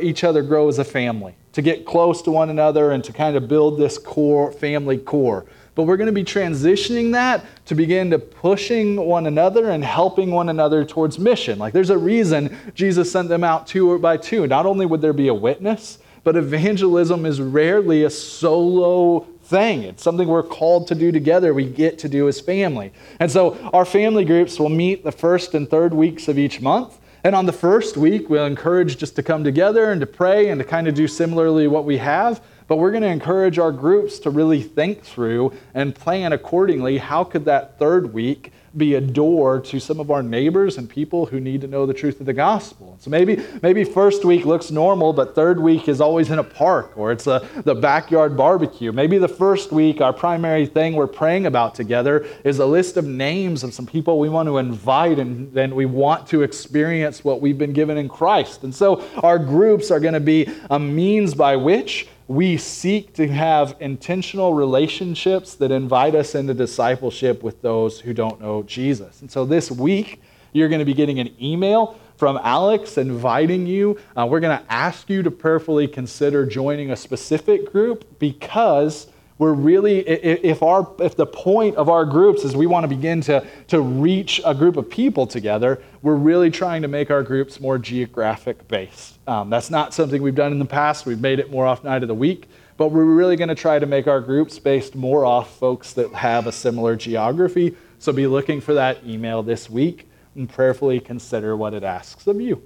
each 0.00 0.24
other 0.24 0.42
grow 0.42 0.68
as 0.68 0.78
a 0.78 0.84
family 0.84 1.34
to 1.52 1.62
get 1.62 1.84
close 1.84 2.22
to 2.22 2.30
one 2.30 2.50
another 2.50 2.90
and 2.90 3.04
to 3.04 3.12
kind 3.12 3.36
of 3.36 3.46
build 3.48 3.78
this 3.78 3.98
core 3.98 4.50
family 4.52 4.98
core. 4.98 5.46
But 5.74 5.84
we're 5.84 5.96
going 5.96 6.06
to 6.06 6.12
be 6.12 6.24
transitioning 6.24 7.12
that 7.12 7.44
to 7.66 7.74
begin 7.74 8.10
to 8.10 8.18
pushing 8.18 8.96
one 8.96 9.26
another 9.26 9.70
and 9.70 9.82
helping 9.82 10.30
one 10.30 10.50
another 10.50 10.84
towards 10.84 11.18
mission. 11.18 11.58
Like 11.58 11.72
there's 11.72 11.90
a 11.90 11.96
reason 11.96 12.56
jesus 12.74 13.10
sent 13.10 13.28
them 13.28 13.44
out 13.44 13.66
two 13.66 13.98
by 13.98 14.16
two. 14.16 14.46
Not 14.46 14.66
only 14.66 14.84
would 14.84 15.00
there 15.00 15.14
be 15.14 15.28
a 15.28 15.34
witness 15.34 15.98
but 16.24 16.36
evangelism 16.36 17.26
is 17.26 17.40
rarely 17.40 18.04
a 18.04 18.10
solo 18.10 19.20
thing. 19.42 19.82
It's 19.82 20.02
something 20.02 20.28
we're 20.28 20.42
called 20.42 20.86
to 20.88 20.94
do 20.94 21.12
together, 21.12 21.52
we 21.52 21.66
get 21.66 21.98
to 22.00 22.08
do 22.08 22.28
as 22.28 22.40
family. 22.40 22.92
And 23.20 23.30
so 23.30 23.56
our 23.72 23.84
family 23.84 24.24
groups 24.24 24.58
will 24.58 24.68
meet 24.68 25.04
the 25.04 25.12
first 25.12 25.54
and 25.54 25.68
third 25.68 25.92
weeks 25.92 26.28
of 26.28 26.38
each 26.38 26.60
month. 26.60 26.98
And 27.24 27.36
on 27.36 27.46
the 27.46 27.52
first 27.52 27.96
week, 27.96 28.28
we'll 28.28 28.46
encourage 28.46 28.96
just 28.98 29.14
to 29.16 29.22
come 29.22 29.44
together 29.44 29.92
and 29.92 30.00
to 30.00 30.06
pray 30.06 30.48
and 30.48 30.58
to 30.58 30.64
kind 30.64 30.88
of 30.88 30.94
do 30.94 31.06
similarly 31.06 31.68
what 31.68 31.84
we 31.84 31.98
have. 31.98 32.42
But 32.66 32.76
we're 32.76 32.90
going 32.90 33.02
to 33.02 33.08
encourage 33.08 33.58
our 33.58 33.70
groups 33.70 34.18
to 34.20 34.30
really 34.30 34.62
think 34.62 35.02
through 35.02 35.52
and 35.74 35.94
plan 35.94 36.32
accordingly. 36.32 36.98
How 36.98 37.22
could 37.22 37.44
that 37.44 37.78
third 37.78 38.12
week 38.12 38.52
be 38.76 38.94
a 38.94 39.00
door 39.00 39.60
to 39.60 39.78
some 39.78 40.00
of 40.00 40.10
our 40.10 40.22
neighbors 40.22 40.78
and 40.78 40.88
people 40.88 41.26
who 41.26 41.40
need 41.40 41.60
to 41.60 41.66
know 41.66 41.84
the 41.86 41.94
truth 41.94 42.20
of 42.20 42.26
the 42.26 42.32
gospel. 42.32 42.96
So 43.00 43.10
maybe 43.10 43.42
maybe 43.62 43.84
first 43.84 44.24
week 44.24 44.44
looks 44.44 44.70
normal, 44.70 45.12
but 45.12 45.34
third 45.34 45.60
week 45.60 45.88
is 45.88 46.00
always 46.00 46.30
in 46.30 46.38
a 46.38 46.44
park 46.44 46.96
or 46.96 47.12
it's 47.12 47.26
a, 47.26 47.46
the 47.64 47.74
backyard 47.74 48.36
barbecue. 48.36 48.92
Maybe 48.92 49.18
the 49.18 49.28
first 49.28 49.72
week, 49.72 50.00
our 50.00 50.12
primary 50.12 50.66
thing 50.66 50.94
we're 50.94 51.06
praying 51.06 51.46
about 51.46 51.74
together 51.74 52.26
is 52.44 52.58
a 52.58 52.66
list 52.66 52.96
of 52.96 53.04
names 53.04 53.62
of 53.62 53.74
some 53.74 53.86
people 53.86 54.18
we 54.18 54.28
want 54.28 54.48
to 54.48 54.58
invite 54.58 55.18
and 55.18 55.52
then 55.52 55.74
we 55.74 55.86
want 55.86 56.26
to 56.28 56.42
experience 56.42 57.24
what 57.24 57.40
we've 57.40 57.58
been 57.58 57.72
given 57.72 57.98
in 57.98 58.08
Christ. 58.08 58.64
And 58.64 58.74
so 58.74 59.04
our 59.22 59.38
groups 59.38 59.90
are 59.90 60.00
going 60.00 60.14
to 60.14 60.20
be 60.20 60.48
a 60.70 60.78
means 60.78 61.34
by 61.34 61.56
which 61.56 62.08
we 62.28 62.56
seek 62.56 63.12
to 63.14 63.28
have 63.28 63.76
intentional 63.80 64.54
relationships 64.54 65.54
that 65.56 65.70
invite 65.70 66.14
us 66.14 66.34
into 66.34 66.54
discipleship 66.54 67.42
with 67.42 67.60
those 67.62 68.00
who 68.00 68.14
don't 68.14 68.40
know 68.40 68.62
Jesus. 68.62 69.20
And 69.20 69.30
so 69.30 69.44
this 69.44 69.70
week, 69.70 70.20
you're 70.52 70.68
going 70.68 70.78
to 70.78 70.84
be 70.84 70.94
getting 70.94 71.18
an 71.18 71.34
email 71.40 71.98
from 72.16 72.38
Alex 72.42 72.98
inviting 72.98 73.66
you. 73.66 73.98
Uh, 74.16 74.26
we're 74.26 74.40
going 74.40 74.56
to 74.56 74.72
ask 74.72 75.10
you 75.10 75.22
to 75.22 75.30
prayerfully 75.30 75.88
consider 75.88 76.46
joining 76.46 76.90
a 76.90 76.96
specific 76.96 77.72
group 77.72 78.18
because 78.18 79.08
we're 79.42 79.52
really 79.52 79.98
if 79.98 80.62
our 80.62 80.88
if 81.00 81.16
the 81.16 81.26
point 81.26 81.74
of 81.74 81.88
our 81.88 82.04
groups 82.04 82.44
is 82.44 82.54
we 82.54 82.66
want 82.66 82.84
to 82.84 82.88
begin 82.88 83.20
to 83.20 83.44
to 83.66 83.80
reach 83.80 84.40
a 84.44 84.54
group 84.54 84.76
of 84.76 84.88
people 84.88 85.26
together 85.26 85.82
we're 86.00 86.14
really 86.14 86.48
trying 86.48 86.80
to 86.80 86.86
make 86.86 87.10
our 87.10 87.24
groups 87.24 87.60
more 87.60 87.76
geographic 87.76 88.68
based. 88.68 89.18
Um, 89.26 89.50
that's 89.50 89.68
not 89.68 89.94
something 89.94 90.22
we've 90.22 90.34
done 90.34 90.52
in 90.52 90.60
the 90.60 90.64
past. 90.64 91.06
We've 91.06 91.20
made 91.20 91.40
it 91.40 91.50
more 91.50 91.66
off 91.66 91.82
night 91.82 92.02
of 92.02 92.08
the 92.08 92.14
week 92.14 92.48
but 92.76 92.88
we're 92.88 93.04
really 93.04 93.34
going 93.34 93.48
to 93.48 93.56
try 93.56 93.80
to 93.80 93.86
make 93.86 94.06
our 94.06 94.20
groups 94.20 94.60
based 94.60 94.94
more 94.94 95.24
off 95.24 95.58
folks 95.58 95.92
that 95.94 96.12
have 96.14 96.46
a 96.46 96.52
similar 96.52 96.94
geography. 96.94 97.76
So 97.98 98.12
be 98.12 98.26
looking 98.28 98.60
for 98.60 98.74
that 98.74 99.04
email 99.04 99.42
this 99.42 99.68
week 99.68 100.08
and 100.36 100.48
prayerfully 100.48 101.00
consider 101.00 101.56
what 101.56 101.74
it 101.74 101.82
asks 101.82 102.28
of 102.28 102.40
you 102.40 102.62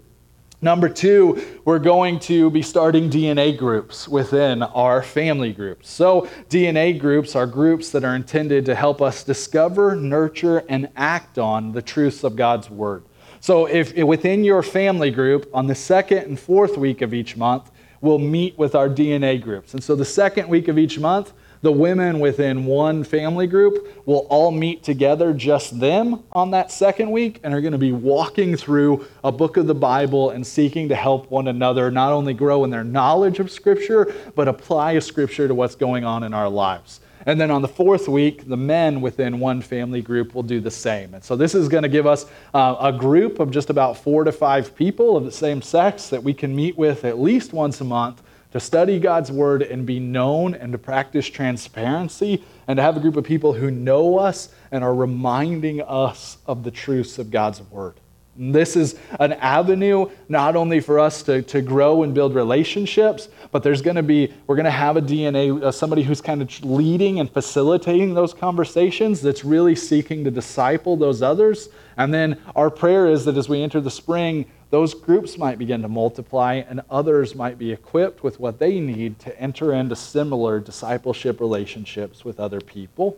Number 0.62 0.88
two, 0.88 1.60
we're 1.66 1.78
going 1.78 2.18
to 2.20 2.50
be 2.50 2.62
starting 2.62 3.10
DNA 3.10 3.56
groups 3.56 4.08
within 4.08 4.62
our 4.62 5.02
family 5.02 5.52
groups. 5.52 5.90
So, 5.90 6.30
DNA 6.48 6.98
groups 6.98 7.36
are 7.36 7.46
groups 7.46 7.90
that 7.90 8.04
are 8.04 8.16
intended 8.16 8.64
to 8.64 8.74
help 8.74 9.02
us 9.02 9.22
discover, 9.22 9.94
nurture, 9.94 10.64
and 10.70 10.88
act 10.96 11.36
on 11.36 11.72
the 11.72 11.82
truths 11.82 12.24
of 12.24 12.36
God's 12.36 12.70
Word. 12.70 13.04
So, 13.38 13.66
if 13.66 13.94
within 13.98 14.44
your 14.44 14.62
family 14.62 15.10
group, 15.10 15.46
on 15.52 15.66
the 15.66 15.74
second 15.74 16.18
and 16.20 16.40
fourth 16.40 16.78
week 16.78 17.02
of 17.02 17.12
each 17.12 17.36
month, 17.36 17.70
we'll 18.00 18.18
meet 18.18 18.56
with 18.56 18.74
our 18.74 18.88
DNA 18.88 19.42
groups. 19.42 19.74
And 19.74 19.84
so, 19.84 19.94
the 19.94 20.06
second 20.06 20.48
week 20.48 20.68
of 20.68 20.78
each 20.78 20.98
month, 20.98 21.34
the 21.66 21.72
women 21.72 22.20
within 22.20 22.64
one 22.64 23.02
family 23.02 23.48
group 23.48 24.00
will 24.06 24.24
all 24.30 24.52
meet 24.52 24.84
together, 24.84 25.34
just 25.34 25.80
them, 25.80 26.22
on 26.30 26.52
that 26.52 26.70
second 26.70 27.10
week, 27.10 27.40
and 27.42 27.52
are 27.52 27.60
going 27.60 27.72
to 27.72 27.76
be 27.76 27.90
walking 27.90 28.56
through 28.56 29.04
a 29.24 29.32
book 29.32 29.56
of 29.56 29.66
the 29.66 29.74
Bible 29.74 30.30
and 30.30 30.46
seeking 30.46 30.88
to 30.88 30.94
help 30.94 31.28
one 31.28 31.48
another 31.48 31.90
not 31.90 32.12
only 32.12 32.34
grow 32.34 32.62
in 32.62 32.70
their 32.70 32.84
knowledge 32.84 33.40
of 33.40 33.50
Scripture, 33.50 34.14
but 34.36 34.46
apply 34.46 34.96
Scripture 35.00 35.48
to 35.48 35.56
what's 35.56 35.74
going 35.74 36.04
on 36.04 36.22
in 36.22 36.32
our 36.32 36.48
lives. 36.48 37.00
And 37.26 37.40
then 37.40 37.50
on 37.50 37.62
the 37.62 37.68
fourth 37.68 38.06
week, 38.06 38.48
the 38.48 38.56
men 38.56 39.00
within 39.00 39.40
one 39.40 39.60
family 39.60 40.02
group 40.02 40.36
will 40.36 40.44
do 40.44 40.60
the 40.60 40.70
same. 40.70 41.14
And 41.14 41.24
so 41.24 41.34
this 41.34 41.56
is 41.56 41.68
going 41.68 41.82
to 41.82 41.88
give 41.88 42.06
us 42.06 42.26
uh, 42.54 42.76
a 42.78 42.92
group 42.92 43.40
of 43.40 43.50
just 43.50 43.70
about 43.70 43.98
four 43.98 44.22
to 44.22 44.30
five 44.30 44.76
people 44.76 45.16
of 45.16 45.24
the 45.24 45.32
same 45.32 45.60
sex 45.60 46.10
that 46.10 46.22
we 46.22 46.32
can 46.32 46.54
meet 46.54 46.78
with 46.78 47.04
at 47.04 47.18
least 47.18 47.52
once 47.52 47.80
a 47.80 47.84
month 47.84 48.22
to 48.52 48.60
study 48.60 48.98
God's 48.98 49.30
word 49.30 49.62
and 49.62 49.86
be 49.86 50.00
known 50.00 50.54
and 50.54 50.72
to 50.72 50.78
practice 50.78 51.26
transparency 51.26 52.44
and 52.68 52.76
to 52.76 52.82
have 52.82 52.96
a 52.96 53.00
group 53.00 53.16
of 53.16 53.24
people 53.24 53.52
who 53.52 53.70
know 53.70 54.18
us 54.18 54.48
and 54.70 54.82
are 54.82 54.94
reminding 54.94 55.82
us 55.82 56.38
of 56.46 56.64
the 56.64 56.70
truths 56.70 57.18
of 57.18 57.30
God's 57.30 57.62
word. 57.62 57.94
And 58.38 58.54
this 58.54 58.76
is 58.76 58.98
an 59.18 59.32
avenue 59.34 60.10
not 60.28 60.56
only 60.56 60.80
for 60.80 60.98
us 60.98 61.22
to, 61.24 61.42
to 61.42 61.62
grow 61.62 62.02
and 62.02 62.14
build 62.14 62.34
relationships, 62.34 63.28
but 63.50 63.62
there's 63.62 63.80
going 63.80 63.96
to 63.96 64.02
be, 64.02 64.32
we're 64.46 64.56
going 64.56 64.64
to 64.64 64.70
have 64.70 64.96
a 64.96 65.02
DNA, 65.02 65.62
uh, 65.62 65.72
somebody 65.72 66.02
who's 66.02 66.20
kind 66.20 66.42
of 66.42 66.64
leading 66.64 67.20
and 67.20 67.30
facilitating 67.30 68.14
those 68.14 68.34
conversations 68.34 69.22
that's 69.22 69.44
really 69.44 69.74
seeking 69.74 70.24
to 70.24 70.30
disciple 70.30 70.96
those 70.96 71.22
others. 71.22 71.68
And 71.96 72.12
then 72.12 72.38
our 72.54 72.70
prayer 72.70 73.08
is 73.08 73.24
that 73.24 73.36
as 73.36 73.48
we 73.48 73.62
enter 73.62 73.80
the 73.80 73.90
spring, 73.90 74.44
those 74.70 74.94
groups 74.94 75.38
might 75.38 75.58
begin 75.58 75.82
to 75.82 75.88
multiply 75.88 76.54
and 76.68 76.80
others 76.90 77.34
might 77.34 77.58
be 77.58 77.72
equipped 77.72 78.24
with 78.24 78.40
what 78.40 78.58
they 78.58 78.80
need 78.80 79.18
to 79.20 79.40
enter 79.40 79.72
into 79.72 79.94
similar 79.94 80.58
discipleship 80.58 81.40
relationships 81.40 82.24
with 82.24 82.40
other 82.40 82.60
people. 82.60 83.16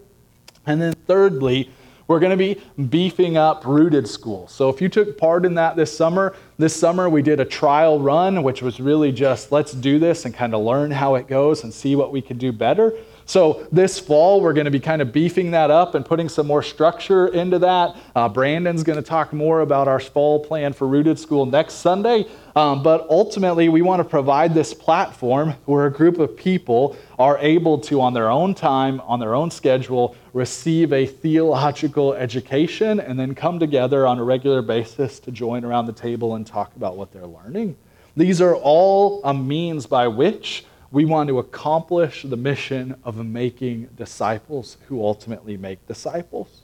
And 0.67 0.81
then, 0.81 0.93
thirdly, 1.07 1.71
we're 2.07 2.21
going 2.21 2.31
to 2.31 2.37
be 2.37 2.61
beefing 2.89 3.37
up 3.37 3.65
Rooted 3.67 4.09
School. 4.09 4.49
So, 4.49 4.69
if 4.69 4.81
you 4.81 4.89
took 4.89 5.17
part 5.17 5.45
in 5.45 5.55
that 5.55 5.77
this 5.77 5.95
summer, 5.95 6.35
this 6.59 6.75
summer 6.75 7.09
we 7.09 7.23
did 7.23 7.41
a 7.41 7.45
trial 7.45 8.01
run, 8.01 8.43
which 8.43 8.63
was 8.63 8.81
really 8.81 9.13
just 9.13 9.53
let's 9.53 9.73
do 9.73 9.99
this 9.99 10.25
and 10.25 10.35
kind 10.35 10.55
of 10.55 10.63
learn 10.63 10.91
how 10.91 11.15
it 11.15 11.29
goes 11.29 11.65
and 11.65 11.73
see 11.73 11.97
what 11.97 12.13
we 12.13 12.21
can 12.21 12.37
do 12.39 12.53
better. 12.53 12.93
So 13.29 13.69
this 13.71 14.01
fall, 14.01 14.41
we're 14.41 14.55
going 14.55 14.65
to 14.65 14.71
be 14.71 14.81
kind 14.81 15.03
of 15.03 15.13
beefing 15.13 15.51
that 15.51 15.71
up 15.71 15.95
and 15.95 16.03
putting 16.03 16.31
some 16.31 16.47
more 16.47 16.63
structure 16.63 17.29
into 17.29 17.59
that. 17.59 17.95
Uh, 18.17 18.27
Brandon's 18.27 18.83
going 18.83 18.97
to 18.97 19.03
talk 19.03 19.35
more 19.35 19.61
about 19.61 19.87
our 19.87 20.01
fall 20.01 20.43
plan 20.43 20.73
for 20.73 20.89
Rooted 20.89 21.19
School 21.19 21.45
next 21.45 21.75
Sunday. 21.75 22.25
Um, 22.57 22.83
but 22.83 23.07
ultimately, 23.11 23.69
we 23.69 23.83
want 23.83 24.01
to 24.01 24.05
provide 24.09 24.55
this 24.55 24.73
platform 24.73 25.51
where 25.67 25.85
a 25.85 25.93
group 25.93 26.19
of 26.19 26.39
people 26.39 26.97
are 27.19 27.37
able 27.41 27.79
to, 27.81 28.01
on 28.01 28.15
their 28.15 28.31
own 28.31 28.55
time, 28.55 28.99
on 29.03 29.21
their 29.21 29.35
own 29.35 29.51
schedule, 29.51 30.17
receive 30.33 30.95
a 30.95 31.05
theological 31.05 32.15
education 32.15 32.99
and 32.99 33.21
then 33.21 33.35
come 33.35 33.59
together 33.59 34.07
on 34.07 34.19
a 34.19 34.25
regular 34.25 34.63
basis 34.63 35.21
to 35.21 35.31
join 35.31 35.67
around 35.67 35.85
the 35.85 35.93
table 35.93 36.35
and 36.35 36.47
talk 36.47 36.75
about 36.77 36.97
what 36.97 37.13
they're 37.13 37.27
learning. 37.27 37.77
These 38.17 38.41
are 38.41 38.57
all 38.57 39.21
a 39.23 39.35
means 39.35 39.85
by 39.85 40.09
which 40.09 40.65
we 40.91 41.05
want 41.05 41.29
to 41.29 41.39
accomplish 41.39 42.23
the 42.23 42.37
mission 42.37 42.97
of 43.05 43.25
making 43.25 43.89
disciples 43.97 44.79
who 44.87 45.05
ultimately 45.05 45.57
make 45.57 45.87
disciples. 45.87 46.63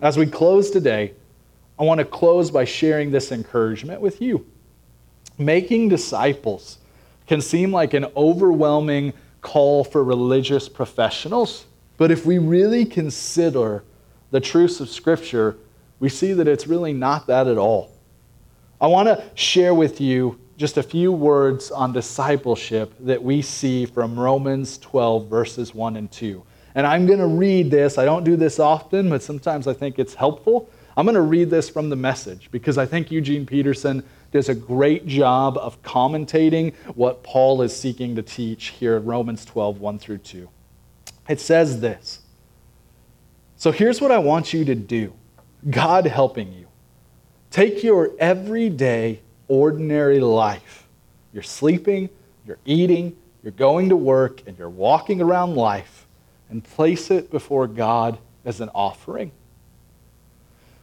As 0.00 0.16
we 0.16 0.26
close 0.26 0.70
today, 0.70 1.12
I 1.78 1.82
want 1.82 1.98
to 1.98 2.04
close 2.04 2.50
by 2.50 2.64
sharing 2.64 3.10
this 3.10 3.32
encouragement 3.32 4.00
with 4.00 4.22
you. 4.22 4.46
Making 5.38 5.88
disciples 5.88 6.78
can 7.26 7.40
seem 7.40 7.72
like 7.72 7.94
an 7.94 8.06
overwhelming 8.16 9.12
call 9.42 9.84
for 9.84 10.02
religious 10.04 10.68
professionals, 10.68 11.66
but 11.96 12.10
if 12.10 12.24
we 12.24 12.38
really 12.38 12.84
consider 12.84 13.82
the 14.30 14.40
truths 14.40 14.80
of 14.80 14.88
Scripture, 14.88 15.56
we 15.98 16.08
see 16.08 16.32
that 16.32 16.46
it's 16.46 16.66
really 16.66 16.92
not 16.92 17.26
that 17.26 17.46
at 17.46 17.58
all. 17.58 17.90
I 18.80 18.86
want 18.86 19.08
to 19.08 19.24
share 19.34 19.74
with 19.74 20.00
you 20.00 20.38
just 20.56 20.78
a 20.78 20.82
few 20.82 21.12
words 21.12 21.70
on 21.70 21.92
discipleship 21.92 22.94
that 23.00 23.22
we 23.22 23.42
see 23.42 23.84
from 23.86 24.18
Romans 24.18 24.78
12, 24.78 25.28
verses 25.28 25.74
1 25.74 25.96
and 25.96 26.10
2. 26.10 26.42
And 26.74 26.86
I'm 26.86 27.06
going 27.06 27.18
to 27.18 27.26
read 27.26 27.70
this. 27.70 27.98
I 27.98 28.04
don't 28.04 28.24
do 28.24 28.36
this 28.36 28.58
often, 28.58 29.08
but 29.10 29.22
sometimes 29.22 29.66
I 29.66 29.72
think 29.72 29.98
it's 29.98 30.14
helpful. 30.14 30.70
I'm 30.96 31.04
going 31.04 31.14
to 31.14 31.20
read 31.20 31.50
this 31.50 31.68
from 31.68 31.90
the 31.90 31.96
message 31.96 32.50
because 32.50 32.78
I 32.78 32.86
think 32.86 33.10
Eugene 33.10 33.44
Peterson 33.44 34.02
does 34.32 34.48
a 34.48 34.54
great 34.54 35.06
job 35.06 35.58
of 35.58 35.80
commentating 35.82 36.74
what 36.94 37.22
Paul 37.22 37.62
is 37.62 37.74
seeking 37.74 38.16
to 38.16 38.22
teach 38.22 38.68
here 38.68 38.96
in 38.96 39.04
Romans 39.04 39.44
12, 39.44 39.80
1 39.80 39.98
through 39.98 40.18
2. 40.18 40.48
It 41.28 41.40
says 41.40 41.80
this 41.80 42.20
So 43.56 43.72
here's 43.72 44.00
what 44.00 44.10
I 44.10 44.18
want 44.18 44.52
you 44.54 44.64
to 44.64 44.74
do 44.74 45.12
God 45.68 46.06
helping 46.06 46.52
you. 46.52 46.66
Take 47.50 47.82
your 47.82 48.10
everyday 48.18 49.20
ordinary 49.48 50.20
life. 50.20 50.86
You're 51.32 51.42
sleeping, 51.42 52.08
you're 52.46 52.58
eating, 52.64 53.16
you're 53.42 53.52
going 53.52 53.88
to 53.90 53.96
work, 53.96 54.42
and 54.46 54.58
you're 54.58 54.68
walking 54.68 55.20
around 55.20 55.54
life 55.54 56.06
and 56.50 56.62
place 56.62 57.10
it 57.10 57.30
before 57.30 57.66
God 57.66 58.18
as 58.44 58.60
an 58.60 58.70
offering. 58.74 59.32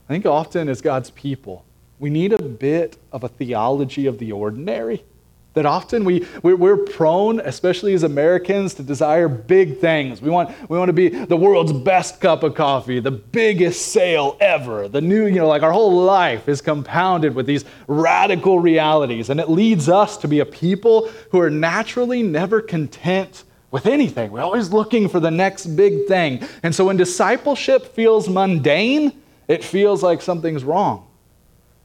I 0.07 0.13
think 0.13 0.25
often 0.25 0.69
as 0.69 0.81
God's 0.81 1.11
people, 1.11 1.65
we 1.99 2.09
need 2.09 2.33
a 2.33 2.41
bit 2.41 2.97
of 3.11 3.23
a 3.23 3.29
theology 3.29 4.05
of 4.05 4.19
the 4.19 4.31
ordinary. 4.31 5.03
That 5.53 5.67
often 5.67 6.03
we, 6.03 6.25
we're 6.41 6.77
prone, 6.77 7.39
especially 7.39 7.93
as 7.93 8.01
Americans, 8.01 8.73
to 8.73 8.83
desire 8.83 9.27
big 9.27 9.79
things. 9.79 10.19
We 10.19 10.31
want, 10.31 10.49
we 10.67 10.79
want 10.79 10.89
to 10.89 10.93
be 10.93 11.09
the 11.09 11.37
world's 11.37 11.71
best 11.71 12.19
cup 12.19 12.41
of 12.41 12.55
coffee, 12.55 12.99
the 12.99 13.11
biggest 13.11 13.91
sale 13.91 14.35
ever. 14.39 14.87
The 14.87 15.01
new, 15.01 15.27
you 15.27 15.35
know, 15.35 15.47
like 15.47 15.61
our 15.61 15.71
whole 15.71 16.01
life 16.03 16.49
is 16.49 16.59
compounded 16.59 17.35
with 17.35 17.45
these 17.45 17.65
radical 17.87 18.59
realities. 18.59 19.29
And 19.29 19.39
it 19.39 19.47
leads 19.47 19.89
us 19.89 20.17
to 20.17 20.27
be 20.27 20.39
a 20.39 20.45
people 20.45 21.09
who 21.31 21.39
are 21.39 21.51
naturally 21.51 22.23
never 22.23 22.59
content 22.59 23.43
with 23.69 23.85
anything. 23.85 24.31
We're 24.31 24.41
always 24.41 24.71
looking 24.71 25.07
for 25.07 25.19
the 25.19 25.31
next 25.31 25.67
big 25.75 26.07
thing. 26.07 26.47
And 26.63 26.73
so 26.73 26.85
when 26.85 26.97
discipleship 26.97 27.93
feels 27.93 28.27
mundane, 28.27 29.21
it 29.47 29.63
feels 29.63 30.01
like 30.01 30.21
something's 30.23 30.63
wrong. 30.63 31.07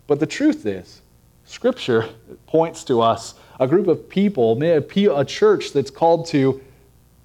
But 0.06 0.20
the 0.20 0.26
truth 0.26 0.64
is, 0.64 1.02
Scripture 1.44 2.08
points 2.46 2.84
to 2.84 3.00
us 3.00 3.34
a 3.58 3.66
group 3.66 3.88
of 3.88 4.08
people, 4.08 4.56
may 4.56 4.70
a 4.70 5.24
church 5.24 5.72
that's 5.72 5.90
called 5.90 6.26
to 6.28 6.60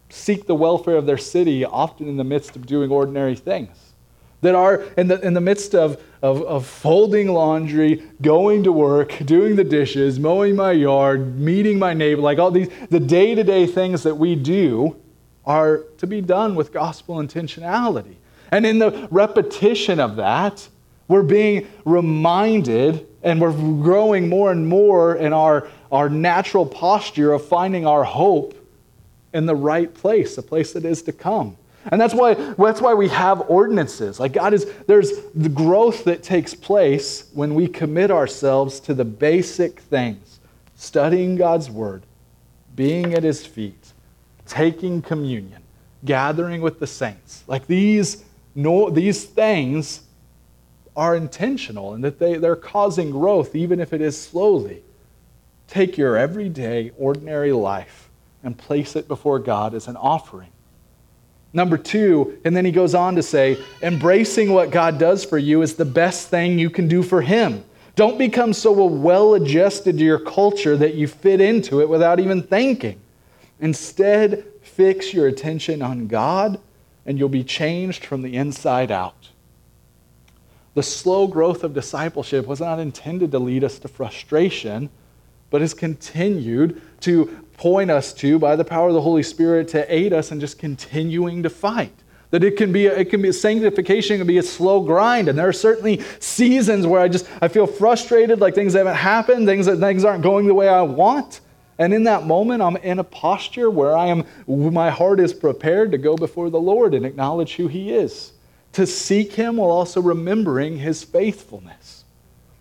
seek 0.09 0.45
the 0.45 0.55
welfare 0.55 0.95
of 0.95 1.05
their 1.05 1.17
city, 1.17 1.65
often 1.65 2.07
in 2.07 2.17
the 2.17 2.23
midst 2.23 2.55
of 2.55 2.65
doing 2.65 2.91
ordinary 2.91 3.35
things. 3.35 3.77
That 4.41 4.55
are 4.55 4.83
in 4.97 5.07
the, 5.07 5.19
in 5.21 5.33
the 5.33 5.41
midst 5.41 5.73
of, 5.73 6.01
of, 6.21 6.41
of 6.43 6.65
folding 6.65 7.29
laundry, 7.29 8.03
going 8.21 8.63
to 8.63 8.71
work, 8.71 9.17
doing 9.25 9.55
the 9.55 9.63
dishes, 9.63 10.19
mowing 10.19 10.55
my 10.55 10.73
yard, 10.73 11.39
meeting 11.39 11.79
my 11.79 11.93
neighbor, 11.93 12.21
like 12.21 12.39
all 12.39 12.51
these, 12.51 12.69
the 12.89 12.99
day 12.99 13.35
to 13.35 13.43
day 13.43 13.65
things 13.65 14.03
that 14.03 14.15
we 14.15 14.35
do 14.35 14.99
are 15.45 15.85
to 15.97 16.07
be 16.07 16.21
done 16.21 16.55
with 16.55 16.71
gospel 16.71 17.15
intentionality. 17.15 18.15
And 18.51 18.65
in 18.65 18.79
the 18.79 19.07
repetition 19.09 19.99
of 19.99 20.17
that, 20.17 20.67
we're 21.07 21.23
being 21.23 21.67
reminded 21.85 23.07
and 23.23 23.41
we're 23.41 23.53
growing 23.53 24.29
more 24.29 24.51
and 24.51 24.67
more 24.67 25.15
in 25.15 25.33
our, 25.33 25.67
our 25.93 26.09
natural 26.09 26.65
posture 26.65 27.31
of 27.33 27.45
finding 27.45 27.85
our 27.85 28.03
hope 28.03 28.55
in 29.31 29.45
the 29.45 29.55
right 29.55 29.93
place, 29.93 30.35
the 30.35 30.41
place 30.41 30.73
that 30.73 30.85
is 30.85 31.03
to 31.03 31.13
come. 31.13 31.55
And 31.85 32.01
that's 32.01 32.15
why, 32.15 32.33
that's 32.33 32.81
why 32.81 32.95
we 32.95 33.09
have 33.09 33.41
ordinances. 33.47 34.19
Like 34.19 34.33
God 34.33 34.55
is, 34.55 34.65
there's 34.87 35.11
the 35.35 35.49
growth 35.49 36.03
that 36.05 36.23
takes 36.23 36.55
place 36.55 37.29
when 37.33 37.53
we 37.53 37.67
commit 37.67 38.09
ourselves 38.09 38.79
to 38.81 38.95
the 38.95 39.05
basic 39.05 39.81
things 39.81 40.39
studying 40.75 41.35
God's 41.35 41.69
word, 41.69 42.03
being 42.75 43.13
at 43.13 43.23
his 43.23 43.45
feet, 43.45 43.93
taking 44.47 45.01
communion, 45.01 45.61
gathering 46.05 46.61
with 46.61 46.79
the 46.79 46.87
saints. 46.87 47.43
Like 47.45 47.67
these, 47.67 48.25
no, 48.55 48.89
these 48.89 49.25
things 49.25 50.01
are 50.95 51.15
intentional 51.15 51.93
and 51.93 52.03
that 52.03 52.17
they, 52.17 52.37
they're 52.37 52.55
causing 52.55 53.11
growth, 53.11 53.55
even 53.55 53.79
if 53.79 53.93
it 53.93 54.01
is 54.01 54.19
slowly. 54.19 54.81
Take 55.73 55.97
your 55.97 56.15
everyday, 56.15 56.91
ordinary 56.99 57.51
life 57.51 58.07
and 58.43 58.55
place 58.55 58.95
it 58.95 59.07
before 59.07 59.39
God 59.39 59.73
as 59.73 59.87
an 59.87 59.97
offering. 59.97 60.51
Number 61.51 61.79
two, 61.79 62.37
and 62.45 62.55
then 62.55 62.63
he 62.63 62.71
goes 62.71 62.93
on 62.93 63.15
to 63.15 63.23
say, 63.23 63.57
embracing 63.81 64.53
what 64.53 64.69
God 64.69 64.99
does 64.99 65.25
for 65.25 65.39
you 65.39 65.63
is 65.63 65.73
the 65.73 65.83
best 65.83 66.27
thing 66.27 66.59
you 66.59 66.69
can 66.69 66.87
do 66.87 67.01
for 67.01 67.23
Him. 67.23 67.65
Don't 67.95 68.19
become 68.19 68.53
so 68.53 68.71
well 68.85 69.33
adjusted 69.33 69.97
to 69.97 70.03
your 70.03 70.19
culture 70.19 70.77
that 70.77 70.93
you 70.93 71.07
fit 71.07 71.41
into 71.41 71.81
it 71.81 71.89
without 71.89 72.19
even 72.19 72.43
thinking. 72.43 73.01
Instead, 73.59 74.45
fix 74.61 75.11
your 75.11 75.25
attention 75.25 75.81
on 75.81 76.05
God, 76.05 76.59
and 77.03 77.17
you'll 77.17 77.29
be 77.29 77.43
changed 77.43 78.05
from 78.05 78.21
the 78.21 78.35
inside 78.35 78.91
out. 78.91 79.29
The 80.75 80.83
slow 80.83 81.25
growth 81.25 81.63
of 81.63 81.73
discipleship 81.73 82.45
was 82.45 82.59
not 82.59 82.79
intended 82.79 83.31
to 83.31 83.39
lead 83.39 83.63
us 83.63 83.79
to 83.79 83.87
frustration, 83.87 84.91
but 85.53 85.61
has 85.61 85.75
continued 85.75 86.81
to 87.01 87.27
point 87.57 87.91
us 87.91 88.11
to, 88.11 88.39
by 88.39 88.55
the 88.55 88.65
power 88.65 88.87
of 88.87 88.95
the 88.95 89.01
Holy 89.01 89.21
Spirit, 89.21 89.67
to 89.67 89.93
aid 89.93 90.11
us 90.11 90.31
in 90.31 90.39
just 90.39 90.57
continuing 90.57 91.43
to 91.43 91.49
fight. 91.51 91.93
That 92.31 92.43
it 92.43 92.57
can 92.57 92.71
be, 92.71 92.87
a, 92.87 92.97
it 92.97 93.11
can 93.11 93.21
be 93.21 93.31
sanctification 93.31 94.15
it 94.15 94.17
can 94.17 94.25
be 94.25 94.39
a 94.39 94.43
slow 94.43 94.81
grind, 94.81 95.27
and 95.27 95.37
there 95.37 95.47
are 95.47 95.53
certainly 95.53 96.01
seasons 96.17 96.87
where 96.87 97.01
I 97.01 97.07
just 97.07 97.29
I 97.39 97.49
feel 97.49 97.67
frustrated, 97.67 98.39
like 98.39 98.55
things 98.55 98.73
haven't 98.73 98.95
happened, 98.95 99.45
things 99.45 99.67
that 99.67 99.77
things 99.77 100.03
aren't 100.03 100.23
going 100.23 100.47
the 100.47 100.55
way 100.55 100.67
I 100.67 100.81
want. 100.81 101.41
And 101.77 101.93
in 101.93 102.05
that 102.05 102.25
moment, 102.25 102.63
I'm 102.63 102.77
in 102.77 102.97
a 102.97 103.03
posture 103.03 103.69
where 103.69 103.95
I 103.95 104.07
am, 104.07 104.25
my 104.47 104.89
heart 104.89 105.19
is 105.19 105.35
prepared 105.35 105.91
to 105.91 105.99
go 105.99 106.15
before 106.15 106.49
the 106.49 106.59
Lord 106.59 106.95
and 106.95 107.05
acknowledge 107.05 107.57
who 107.57 107.67
He 107.67 107.91
is 107.91 108.33
to 108.73 108.87
seek 108.87 109.33
him 109.33 109.57
while 109.57 109.69
also 109.69 110.01
remembering 110.01 110.77
his 110.77 111.03
faithfulness. 111.03 112.03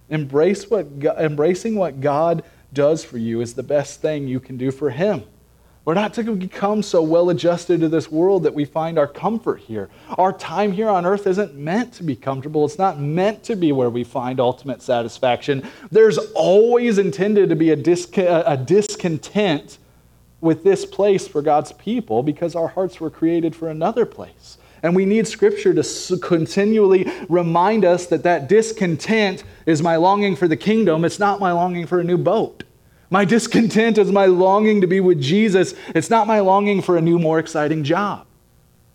Embrace 0.09 0.71
what, 0.71 0.87
embracing 1.19 1.75
what 1.75 2.01
God 2.01 2.45
does 2.73 3.05
for 3.05 3.19
you 3.19 3.41
is 3.41 3.55
the 3.55 3.63
best 3.63 4.01
thing 4.01 4.29
you 4.29 4.41
can 4.41 4.57
do 4.57 4.71
for 4.71 4.91
Him. 4.91 5.25
We're 5.85 5.95
not 5.95 6.15
to 6.15 6.23
become 6.37 6.81
so 6.83 7.03
well 7.03 7.29
adjusted 7.31 7.81
to 7.81 7.89
this 7.89 8.11
world 8.11 8.45
that 8.45 8.55
we 8.55 8.65
find 8.65 8.99
our 8.99 9.09
comfort 9.09 9.61
here. 9.61 9.89
Our 10.17 10.33
time 10.33 10.71
here 10.71 10.89
on 10.89 11.05
earth 11.05 11.27
isn't 11.27 11.57
meant 11.57 11.93
to 11.95 12.05
be 12.05 12.15
comfortable. 12.15 12.65
It's 12.65 12.79
not 12.79 13.01
meant 13.01 13.43
to 13.45 13.57
be 13.57 13.73
where 13.73 13.91
we 13.91 14.05
find 14.05 14.39
ultimate 14.39 14.81
satisfaction. 14.81 15.67
There's 15.91 16.19
always 16.35 16.99
intended 16.99 17.49
to 17.49 17.57
be 17.57 17.71
a, 17.71 18.43
a 18.47 18.57
discontent 18.57 19.79
with 20.41 20.63
this 20.63 20.87
place 20.87 21.27
for 21.27 21.43
God's 21.43 21.73
people 21.73 22.23
because 22.23 22.55
our 22.55 22.69
hearts 22.69 23.01
were 23.01 23.11
created 23.11 23.57
for 23.57 23.69
another 23.69 24.07
place. 24.07 24.59
And 24.83 24.97
we 24.97 25.05
need 25.05 25.29
Scripture 25.29 25.73
to 25.73 26.19
continually 26.19 27.11
remind 27.29 27.85
us 27.85 28.07
that 28.07 28.25
that 28.25 28.49
discontent 28.49 29.45
is 29.65 29.81
my 29.81 29.97
longing 29.97 30.35
for 30.35 30.49
the 30.49 30.57
kingdom. 30.57 31.05
It's 31.05 31.21
not 31.21 31.39
my 31.39 31.53
longing 31.53 31.87
for 31.87 32.01
a 32.01 32.05
new 32.05 32.19
boat. 32.19 32.65
My 33.09 33.25
discontent 33.25 33.99
is 33.99 34.11
my 34.11 34.27
longing 34.27 34.81
to 34.81 34.87
be 34.87 34.99
with 34.99 35.21
Jesus. 35.21 35.75
It's 35.95 36.11
not 36.11 36.27
my 36.27 36.41
longing 36.41 36.83
for 36.83 36.97
a 36.97 37.01
new, 37.01 37.19
more 37.19 37.39
exciting 37.39 37.85
job. 37.85 38.27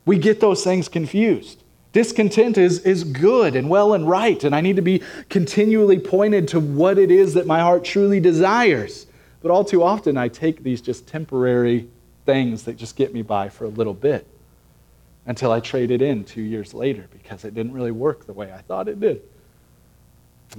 We 0.05 0.17
get 0.17 0.41
those 0.41 0.63
things 0.63 0.89
confused. 0.89 1.63
Discontent 1.93 2.57
is, 2.57 2.79
is 2.79 3.05
good 3.05 3.55
and 3.55 3.69
well 3.69 3.93
and 3.93 4.09
right, 4.09 4.43
and 4.43 4.53
I 4.53 4.61
need 4.61 4.75
to 4.75 4.81
be 4.81 5.01
continually 5.29 5.99
pointed 5.99 6.49
to 6.49 6.59
what 6.59 6.97
it 6.97 7.11
is 7.11 7.33
that 7.35 7.47
my 7.47 7.59
heart 7.61 7.85
truly 7.85 8.19
desires. 8.19 9.07
But 9.41 9.51
all 9.51 9.63
too 9.63 9.83
often, 9.83 10.17
I 10.17 10.27
take 10.27 10.63
these 10.63 10.81
just 10.81 11.07
temporary 11.07 11.87
things 12.25 12.63
that 12.63 12.75
just 12.75 12.97
get 12.97 13.13
me 13.13 13.21
by 13.21 13.47
for 13.47 13.65
a 13.65 13.69
little 13.69 13.93
bit 13.93 14.27
until 15.27 15.51
I 15.51 15.59
traded 15.59 16.01
in 16.01 16.23
two 16.23 16.41
years 16.41 16.73
later 16.73 17.07
because 17.11 17.45
it 17.45 17.53
didn't 17.53 17.73
really 17.73 17.91
work 17.91 18.25
the 18.25 18.33
way 18.33 18.51
I 18.51 18.59
thought 18.61 18.87
it 18.87 18.99
did. 18.99 19.21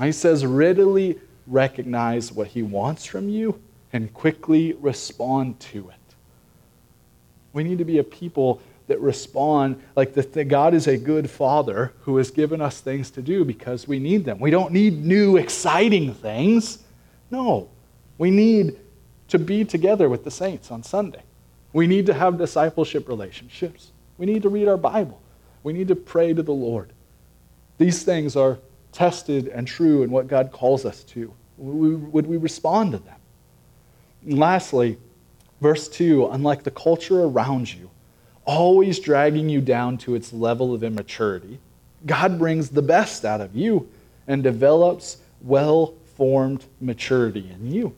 He 0.00 0.12
says, 0.12 0.46
readily 0.46 1.18
recognize 1.46 2.30
what 2.30 2.48
he 2.48 2.62
wants 2.62 3.06
from 3.06 3.28
you 3.28 3.60
and 3.92 4.12
quickly 4.12 4.74
respond 4.74 5.58
to 5.58 5.88
it. 5.88 6.14
We 7.54 7.64
need 7.64 7.78
to 7.78 7.84
be 7.84 7.98
a 7.98 8.04
people 8.04 8.60
that 8.86 9.00
respond 9.00 9.82
like 9.96 10.12
the, 10.14 10.44
God 10.44 10.74
is 10.74 10.86
a 10.86 10.96
good 10.96 11.30
father 11.30 11.92
who 12.02 12.18
has 12.18 12.30
given 12.30 12.60
us 12.60 12.80
things 12.80 13.10
to 13.12 13.22
do 13.22 13.44
because 13.44 13.88
we 13.88 13.98
need 13.98 14.24
them. 14.26 14.38
We 14.38 14.50
don't 14.50 14.72
need 14.72 15.04
new, 15.04 15.36
exciting 15.38 16.14
things. 16.14 16.78
No, 17.30 17.68
we 18.18 18.30
need 18.30 18.78
to 19.28 19.38
be 19.38 19.64
together 19.64 20.08
with 20.08 20.24
the 20.24 20.30
saints 20.30 20.70
on 20.70 20.82
Sunday. 20.82 21.22
We 21.72 21.86
need 21.86 22.06
to 22.06 22.14
have 22.14 22.38
discipleship 22.38 23.08
relationships. 23.08 23.92
We 24.18 24.26
need 24.26 24.42
to 24.42 24.48
read 24.48 24.68
our 24.68 24.76
Bible. 24.76 25.20
We 25.62 25.72
need 25.72 25.88
to 25.88 25.96
pray 25.96 26.34
to 26.34 26.42
the 26.42 26.52
Lord. 26.52 26.92
These 27.78 28.02
things 28.02 28.36
are 28.36 28.58
tested 28.92 29.48
and 29.48 29.66
true 29.66 30.02
in 30.02 30.10
what 30.10 30.26
God 30.26 30.50
calls 30.52 30.84
us 30.84 31.02
to 31.04 31.32
would 31.58 32.26
we 32.26 32.36
respond 32.36 32.92
to 32.92 32.98
them? 32.98 33.16
And 34.24 34.38
lastly, 34.38 34.98
verse 35.60 35.88
2 35.88 36.28
unlike 36.28 36.62
the 36.62 36.70
culture 36.70 37.24
around 37.24 37.72
you, 37.72 37.90
always 38.44 38.98
dragging 38.98 39.48
you 39.48 39.60
down 39.60 39.98
to 39.98 40.14
its 40.14 40.32
level 40.32 40.72
of 40.72 40.82
immaturity, 40.82 41.58
God 42.06 42.38
brings 42.38 42.70
the 42.70 42.82
best 42.82 43.24
out 43.24 43.40
of 43.40 43.54
you 43.56 43.88
and 44.26 44.42
develops 44.42 45.18
well 45.42 45.94
formed 46.16 46.64
maturity 46.80 47.50
in 47.50 47.72
you. 47.72 47.94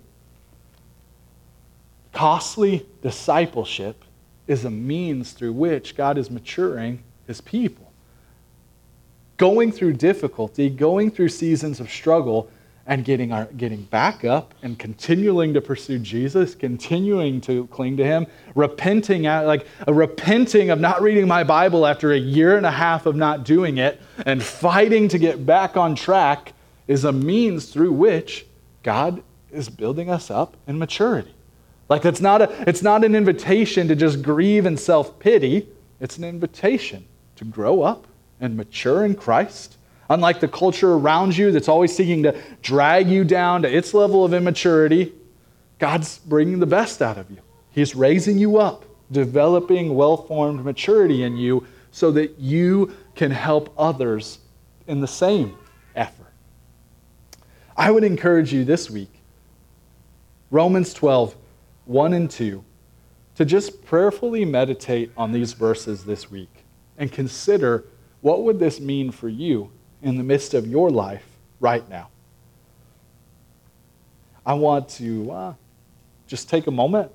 Costly 2.12 2.86
discipleship 3.02 4.04
is 4.50 4.64
a 4.64 4.70
means 4.70 5.30
through 5.30 5.52
which 5.52 5.96
God 5.96 6.18
is 6.18 6.28
maturing 6.28 7.04
his 7.26 7.40
people. 7.40 7.92
Going 9.36 9.70
through 9.70 9.92
difficulty, 9.92 10.68
going 10.68 11.12
through 11.12 11.28
seasons 11.28 11.78
of 11.78 11.88
struggle, 11.88 12.50
and 12.86 13.04
getting, 13.04 13.30
our, 13.30 13.44
getting 13.56 13.84
back 13.84 14.24
up 14.24 14.52
and 14.62 14.76
continuing 14.76 15.54
to 15.54 15.60
pursue 15.60 16.00
Jesus, 16.00 16.56
continuing 16.56 17.40
to 17.42 17.68
cling 17.68 17.96
to 17.98 18.04
Him, 18.04 18.26
repenting, 18.56 19.26
at, 19.26 19.42
like 19.42 19.64
a 19.86 19.94
repenting 19.94 20.70
of 20.70 20.80
not 20.80 21.00
reading 21.00 21.28
my 21.28 21.44
Bible 21.44 21.86
after 21.86 22.10
a 22.10 22.18
year 22.18 22.56
and 22.56 22.66
a 22.66 22.70
half 22.70 23.06
of 23.06 23.14
not 23.14 23.44
doing 23.44 23.78
it, 23.78 24.00
and 24.26 24.42
fighting 24.42 25.06
to 25.08 25.18
get 25.18 25.46
back 25.46 25.76
on 25.76 25.94
track 25.94 26.52
is 26.88 27.04
a 27.04 27.12
means 27.12 27.66
through 27.66 27.92
which 27.92 28.44
God 28.82 29.22
is 29.52 29.68
building 29.68 30.10
us 30.10 30.28
up 30.28 30.56
in 30.66 30.76
maturity. 30.76 31.34
Like 31.90 32.06
it's 32.06 32.22
not, 32.22 32.40
a, 32.40 32.64
it's 32.66 32.82
not 32.82 33.04
an 33.04 33.14
invitation 33.14 33.88
to 33.88 33.94
just 33.94 34.22
grieve 34.22 34.64
and 34.64 34.80
self 34.80 35.18
pity, 35.18 35.68
it's 36.00 36.16
an 36.16 36.24
invitation 36.24 37.04
to 37.36 37.44
grow 37.44 37.82
up 37.82 38.06
and 38.40 38.56
mature 38.56 39.04
in 39.04 39.14
Christ 39.14 39.76
Unlike 40.10 40.40
the 40.40 40.48
culture 40.48 40.94
around 40.94 41.36
you 41.36 41.52
that's 41.52 41.68
always 41.68 41.94
seeking 41.94 42.24
to 42.24 42.36
drag 42.62 43.08
you 43.08 43.22
down 43.22 43.62
to 43.62 43.72
its 43.72 43.94
level 43.94 44.24
of 44.24 44.34
immaturity, 44.34 45.12
God's 45.78 46.18
bringing 46.18 46.58
the 46.58 46.66
best 46.66 47.00
out 47.00 47.16
of 47.16 47.30
you. 47.30 47.38
He's 47.70 47.94
raising 47.94 48.36
you 48.36 48.58
up, 48.58 48.84
developing 49.12 49.94
well 49.94 50.16
formed 50.16 50.64
maturity 50.64 51.22
in 51.22 51.36
you 51.36 51.64
so 51.92 52.10
that 52.10 52.40
you 52.40 52.92
can 53.14 53.30
help 53.30 53.72
others 53.78 54.40
in 54.88 55.00
the 55.00 55.06
same 55.06 55.56
effort. 55.94 56.32
I 57.76 57.92
would 57.92 58.02
encourage 58.02 58.52
you 58.52 58.64
this 58.64 58.90
week, 58.90 59.12
Romans 60.50 60.92
12, 60.92 61.36
1 61.90 62.12
and 62.12 62.30
2, 62.30 62.64
to 63.34 63.44
just 63.44 63.84
prayerfully 63.84 64.44
meditate 64.44 65.10
on 65.16 65.32
these 65.32 65.54
verses 65.54 66.04
this 66.04 66.30
week 66.30 66.64
and 66.96 67.10
consider 67.10 67.84
what 68.20 68.44
would 68.44 68.60
this 68.60 68.78
mean 68.78 69.10
for 69.10 69.28
you 69.28 69.72
in 70.00 70.16
the 70.16 70.22
midst 70.22 70.54
of 70.54 70.68
your 70.68 70.88
life 70.88 71.24
right 71.58 71.88
now. 71.90 72.08
I 74.46 74.54
want 74.54 74.88
to 74.90 75.32
uh, 75.32 75.54
just 76.28 76.48
take 76.48 76.68
a 76.68 76.70
moment 76.70 77.10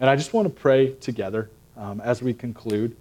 and 0.00 0.10
I 0.10 0.16
just 0.16 0.32
want 0.32 0.48
to 0.48 0.52
pray 0.52 0.94
together 0.94 1.48
um, 1.76 2.00
as 2.00 2.20
we 2.20 2.34
conclude 2.34 2.96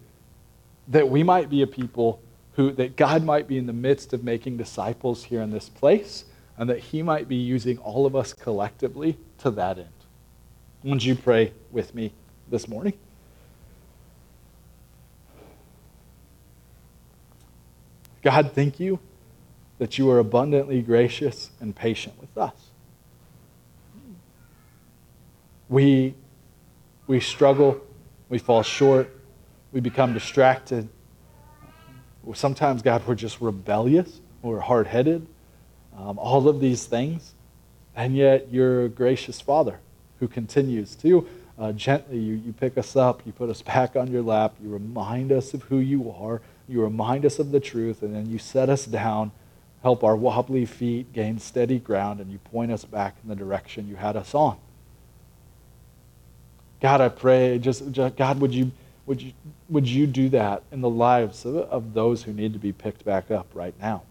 that 0.89 1.09
we 1.09 1.23
might 1.23 1.49
be 1.49 1.63
a 1.63 1.67
people 1.67 2.21
who, 2.53 2.71
that 2.73 2.97
God 2.97 3.23
might 3.23 3.47
be 3.47 3.57
in 3.57 3.65
the 3.65 3.73
midst 3.73 4.13
of 4.13 4.23
making 4.23 4.57
disciples 4.57 5.23
here 5.23 5.41
in 5.41 5.49
this 5.49 5.69
place 5.69 6.25
and 6.59 6.69
that 6.69 6.77
He 6.77 7.01
might 7.01 7.27
be 7.27 7.35
using 7.35 7.79
all 7.79 8.05
of 8.05 8.15
us 8.15 8.31
collectively 8.31 9.17
to 9.39 9.49
that 9.49 9.79
end. 9.79 9.94
Would 10.85 11.03
you 11.03 11.15
pray 11.15 11.51
with 11.71 11.95
me 11.95 12.13
this 12.47 12.67
morning? 12.67 12.93
God, 18.21 18.51
thank 18.53 18.79
you 18.79 18.99
that 19.79 19.97
you 19.97 20.11
are 20.11 20.19
abundantly 20.19 20.83
gracious 20.83 21.49
and 21.59 21.75
patient 21.75 22.21
with 22.21 22.37
us. 22.37 22.53
We, 25.69 26.13
we 27.07 27.19
struggle, 27.19 27.81
we 28.29 28.37
fall 28.37 28.61
short, 28.61 29.11
we 29.71 29.79
become 29.79 30.13
distracted. 30.13 30.87
Sometimes, 32.35 32.83
God, 32.83 33.01
we're 33.07 33.15
just 33.15 33.41
rebellious, 33.41 34.21
we're 34.43 34.59
hard 34.59 34.85
headed, 34.85 35.25
um, 35.97 36.19
all 36.19 36.47
of 36.47 36.59
these 36.59 36.85
things. 36.85 37.33
And 37.95 38.15
yet, 38.15 38.53
you're 38.53 38.85
a 38.85 38.89
gracious 38.89 39.41
Father 39.41 39.79
who 40.19 40.27
continues 40.27 40.95
to 40.95 41.27
uh, 41.57 41.71
gently, 41.71 42.17
you, 42.17 42.35
you 42.35 42.51
pick 42.51 42.77
us 42.77 42.95
up, 42.95 43.21
you 43.25 43.31
put 43.31 43.49
us 43.49 43.61
back 43.61 43.95
on 43.95 44.11
your 44.11 44.21
lap, 44.21 44.53
you 44.61 44.69
remind 44.69 45.31
us 45.31 45.53
of 45.53 45.63
who 45.63 45.77
you 45.77 46.11
are, 46.11 46.41
you 46.67 46.81
remind 46.81 47.25
us 47.25 47.39
of 47.39 47.51
the 47.51 47.59
truth, 47.59 48.01
and 48.01 48.13
then 48.13 48.29
you 48.29 48.37
set 48.37 48.69
us 48.69 48.85
down 48.85 49.31
help 49.81 50.03
our 50.03 50.15
wobbly 50.15 50.65
feet 50.65 51.13
gain 51.13 51.37
steady 51.37 51.79
ground, 51.79 52.19
and 52.19 52.31
you 52.31 52.39
point 52.39 52.71
us 52.71 52.83
back 52.83 53.15
in 53.23 53.29
the 53.29 53.35
direction 53.35 53.87
you 53.87 53.95
had 53.95 54.15
us 54.15 54.33
on. 54.33 54.57
God, 56.81 57.01
I 57.01 57.09
pray, 57.09 57.59
just, 57.59 57.91
just 57.91 58.15
God, 58.15 58.39
would 58.39 58.53
you, 58.53 58.71
would, 59.05 59.21
you, 59.21 59.31
would 59.69 59.87
you 59.87 60.07
do 60.07 60.27
that 60.29 60.63
in 60.71 60.81
the 60.81 60.89
lives 60.89 61.45
of, 61.45 61.55
of 61.55 61.93
those 61.93 62.23
who 62.23 62.33
need 62.33 62.53
to 62.53 62.59
be 62.59 62.73
picked 62.73 63.05
back 63.05 63.29
up 63.29 63.47
right 63.53 63.75
now? 63.79 64.01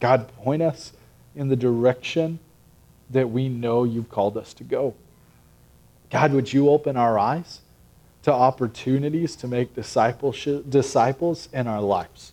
God, 0.00 0.28
point 0.36 0.62
us 0.62 0.92
in 1.34 1.48
the 1.48 1.56
direction 1.56 2.40
that 3.10 3.30
we 3.30 3.48
know 3.48 3.84
you've 3.84 4.10
called 4.10 4.36
us 4.36 4.52
to 4.54 4.64
go. 4.64 4.94
God, 6.10 6.32
would 6.32 6.52
you 6.52 6.68
open 6.70 6.96
our 6.96 7.18
eyes 7.18 7.60
to 8.22 8.32
opportunities 8.32 9.36
to 9.36 9.48
make 9.48 9.74
disciples 9.74 11.48
in 11.52 11.66
our 11.66 11.80
lives? 11.80 12.32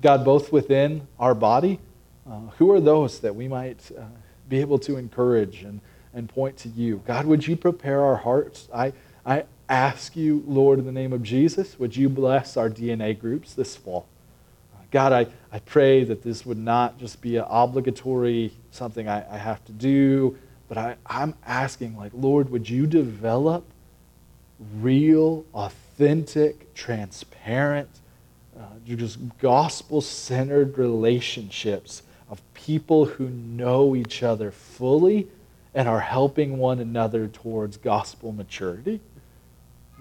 God, 0.00 0.24
both 0.24 0.52
within 0.52 1.06
our 1.18 1.34
body, 1.34 1.78
uh, 2.28 2.38
who 2.58 2.70
are 2.72 2.80
those 2.80 3.20
that 3.20 3.34
we 3.34 3.48
might 3.48 3.90
uh, 3.96 4.02
be 4.48 4.60
able 4.60 4.78
to 4.80 4.96
encourage 4.96 5.62
and, 5.62 5.80
and 6.12 6.28
point 6.28 6.56
to 6.58 6.68
you? 6.68 7.02
God, 7.06 7.26
would 7.26 7.46
you 7.46 7.56
prepare 7.56 8.02
our 8.02 8.16
hearts? 8.16 8.68
I, 8.74 8.92
I 9.24 9.44
ask 9.68 10.16
you, 10.16 10.44
Lord, 10.46 10.78
in 10.78 10.84
the 10.84 10.92
name 10.92 11.12
of 11.12 11.22
Jesus, 11.22 11.78
would 11.78 11.96
you 11.96 12.08
bless 12.08 12.56
our 12.56 12.68
DNA 12.68 13.18
groups 13.18 13.54
this 13.54 13.76
fall? 13.76 14.06
God, 14.92 15.12
I, 15.12 15.26
I 15.50 15.58
pray 15.60 16.04
that 16.04 16.22
this 16.22 16.44
would 16.44 16.58
not 16.58 16.98
just 16.98 17.22
be 17.22 17.36
an 17.38 17.46
obligatory 17.48 18.52
something 18.70 19.08
I, 19.08 19.34
I 19.34 19.38
have 19.38 19.64
to 19.64 19.72
do, 19.72 20.36
but 20.72 20.78
I, 20.78 20.96
I'm 21.04 21.34
asking, 21.44 21.98
like, 21.98 22.12
Lord, 22.14 22.48
would 22.48 22.66
you 22.66 22.86
develop 22.86 23.66
real, 24.80 25.44
authentic, 25.52 26.72
transparent, 26.72 27.90
uh, 28.58 28.62
just 28.86 29.18
gospel 29.36 30.00
centered 30.00 30.78
relationships 30.78 32.02
of 32.30 32.40
people 32.54 33.04
who 33.04 33.28
know 33.28 33.94
each 33.94 34.22
other 34.22 34.50
fully 34.50 35.28
and 35.74 35.86
are 35.86 36.00
helping 36.00 36.56
one 36.56 36.78
another 36.78 37.26
towards 37.28 37.76
gospel 37.76 38.32
maturity? 38.32 39.00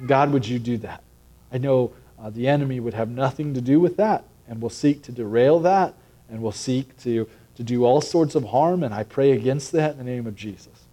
God, 0.06 0.32
would 0.32 0.48
you 0.48 0.58
do 0.58 0.78
that? 0.78 1.04
I 1.52 1.58
know 1.58 1.92
uh, 2.18 2.30
the 2.30 2.48
enemy 2.48 2.80
would 2.80 2.94
have 2.94 3.10
nothing 3.10 3.54
to 3.56 3.60
do 3.60 3.82
with 3.82 3.98
that 3.98 4.24
and 4.48 4.62
will 4.62 4.70
seek 4.70 5.02
to 5.02 5.12
derail 5.12 5.60
that 5.60 5.96
and 6.30 6.42
will 6.42 6.54
seek 6.54 6.98
to, 7.02 7.28
to 7.56 7.64
do 7.64 7.86
all 7.86 8.02
sorts 8.02 8.36
of 8.36 8.46
harm, 8.46 8.84
and 8.84 8.94
I 8.94 9.04
pray 9.04 9.32
against 9.32 9.72
that 9.74 9.92
in 9.92 9.98
the 9.98 10.04
name 10.04 10.28
of 10.28 10.36
Jesus. 10.36 10.86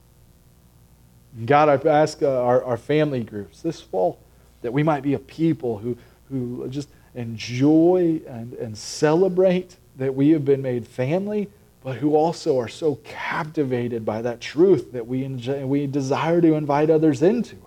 God, 1.46 1.68
I 1.68 1.88
ask 1.88 2.22
uh, 2.22 2.42
our, 2.42 2.62
our 2.64 2.76
family 2.76 3.22
groups 3.22 3.62
this 3.62 3.80
fall 3.80 4.18
that 4.62 4.72
we 4.72 4.82
might 4.82 5.02
be 5.02 5.14
a 5.14 5.18
people 5.18 5.78
who, 5.78 5.96
who 6.28 6.66
just 6.68 6.88
enjoy 7.14 8.20
and, 8.26 8.54
and 8.54 8.76
celebrate 8.76 9.76
that 9.96 10.14
we 10.14 10.30
have 10.30 10.44
been 10.44 10.62
made 10.62 10.86
family, 10.86 11.48
but 11.82 11.96
who 11.96 12.16
also 12.16 12.58
are 12.58 12.68
so 12.68 12.96
captivated 13.04 14.04
by 14.04 14.22
that 14.22 14.40
truth 14.40 14.92
that 14.92 15.06
we, 15.06 15.24
enjoy, 15.24 15.64
we 15.64 15.86
desire 15.86 16.40
to 16.40 16.54
invite 16.54 16.90
others 16.90 17.22
into 17.22 17.56
it. 17.56 17.62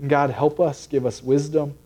And 0.00 0.10
God, 0.10 0.30
help 0.30 0.60
us, 0.60 0.86
give 0.86 1.04
us 1.04 1.22
wisdom, 1.22 1.76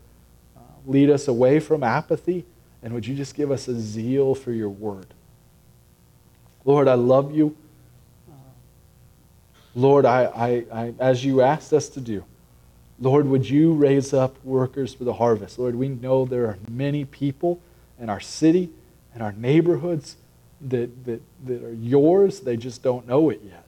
uh, 0.55 0.59
lead 0.85 1.09
us 1.09 1.27
away 1.27 1.59
from 1.59 1.83
apathy, 1.83 2.45
and 2.81 2.93
would 2.93 3.05
you 3.05 3.15
just 3.15 3.35
give 3.35 3.51
us 3.51 3.67
a 3.67 3.79
zeal 3.79 4.35
for 4.35 4.51
your 4.51 4.69
word? 4.69 5.07
Lord, 6.65 6.87
I 6.87 6.93
love 6.93 7.35
you. 7.35 7.55
Lord, 9.73 10.05
I, 10.05 10.25
I, 10.25 10.65
I, 10.73 10.93
as 10.99 11.23
you 11.23 11.41
asked 11.41 11.71
us 11.73 11.87
to 11.89 12.01
do, 12.01 12.25
Lord, 12.99 13.25
would 13.27 13.49
you 13.49 13.73
raise 13.73 14.13
up 14.13 14.35
workers 14.43 14.93
for 14.93 15.05
the 15.05 15.13
harvest? 15.13 15.57
Lord, 15.57 15.75
we 15.75 15.87
know 15.87 16.25
there 16.25 16.45
are 16.45 16.57
many 16.69 17.05
people 17.05 17.59
in 17.99 18.09
our 18.09 18.19
city 18.19 18.69
and 19.13 19.23
our 19.23 19.31
neighborhoods 19.31 20.17
that, 20.61 21.05
that, 21.05 21.21
that 21.45 21.63
are 21.63 21.73
yours. 21.73 22.41
They 22.41 22.57
just 22.57 22.83
don't 22.83 23.07
know 23.07 23.29
it 23.29 23.41
yet. 23.43 23.63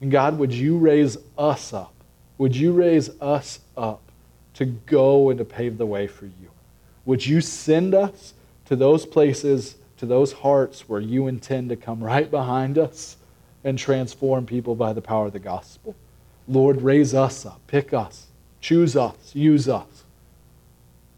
And 0.00 0.10
God, 0.10 0.38
would 0.38 0.52
you 0.52 0.78
raise 0.78 1.18
us 1.36 1.72
up? 1.72 1.92
Would 2.38 2.56
you 2.56 2.72
raise 2.72 3.10
us 3.20 3.60
up 3.76 4.00
to 4.54 4.64
go 4.64 5.28
and 5.28 5.38
to 5.38 5.44
pave 5.44 5.76
the 5.76 5.86
way 5.86 6.06
for 6.06 6.24
you? 6.24 6.50
Would 7.04 7.26
you 7.26 7.40
send 7.40 7.94
us 7.94 8.32
to 8.66 8.76
those 8.76 9.04
places, 9.04 9.74
to 10.00 10.06
those 10.06 10.32
hearts 10.32 10.88
where 10.88 10.98
you 10.98 11.26
intend 11.26 11.68
to 11.68 11.76
come 11.76 12.02
right 12.02 12.30
behind 12.30 12.78
us 12.78 13.18
and 13.64 13.78
transform 13.78 14.46
people 14.46 14.74
by 14.74 14.94
the 14.94 15.02
power 15.02 15.26
of 15.26 15.34
the 15.34 15.38
gospel? 15.38 15.94
Lord, 16.48 16.80
raise 16.80 17.12
us 17.12 17.44
up, 17.44 17.60
pick 17.66 17.92
us, 17.92 18.28
choose 18.62 18.96
us, 18.96 19.34
use 19.34 19.68
us. 19.68 20.04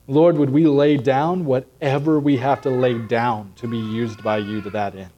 Lord, 0.09 0.37
would 0.37 0.51
we 0.51 0.67
lay 0.67 0.97
down 0.97 1.45
whatever 1.45 2.19
we 2.19 2.39
have 2.39 2.61
to 2.63 2.71
lay 2.71 2.99
down 2.99 3.53
to 3.55 3.69
be 3.69 3.79
used 3.79 4.21
by 4.21 4.39
you 4.39 4.61
to 4.63 4.71
that 4.71 4.97
end? 4.97 5.13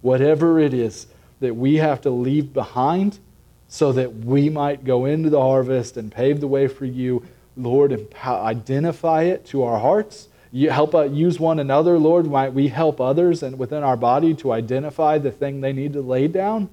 Whatever 0.00 0.60
it 0.60 0.72
is 0.72 1.08
that 1.40 1.56
we 1.56 1.74
have 1.74 2.00
to 2.02 2.10
leave 2.10 2.52
behind 2.52 3.18
so 3.66 3.90
that 3.94 4.14
we 4.14 4.48
might 4.48 4.84
go 4.84 5.06
into 5.06 5.28
the 5.28 5.40
harvest 5.40 5.96
and 5.96 6.12
pave 6.12 6.38
the 6.40 6.46
way 6.46 6.68
for 6.68 6.84
you, 6.84 7.26
Lord, 7.56 8.14
identify 8.24 9.24
it 9.24 9.44
to 9.46 9.64
our 9.64 9.80
hearts. 9.80 10.28
You 10.50 10.70
help 10.70 10.94
us 10.94 11.10
use 11.10 11.38
one 11.38 11.58
another, 11.58 11.98
Lord. 11.98 12.26
Might 12.26 12.54
we 12.54 12.68
help 12.68 13.00
others 13.00 13.42
and 13.42 13.58
within 13.58 13.82
our 13.82 13.96
body 13.96 14.34
to 14.34 14.52
identify 14.52 15.18
the 15.18 15.30
thing 15.30 15.60
they 15.60 15.72
need 15.72 15.92
to 15.92 16.00
lay 16.00 16.28
down? 16.28 16.70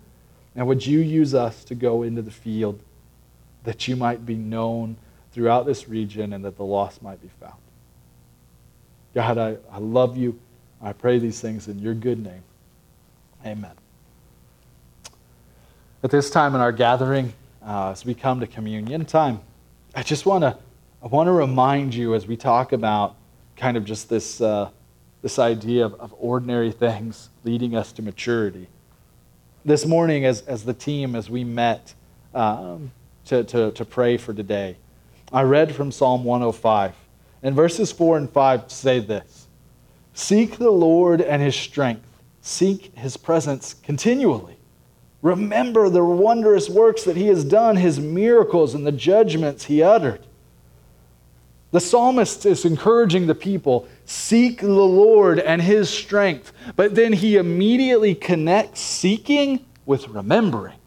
And 0.55 0.67
would 0.67 0.85
you 0.85 0.99
use 0.99 1.33
us 1.33 1.63
to 1.65 1.75
go 1.75 2.03
into 2.03 2.21
the 2.21 2.31
field 2.31 2.79
that 3.63 3.87
you 3.87 3.95
might 3.95 4.25
be 4.25 4.35
known 4.35 4.95
throughout 5.33 5.65
this 5.65 5.89
region 5.89 6.31
and 6.31 6.45
that 6.45 6.55
the 6.55 6.63
lost 6.63 7.01
might 7.01 7.21
be 7.21 7.29
found? 7.41 7.59
God, 9.13 9.37
I, 9.37 9.57
I 9.71 9.79
love 9.79 10.15
you. 10.15 10.39
I 10.81 10.93
pray 10.93 11.19
these 11.19 11.41
things 11.41 11.67
in 11.67 11.79
your 11.79 11.93
good 11.93 12.23
name. 12.23 12.43
Amen. 13.45 13.71
At 16.03 16.11
this 16.11 16.29
time 16.29 16.55
in 16.55 16.61
our 16.61 16.71
gathering, 16.71 17.33
uh, 17.65 17.91
as 17.91 18.05
we 18.05 18.13
come 18.13 18.39
to 18.39 18.47
communion 18.47 19.05
time, 19.05 19.41
I 19.95 20.03
just 20.03 20.25
want 20.25 20.43
to 20.43 20.57
I 21.03 21.07
want 21.07 21.27
to 21.27 21.31
remind 21.31 21.93
you 21.93 22.15
as 22.15 22.25
we 22.25 22.35
talk 22.35 22.71
about 22.71 23.15
kind 23.55 23.77
of 23.77 23.85
just 23.85 24.09
this, 24.09 24.41
uh, 24.41 24.69
this 25.21 25.39
idea 25.39 25.85
of, 25.85 25.93
of 25.95 26.13
ordinary 26.19 26.71
things 26.71 27.29
leading 27.43 27.75
us 27.75 27.91
to 27.93 28.01
maturity. 28.01 28.67
This 29.63 29.85
morning, 29.85 30.25
as, 30.25 30.41
as 30.41 30.63
the 30.63 30.73
team, 30.73 31.15
as 31.15 31.29
we 31.29 31.43
met 31.43 31.93
um, 32.33 32.91
to, 33.25 33.43
to, 33.45 33.71
to 33.71 33.85
pray 33.85 34.17
for 34.17 34.33
today, 34.33 34.77
I 35.31 35.41
read 35.41 35.75
from 35.75 35.91
Psalm 35.91 36.23
105. 36.23 36.93
And 37.43 37.55
verses 37.55 37.91
4 37.91 38.17
and 38.17 38.29
5 38.29 38.71
say 38.71 38.99
this 38.99 39.47
Seek 40.13 40.57
the 40.57 40.71
Lord 40.71 41.21
and 41.21 41.41
his 41.41 41.55
strength, 41.55 42.21
seek 42.41 42.95
his 42.95 43.17
presence 43.17 43.73
continually. 43.73 44.57
Remember 45.21 45.89
the 45.89 46.03
wondrous 46.03 46.69
works 46.69 47.03
that 47.03 47.17
he 47.17 47.27
has 47.27 47.43
done, 47.43 47.77
his 47.77 47.99
miracles, 47.99 48.75
and 48.75 48.85
the 48.85 48.91
judgments 48.91 49.65
he 49.65 49.81
uttered. 49.81 50.21
The 51.75 51.81
psalmist 51.81 52.45
is 52.45 52.63
encouraging 52.63 53.27
the 53.27 53.35
people 53.35 53.85
seek 54.05 54.61
the 54.61 54.69
Lord 54.69 55.39
and 55.39 55.61
his 55.61 55.89
strength. 55.89 56.53
But 56.77 56.95
then 56.95 57.11
he 57.11 57.35
immediately 57.35 58.15
connects 58.15 58.79
seeking 58.79 59.65
with 59.85 60.07
remembering. 60.07 60.77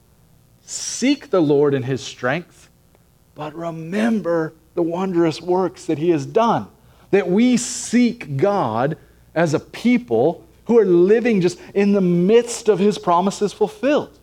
Seek 0.62 1.28
the 1.28 1.42
Lord 1.42 1.74
and 1.74 1.84
his 1.84 2.00
strength, 2.00 2.70
but 3.34 3.54
remember 3.54 4.54
the 4.72 4.82
wondrous 4.82 5.42
works 5.42 5.84
that 5.84 5.98
he 5.98 6.08
has 6.08 6.24
done. 6.24 6.68
That 7.10 7.28
we 7.28 7.58
seek 7.58 8.38
God 8.38 8.96
as 9.34 9.52
a 9.52 9.60
people 9.60 10.42
who 10.68 10.78
are 10.78 10.86
living 10.86 11.42
just 11.42 11.60
in 11.74 11.92
the 11.92 12.00
midst 12.00 12.70
of 12.70 12.78
his 12.78 12.96
promises 12.96 13.52
fulfilled. 13.52 14.18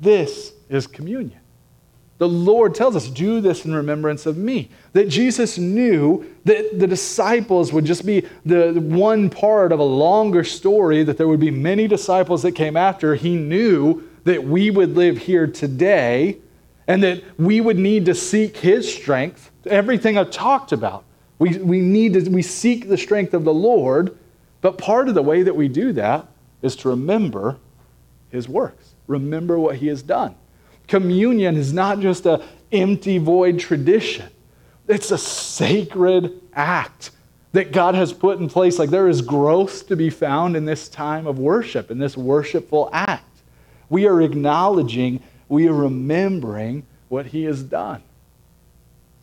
This 0.00 0.52
is 0.68 0.88
communion. 0.88 1.41
The 2.22 2.28
Lord 2.28 2.76
tells 2.76 2.94
us, 2.94 3.08
do 3.08 3.40
this 3.40 3.64
in 3.64 3.74
remembrance 3.74 4.26
of 4.26 4.36
me. 4.36 4.68
That 4.92 5.08
Jesus 5.08 5.58
knew 5.58 6.24
that 6.44 6.78
the 6.78 6.86
disciples 6.86 7.72
would 7.72 7.84
just 7.84 8.06
be 8.06 8.24
the 8.46 8.74
one 8.74 9.28
part 9.28 9.72
of 9.72 9.80
a 9.80 9.82
longer 9.82 10.44
story, 10.44 11.02
that 11.02 11.18
there 11.18 11.26
would 11.26 11.40
be 11.40 11.50
many 11.50 11.88
disciples 11.88 12.42
that 12.42 12.52
came 12.52 12.76
after. 12.76 13.16
He 13.16 13.34
knew 13.34 14.08
that 14.22 14.44
we 14.44 14.70
would 14.70 14.94
live 14.94 15.18
here 15.18 15.48
today 15.48 16.38
and 16.86 17.02
that 17.02 17.24
we 17.40 17.60
would 17.60 17.76
need 17.76 18.06
to 18.06 18.14
seek 18.14 18.56
his 18.56 18.94
strength. 18.94 19.50
Everything 19.66 20.16
I've 20.16 20.30
talked 20.30 20.70
about. 20.70 21.02
We, 21.40 21.58
we 21.58 21.80
need 21.80 22.12
to 22.12 22.30
we 22.30 22.42
seek 22.42 22.88
the 22.88 22.98
strength 22.98 23.34
of 23.34 23.42
the 23.42 23.52
Lord, 23.52 24.16
but 24.60 24.78
part 24.78 25.08
of 25.08 25.16
the 25.16 25.22
way 25.22 25.42
that 25.42 25.56
we 25.56 25.66
do 25.66 25.92
that 25.94 26.28
is 26.62 26.76
to 26.76 26.90
remember 26.90 27.58
his 28.30 28.48
works. 28.48 28.94
Remember 29.08 29.58
what 29.58 29.74
he 29.74 29.88
has 29.88 30.02
done. 30.02 30.36
Communion 30.88 31.56
is 31.56 31.72
not 31.72 32.00
just 32.00 32.26
an 32.26 32.42
empty, 32.70 33.18
void 33.18 33.58
tradition, 33.58 34.28
it's 34.88 35.10
a 35.10 35.18
sacred 35.18 36.40
act 36.54 37.10
that 37.52 37.72
God 37.72 37.94
has 37.94 38.12
put 38.12 38.38
in 38.38 38.48
place. 38.48 38.78
Like 38.78 38.90
there 38.90 39.08
is 39.08 39.22
growth 39.22 39.86
to 39.88 39.96
be 39.96 40.10
found 40.10 40.56
in 40.56 40.64
this 40.64 40.88
time 40.88 41.26
of 41.26 41.38
worship, 41.38 41.90
in 41.90 41.98
this 41.98 42.16
worshipful 42.16 42.90
act. 42.92 43.24
We 43.88 44.06
are 44.06 44.22
acknowledging, 44.22 45.22
we 45.48 45.68
are 45.68 45.74
remembering 45.74 46.86
what 47.08 47.26
He 47.26 47.44
has 47.44 47.62
done. 47.62 48.02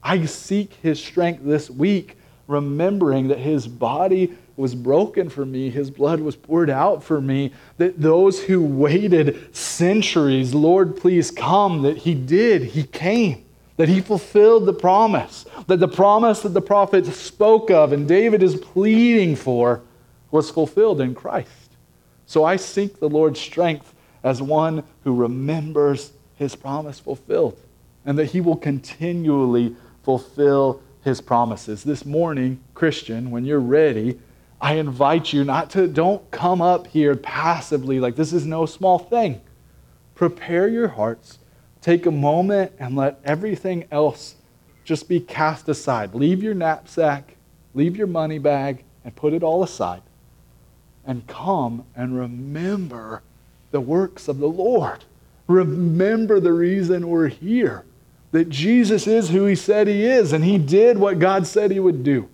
I 0.03 0.25
seek 0.25 0.73
His 0.75 1.03
strength 1.03 1.43
this 1.43 1.69
week, 1.69 2.17
remembering 2.47 3.27
that 3.29 3.39
His 3.39 3.67
body 3.67 4.37
was 4.59 4.75
broken 4.75 5.29
for 5.29 5.45
me, 5.45 5.69
his 5.69 5.89
blood 5.89 6.19
was 6.19 6.35
poured 6.35 6.69
out 6.69 7.01
for 7.01 7.21
me, 7.21 7.53
that 7.77 8.01
those 8.01 8.43
who 8.43 8.61
waited 8.61 9.55
centuries, 9.55 10.53
Lord, 10.53 10.97
please 10.97 11.31
come, 11.31 11.81
that 11.83 11.99
he 11.99 12.13
did, 12.13 12.63
he 12.63 12.83
came, 12.83 13.45
that 13.77 13.87
he 13.87 14.01
fulfilled 14.01 14.65
the 14.65 14.73
promise, 14.73 15.45
that 15.67 15.79
the 15.79 15.87
promise 15.87 16.41
that 16.41 16.49
the 16.49 16.61
prophet 16.61 17.05
spoke 17.05 17.71
of 17.71 17.93
and 17.93 18.05
David 18.05 18.43
is 18.43 18.57
pleading 18.57 19.37
for 19.37 19.81
was 20.29 20.51
fulfilled 20.51 20.99
in 20.99 21.15
Christ. 21.15 21.71
So 22.25 22.43
I 22.43 22.57
seek 22.57 22.99
the 22.99 23.09
Lord's 23.09 23.39
strength 23.39 23.93
as 24.23 24.41
one 24.41 24.83
who 25.05 25.15
remembers 25.15 26.11
his 26.35 26.55
promise 26.55 26.99
fulfilled 26.99 27.57
and 28.05 28.19
that 28.19 28.31
he 28.31 28.41
will 28.41 28.57
continually 28.57 29.75
fulfill 30.03 30.81
his 31.03 31.21
promises. 31.21 31.83
This 31.83 32.05
morning, 32.05 32.59
Christian, 32.73 33.31
when 33.31 33.45
you're 33.45 33.59
ready, 33.59 34.19
I 34.61 34.73
invite 34.73 35.31
you 35.31 35.43
not 35.43 35.69
to, 35.71 35.87
don't 35.87 36.29
come 36.31 36.61
up 36.61 36.87
here 36.87 37.15
passively 37.15 37.99
like 37.99 38.15
this 38.15 38.33
is 38.33 38.45
no 38.45 38.65
small 38.65 38.99
thing. 38.99 39.41
Prepare 40.15 40.67
your 40.67 40.89
hearts. 40.89 41.39
Take 41.81 42.05
a 42.05 42.11
moment 42.11 42.73
and 42.77 42.95
let 42.95 43.19
everything 43.23 43.85
else 43.89 44.35
just 44.83 45.07
be 45.07 45.19
cast 45.19 45.69
aside. 45.69 46.13
Leave 46.13 46.43
your 46.43 46.53
knapsack, 46.53 47.35
leave 47.73 47.95
your 47.95 48.07
money 48.07 48.37
bag, 48.37 48.83
and 49.05 49.15
put 49.15 49.33
it 49.33 49.43
all 49.43 49.63
aside. 49.63 50.01
And 51.05 51.25
come 51.27 51.85
and 51.95 52.17
remember 52.17 53.23
the 53.71 53.79
works 53.79 54.27
of 54.27 54.39
the 54.39 54.47
Lord. 54.47 55.05
Remember 55.47 56.39
the 56.39 56.53
reason 56.53 57.07
we're 57.07 57.27
here 57.27 57.85
that 58.31 58.49
Jesus 58.49 59.07
is 59.07 59.29
who 59.29 59.45
he 59.45 59.55
said 59.55 59.87
he 59.87 60.05
is, 60.05 60.33
and 60.33 60.43
he 60.43 60.57
did 60.57 60.97
what 60.97 61.17
God 61.17 61.47
said 61.47 61.71
he 61.71 61.79
would 61.79 62.03
do. 62.03 62.29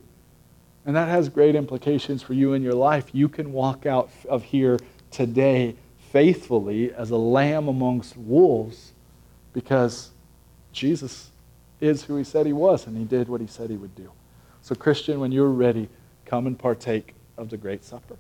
And 0.86 0.96
that 0.96 1.08
has 1.08 1.30
great 1.30 1.56
implications 1.56 2.22
for 2.22 2.34
you 2.34 2.54
in 2.54 2.62
your 2.62 2.74
life. 2.74 3.10
You 3.12 3.28
can 3.28 3.52
walk 3.54 3.86
out 3.86 4.10
of 4.30 4.44
here 4.44 4.80
today 5.10 5.76
faithfully 6.12 6.94
as 6.94 7.10
a 7.10 7.18
lamb 7.18 7.68
amongst 7.68 8.16
wolves 8.16 8.94
because 9.54 10.12
Jesus 10.72 11.32
is 11.82 12.04
who 12.04 12.16
he 12.18 12.24
said 12.24 12.46
he 12.46 12.54
was 12.54 12.86
and 12.86 12.98
he 12.98 13.04
did 13.04 13.28
what 13.28 13.42
he 13.42 13.48
said 13.48 13.70
he 13.70 13.78
would 13.78 13.96
do. 13.96 14.12
So, 14.62 14.76
Christian, 14.76 15.20
when 15.20 15.32
you're 15.32 15.50
ready, 15.50 15.90
come 16.26 16.48
and 16.48 16.58
partake 16.58 17.14
of 17.38 17.50
the 17.50 17.58
Great 17.58 17.84
Supper. 17.84 18.16